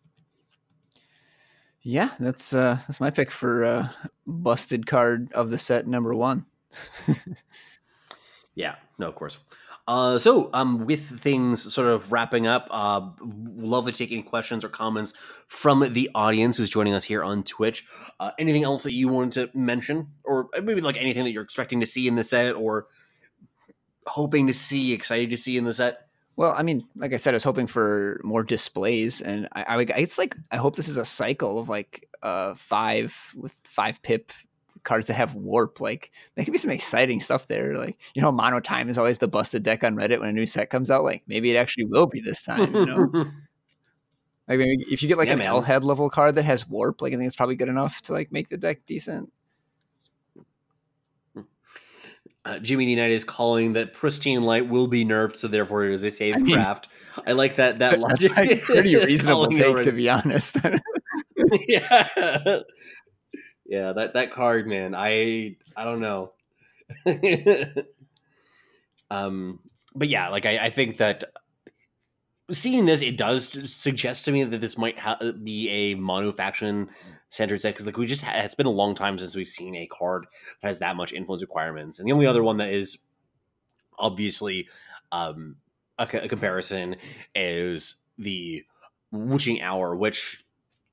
Yeah, 1.82 2.10
that's 2.20 2.52
uh 2.56 2.80
that's 2.88 3.00
my 3.00 3.12
pick 3.12 3.30
for 3.30 3.64
uh 3.64 3.88
busted 4.26 4.88
card 4.88 5.32
of 5.34 5.52
the 5.52 5.60
set 5.60 5.86
number 5.86 6.16
one. 6.16 6.48
Yeah, 8.56 8.76
no, 8.98 9.10
of 9.10 9.16
course. 9.16 9.40
Uh, 9.88 10.18
so, 10.18 10.50
um, 10.54 10.86
with 10.86 11.02
things 11.02 11.72
sort 11.72 11.88
of 11.88 12.12
wrapping 12.12 12.48
up, 12.48 12.68
uh, 12.72 13.02
love 13.22 13.86
to 13.86 13.92
take 13.92 14.12
any 14.12 14.24
questions 14.24 14.66
or 14.66 14.70
comments 14.70 15.14
from 15.48 15.94
the 15.94 16.10
audience 16.16 16.58
who's 16.58 16.72
joining 16.72 16.94
us 16.94 17.04
here 17.04 17.24
on 17.24 17.44
Twitch. 17.44 17.86
Uh, 18.20 18.32
anything 18.40 18.64
else 18.64 18.82
that 18.84 18.94
you 18.94 19.08
wanted 19.08 19.32
to 19.52 19.58
mention, 19.58 20.08
or 20.24 20.50
maybe 20.64 20.82
like 20.82 20.98
anything 20.98 21.24
that 21.24 21.32
you're 21.32 21.44
expecting 21.44 21.80
to 21.80 21.86
see 21.86 22.08
in 22.08 22.16
the 22.16 22.24
set, 22.24 22.56
or 22.56 22.88
hoping 24.08 24.48
to 24.48 24.54
see, 24.54 24.92
excited 24.92 25.30
to 25.30 25.38
see 25.38 25.56
in 25.56 25.66
the 25.66 25.74
set? 25.74 26.08
Well, 26.36 26.54
I 26.58 26.64
mean, 26.64 26.88
like 26.96 27.14
I 27.14 27.18
said, 27.18 27.34
I 27.34 27.38
was 27.38 27.44
hoping 27.44 27.68
for 27.68 28.20
more 28.24 28.44
displays, 28.44 29.22
and 29.22 29.48
I, 29.54 29.64
I 29.64 29.82
it's 29.98 30.18
like 30.18 30.36
I 30.52 30.58
hope 30.58 30.76
this 30.76 30.90
is 30.90 30.98
a 30.98 31.06
cycle 31.06 31.60
of 31.60 31.70
like 31.70 32.10
uh 32.24 32.56
five 32.56 33.34
with 33.36 33.62
five 33.64 34.02
pip 34.02 34.32
cards 34.86 35.08
that 35.08 35.16
have 35.16 35.36
warp. 35.36 35.82
Like 35.82 36.12
there 36.36 36.46
could 36.46 36.52
be 36.54 36.58
some 36.58 36.72
exciting 36.72 37.20
stuff 37.20 37.48
there. 37.48 37.78
Like 37.78 38.00
you 38.14 38.22
know, 38.22 38.32
mono 38.32 38.62
time 38.62 38.90
is 38.90 38.98
always 38.98 39.18
the 39.18 39.28
busted 39.28 39.64
deck 39.64 39.84
on 39.84 39.96
Reddit 39.96 40.20
when 40.22 40.30
a 40.30 40.34
new 40.34 40.46
set 40.46 40.70
comes 40.70 40.90
out. 40.90 41.04
Like 41.04 41.24
maybe 41.28 41.52
it 41.52 41.58
actually 41.58 41.86
will 41.86 42.06
be 42.08 42.22
this 42.22 42.44
time. 42.44 42.74
You 42.74 42.86
know, 42.86 43.10
like 44.48 44.60
maybe 44.60 44.86
if 44.90 45.02
you 45.04 45.10
get 45.10 45.18
like 45.18 45.28
Yeah, 45.28 45.34
an. 45.34 45.42
L 45.42 45.62
head 45.62 45.84
level 45.84 46.10
card 46.10 46.36
that 46.36 46.46
has 46.46 46.68
warp, 46.70 47.02
like 47.02 47.12
I 47.12 47.18
think 47.18 47.28
it's 47.28 47.36
probably 47.36 47.58
good 47.58 47.68
enough 47.70 48.02
to 48.04 48.14
like 48.14 48.32
make 48.32 48.48
the 48.48 48.58
deck 48.58 48.86
decent. 48.86 49.32
uh, 52.46 52.60
Jimmy 52.60 52.86
D 52.86 52.96
Knight 52.96 53.10
is 53.12 53.24
calling 53.24 53.74
that 53.74 53.94
pristine 53.96 54.44
light 54.44 54.70
will 54.70 54.88
be 54.88 55.04
nerfed, 55.04 55.36
so 55.38 55.48
therefore 55.48 55.86
it 55.86 55.94
is 55.94 56.04
a 56.04 56.12
safe 56.12 56.36
I 56.36 56.40
mean- 56.40 56.54
craft. 56.56 56.90
I 57.26 57.32
like 57.32 57.56
that. 57.56 57.80
That 57.80 57.92
That's 58.08 58.32
logic. 58.32 58.62
pretty 58.64 58.96
reasonable 59.06 59.48
take, 59.48 59.82
to 59.84 59.92
be 59.92 60.10
honest. 60.10 60.58
yeah 61.68 62.60
yeah 63.66 63.94
that 63.94 64.14
that 64.14 64.32
card 64.32 64.68
man 64.68 64.94
i 64.96 65.56
i 65.76 65.84
don't 65.84 66.00
know. 66.02 66.32
Um 69.12 69.60
but 69.94 70.10
yeah 70.10 70.30
like 70.30 70.46
i 70.46 70.66
i 70.66 70.70
think 70.70 70.98
that 70.98 71.24
seeing 72.52 72.86
this 72.86 73.02
it 73.02 73.18
does 73.18 73.72
suggest 73.72 74.26
to 74.26 74.32
me 74.32 74.44
that 74.44 74.62
this 74.62 74.78
might 74.78 75.00
ha- 75.00 75.18
be 75.44 75.70
a 75.70 75.96
mono 75.96 76.32
faction 76.32 76.90
centered 77.30 77.62
set 77.62 77.74
because 77.74 77.86
like 77.86 77.98
we 77.98 78.06
just 78.06 78.22
ha- 78.22 78.34
it's 78.36 78.56
been 78.56 78.68
a 78.68 78.72
long 78.72 78.94
time 78.94 79.18
since 79.18 79.36
we've 79.36 79.48
seen 79.48 79.76
a 79.76 79.88
card 79.88 80.26
that 80.62 80.68
has 80.68 80.80
that 80.80 80.96
much 80.96 81.12
influence 81.14 81.42
requirements 81.42 81.98
and 81.98 82.08
the 82.08 82.12
only 82.14 82.28
other 82.28 82.44
one 82.44 82.58
that 82.58 82.72
is 82.72 83.00
obviously 83.98 84.68
um 85.12 85.56
a, 85.98 86.08
a 86.22 86.28
comparison 86.28 86.96
is 87.34 87.96
the 88.18 88.64
witching 89.12 89.62
hour 89.62 89.96
which 89.96 90.45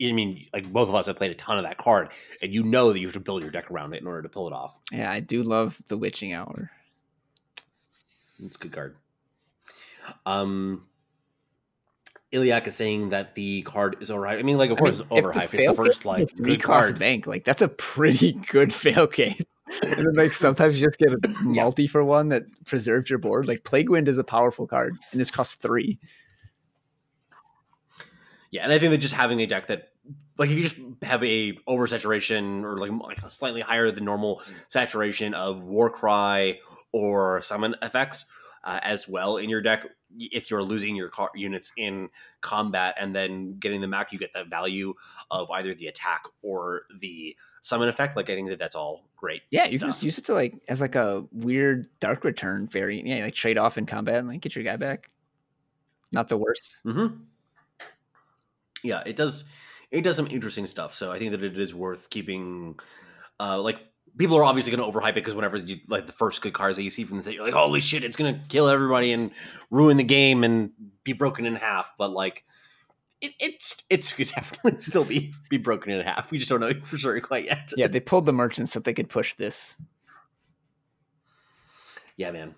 I 0.02 0.12
mean, 0.12 0.46
like 0.52 0.70
both 0.72 0.88
of 0.88 0.94
us 0.94 1.06
have 1.06 1.16
played 1.16 1.30
a 1.30 1.34
ton 1.34 1.58
of 1.58 1.64
that 1.64 1.76
card, 1.78 2.10
and 2.42 2.54
you 2.54 2.62
know 2.64 2.92
that 2.92 3.00
you 3.00 3.06
have 3.06 3.14
to 3.14 3.20
build 3.20 3.42
your 3.42 3.50
deck 3.50 3.70
around 3.70 3.94
it 3.94 4.00
in 4.00 4.06
order 4.06 4.22
to 4.22 4.28
pull 4.28 4.46
it 4.46 4.52
off. 4.52 4.76
yeah, 4.90 5.10
I 5.10 5.20
do 5.20 5.42
love 5.42 5.80
the 5.88 5.96
witching 5.96 6.32
hour. 6.32 6.70
It's 8.42 8.56
a 8.56 8.58
good 8.58 8.72
card. 8.72 8.96
Um, 10.26 10.86
Iliak 12.32 12.66
is 12.66 12.74
saying 12.74 13.10
that 13.10 13.34
the 13.34 13.62
card 13.62 13.96
is 14.00 14.10
overhyped. 14.10 14.38
I 14.38 14.42
mean, 14.42 14.58
like, 14.58 14.70
of 14.70 14.78
I 14.78 14.80
course, 14.80 14.98
mean, 15.00 15.08
it's 15.10 15.26
if 15.26 15.32
the 15.32 15.40
overhyped. 15.40 15.54
It's 15.54 15.66
the 15.66 15.74
first 15.74 16.04
like 16.04 16.36
three 16.36 16.56
cost 16.56 16.88
card. 16.88 16.98
bank. 16.98 17.26
Like 17.26 17.44
that's 17.44 17.62
a 17.62 17.68
pretty 17.68 18.32
good 18.50 18.72
fail 18.72 19.06
case. 19.06 19.44
and 19.82 19.92
then, 20.06 20.14
like 20.14 20.32
sometimes 20.32 20.80
you 20.80 20.86
just 20.86 20.98
get 20.98 21.12
a 21.12 21.18
multi 21.42 21.86
for 21.86 22.02
one 22.02 22.28
that 22.28 22.42
preserves 22.64 23.08
your 23.08 23.18
board. 23.18 23.46
Like 23.46 23.64
Plague 23.64 23.88
Wind 23.90 24.08
is 24.08 24.18
a 24.18 24.24
powerful 24.24 24.66
card, 24.66 24.96
and 25.12 25.20
this 25.20 25.30
costs 25.30 25.54
three. 25.54 25.98
Yeah, 28.50 28.64
and 28.64 28.72
I 28.72 28.78
think 28.78 28.90
that 28.90 28.98
just 28.98 29.14
having 29.14 29.40
a 29.40 29.46
deck 29.46 29.66
that, 29.68 29.91
like, 30.42 30.50
if 30.50 30.56
you 30.56 30.62
just 30.62 30.76
have 31.02 31.22
a 31.22 31.52
oversaturation 31.68 32.64
or 32.64 32.78
like, 32.78 32.90
like 32.90 33.22
a 33.22 33.30
slightly 33.30 33.60
higher 33.60 33.90
than 33.90 34.04
normal 34.04 34.42
saturation 34.68 35.34
of 35.34 35.62
Warcry 35.62 36.60
or 36.92 37.40
summon 37.42 37.76
effects 37.80 38.24
uh, 38.64 38.80
as 38.82 39.08
well 39.08 39.36
in 39.36 39.48
your 39.48 39.62
deck, 39.62 39.86
if 40.18 40.50
you're 40.50 40.62
losing 40.62 40.96
your 40.96 41.08
car- 41.08 41.30
units 41.34 41.72
in 41.76 42.08
combat 42.40 42.94
and 42.98 43.14
then 43.14 43.58
getting 43.58 43.80
them 43.80 43.92
back, 43.92 44.12
you 44.12 44.18
get 44.18 44.32
the 44.32 44.44
value 44.44 44.94
of 45.30 45.50
either 45.52 45.74
the 45.74 45.86
attack 45.86 46.24
or 46.42 46.82
the 46.98 47.36
summon 47.60 47.88
effect. 47.88 48.16
Like, 48.16 48.28
I 48.28 48.34
think 48.34 48.50
that 48.50 48.58
that's 48.58 48.74
all 48.74 49.08
great. 49.16 49.42
Yeah, 49.50 49.66
you 49.66 49.78
can 49.78 49.88
just 49.88 50.02
use 50.02 50.18
it 50.18 50.24
to 50.24 50.34
like 50.34 50.54
as 50.68 50.80
like 50.80 50.96
a 50.96 51.24
weird 51.30 51.86
dark 52.00 52.24
return 52.24 52.66
variant. 52.66 53.06
Yeah, 53.06 53.24
like 53.24 53.34
trade 53.34 53.58
off 53.58 53.78
in 53.78 53.86
combat 53.86 54.16
and 54.16 54.28
like 54.28 54.40
get 54.40 54.56
your 54.56 54.64
guy 54.64 54.76
back. 54.76 55.08
Not 56.10 56.28
the 56.28 56.36
worst. 56.36 56.76
Mm-hmm. 56.84 57.22
Yeah, 58.82 59.02
it 59.06 59.16
does. 59.16 59.44
It 59.92 60.02
does 60.02 60.16
some 60.16 60.26
interesting 60.26 60.66
stuff. 60.66 60.94
So 60.94 61.12
I 61.12 61.18
think 61.18 61.30
that 61.30 61.44
it 61.44 61.58
is 61.58 61.74
worth 61.74 62.10
keeping. 62.10 62.78
Uh, 63.38 63.60
like 63.60 63.78
people 64.16 64.36
are 64.36 64.44
obviously 64.44 64.74
going 64.74 64.92
to 64.92 64.98
overhype 64.98 65.10
it 65.10 65.14
because 65.16 65.34
whenever 65.34 65.56
you 65.58 65.78
like 65.88 66.06
the 66.06 66.12
first 66.12 66.42
good 66.42 66.52
cars 66.52 66.76
that 66.76 66.82
you 66.82 66.90
see 66.90 67.04
from 67.04 67.18
the 67.18 67.22
set, 67.22 67.34
you're 67.34 67.44
like, 67.44 67.54
holy 67.54 67.80
shit, 67.80 68.02
it's 68.02 68.16
going 68.16 68.34
to 68.34 68.48
kill 68.48 68.68
everybody 68.68 69.12
and 69.12 69.30
ruin 69.70 69.96
the 69.96 70.04
game 70.04 70.44
and 70.44 70.70
be 71.04 71.12
broken 71.12 71.46
in 71.46 71.54
half. 71.54 71.92
But 71.98 72.10
like, 72.10 72.44
it, 73.20 73.32
it's 73.38 73.82
it's 73.90 74.12
could 74.12 74.28
definitely 74.34 74.78
still 74.78 75.04
be 75.04 75.32
be 75.48 75.58
broken 75.58 75.92
in 75.92 76.04
half. 76.04 76.30
We 76.30 76.38
just 76.38 76.50
don't 76.50 76.60
know 76.60 76.72
for 76.84 76.98
sure 76.98 77.20
quite 77.20 77.44
yet. 77.44 77.70
Yeah, 77.76 77.88
they 77.88 78.00
pulled 78.00 78.26
the 78.26 78.32
merchants 78.32 78.72
so 78.72 78.80
they 78.80 78.94
could 78.94 79.08
push 79.08 79.34
this. 79.34 79.76
Yeah, 82.16 82.30
man. 82.30 82.54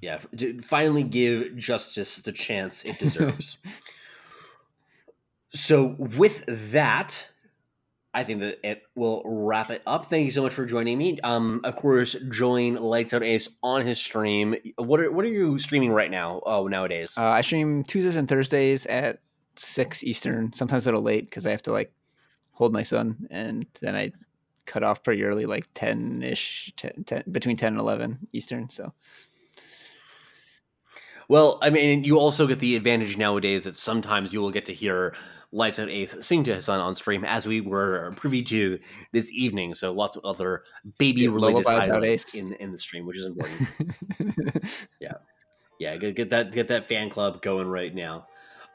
Yeah, 0.00 0.20
finally 0.62 1.02
give 1.02 1.56
justice 1.56 2.20
the 2.20 2.30
chance 2.30 2.84
it 2.84 2.98
deserves. 3.00 3.58
So 5.50 5.96
with 5.98 6.44
that, 6.72 7.28
I 8.14 8.24
think 8.24 8.40
that 8.40 8.58
it 8.68 8.82
will 8.94 9.22
wrap 9.24 9.70
it 9.70 9.82
up. 9.86 10.06
Thank 10.06 10.24
you 10.24 10.30
so 10.30 10.42
much 10.42 10.54
for 10.54 10.66
joining 10.66 10.98
me. 10.98 11.20
Um, 11.20 11.60
of 11.64 11.76
course, 11.76 12.14
join 12.30 12.74
Lights 12.74 13.14
Out 13.14 13.22
Ace 13.22 13.48
on 13.62 13.86
his 13.86 13.98
stream. 13.98 14.56
What 14.76 15.00
are 15.00 15.10
what 15.10 15.24
are 15.24 15.28
you 15.28 15.58
streaming 15.58 15.92
right 15.92 16.10
now? 16.10 16.40
Oh, 16.44 16.66
nowadays, 16.66 17.16
uh, 17.16 17.24
I 17.24 17.42
stream 17.42 17.84
Tuesdays 17.84 18.16
and 18.16 18.28
Thursdays 18.28 18.86
at 18.86 19.20
six 19.56 20.02
Eastern. 20.02 20.52
Sometimes 20.54 20.86
a 20.86 20.88
little 20.88 21.02
late 21.02 21.26
because 21.26 21.46
I 21.46 21.50
have 21.50 21.62
to 21.62 21.72
like 21.72 21.92
hold 22.52 22.72
my 22.72 22.82
son, 22.82 23.28
and 23.30 23.66
then 23.80 23.94
I 23.94 24.12
cut 24.66 24.82
off 24.82 25.02
pretty 25.02 25.22
early, 25.22 25.46
like 25.46 25.66
ten 25.74 26.22
ish, 26.22 26.72
10, 26.76 27.04
10, 27.04 27.24
between 27.30 27.56
ten 27.56 27.74
and 27.74 27.80
eleven 27.80 28.18
Eastern. 28.32 28.68
So 28.68 28.92
well, 31.28 31.58
I 31.60 31.70
mean, 31.70 32.04
you 32.04 32.18
also 32.18 32.46
get 32.46 32.58
the 32.58 32.74
advantage 32.74 33.16
nowadays 33.16 33.64
that 33.64 33.74
sometimes 33.74 34.32
you 34.32 34.40
will 34.40 34.50
get 34.50 34.64
to 34.66 34.72
hear 34.72 35.14
Lights 35.52 35.78
Out 35.78 35.88
Ace 35.88 36.14
sing 36.20 36.44
to 36.44 36.54
his 36.54 36.64
son 36.64 36.80
on 36.80 36.94
stream, 36.94 37.24
as 37.24 37.46
we 37.46 37.60
were 37.60 38.12
privy 38.16 38.42
to 38.44 38.78
this 39.12 39.30
evening. 39.32 39.74
So 39.74 39.92
lots 39.92 40.16
of 40.16 40.24
other 40.24 40.64
baby 40.98 41.28
related 41.28 41.66
highlights 41.66 42.34
in 42.34 42.52
in 42.54 42.72
the 42.72 42.78
stream, 42.78 43.06
which 43.06 43.18
is 43.18 43.26
important. 43.26 43.68
yeah, 45.00 45.14
yeah, 45.78 45.96
get, 45.96 46.16
get 46.16 46.30
that 46.30 46.52
get 46.52 46.68
that 46.68 46.88
fan 46.88 47.10
club 47.10 47.42
going 47.42 47.68
right 47.68 47.94
now. 47.94 48.26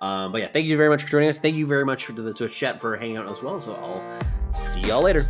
Um, 0.01 0.31
but 0.31 0.41
yeah, 0.41 0.47
thank 0.47 0.67
you 0.67 0.77
very 0.77 0.89
much 0.89 1.03
for 1.03 1.09
joining 1.09 1.29
us. 1.29 1.39
Thank 1.39 1.55
you 1.55 1.65
very 1.65 1.85
much 1.85 2.05
to 2.07 2.11
the 2.11 2.33
Twitch 2.33 2.55
chat 2.55 2.81
for 2.81 2.97
hanging 2.97 3.17
out 3.17 3.29
as 3.29 3.41
well. 3.41 3.61
So 3.61 3.73
I'll 3.75 4.53
see 4.53 4.81
y'all 4.81 5.01
later. 5.01 5.25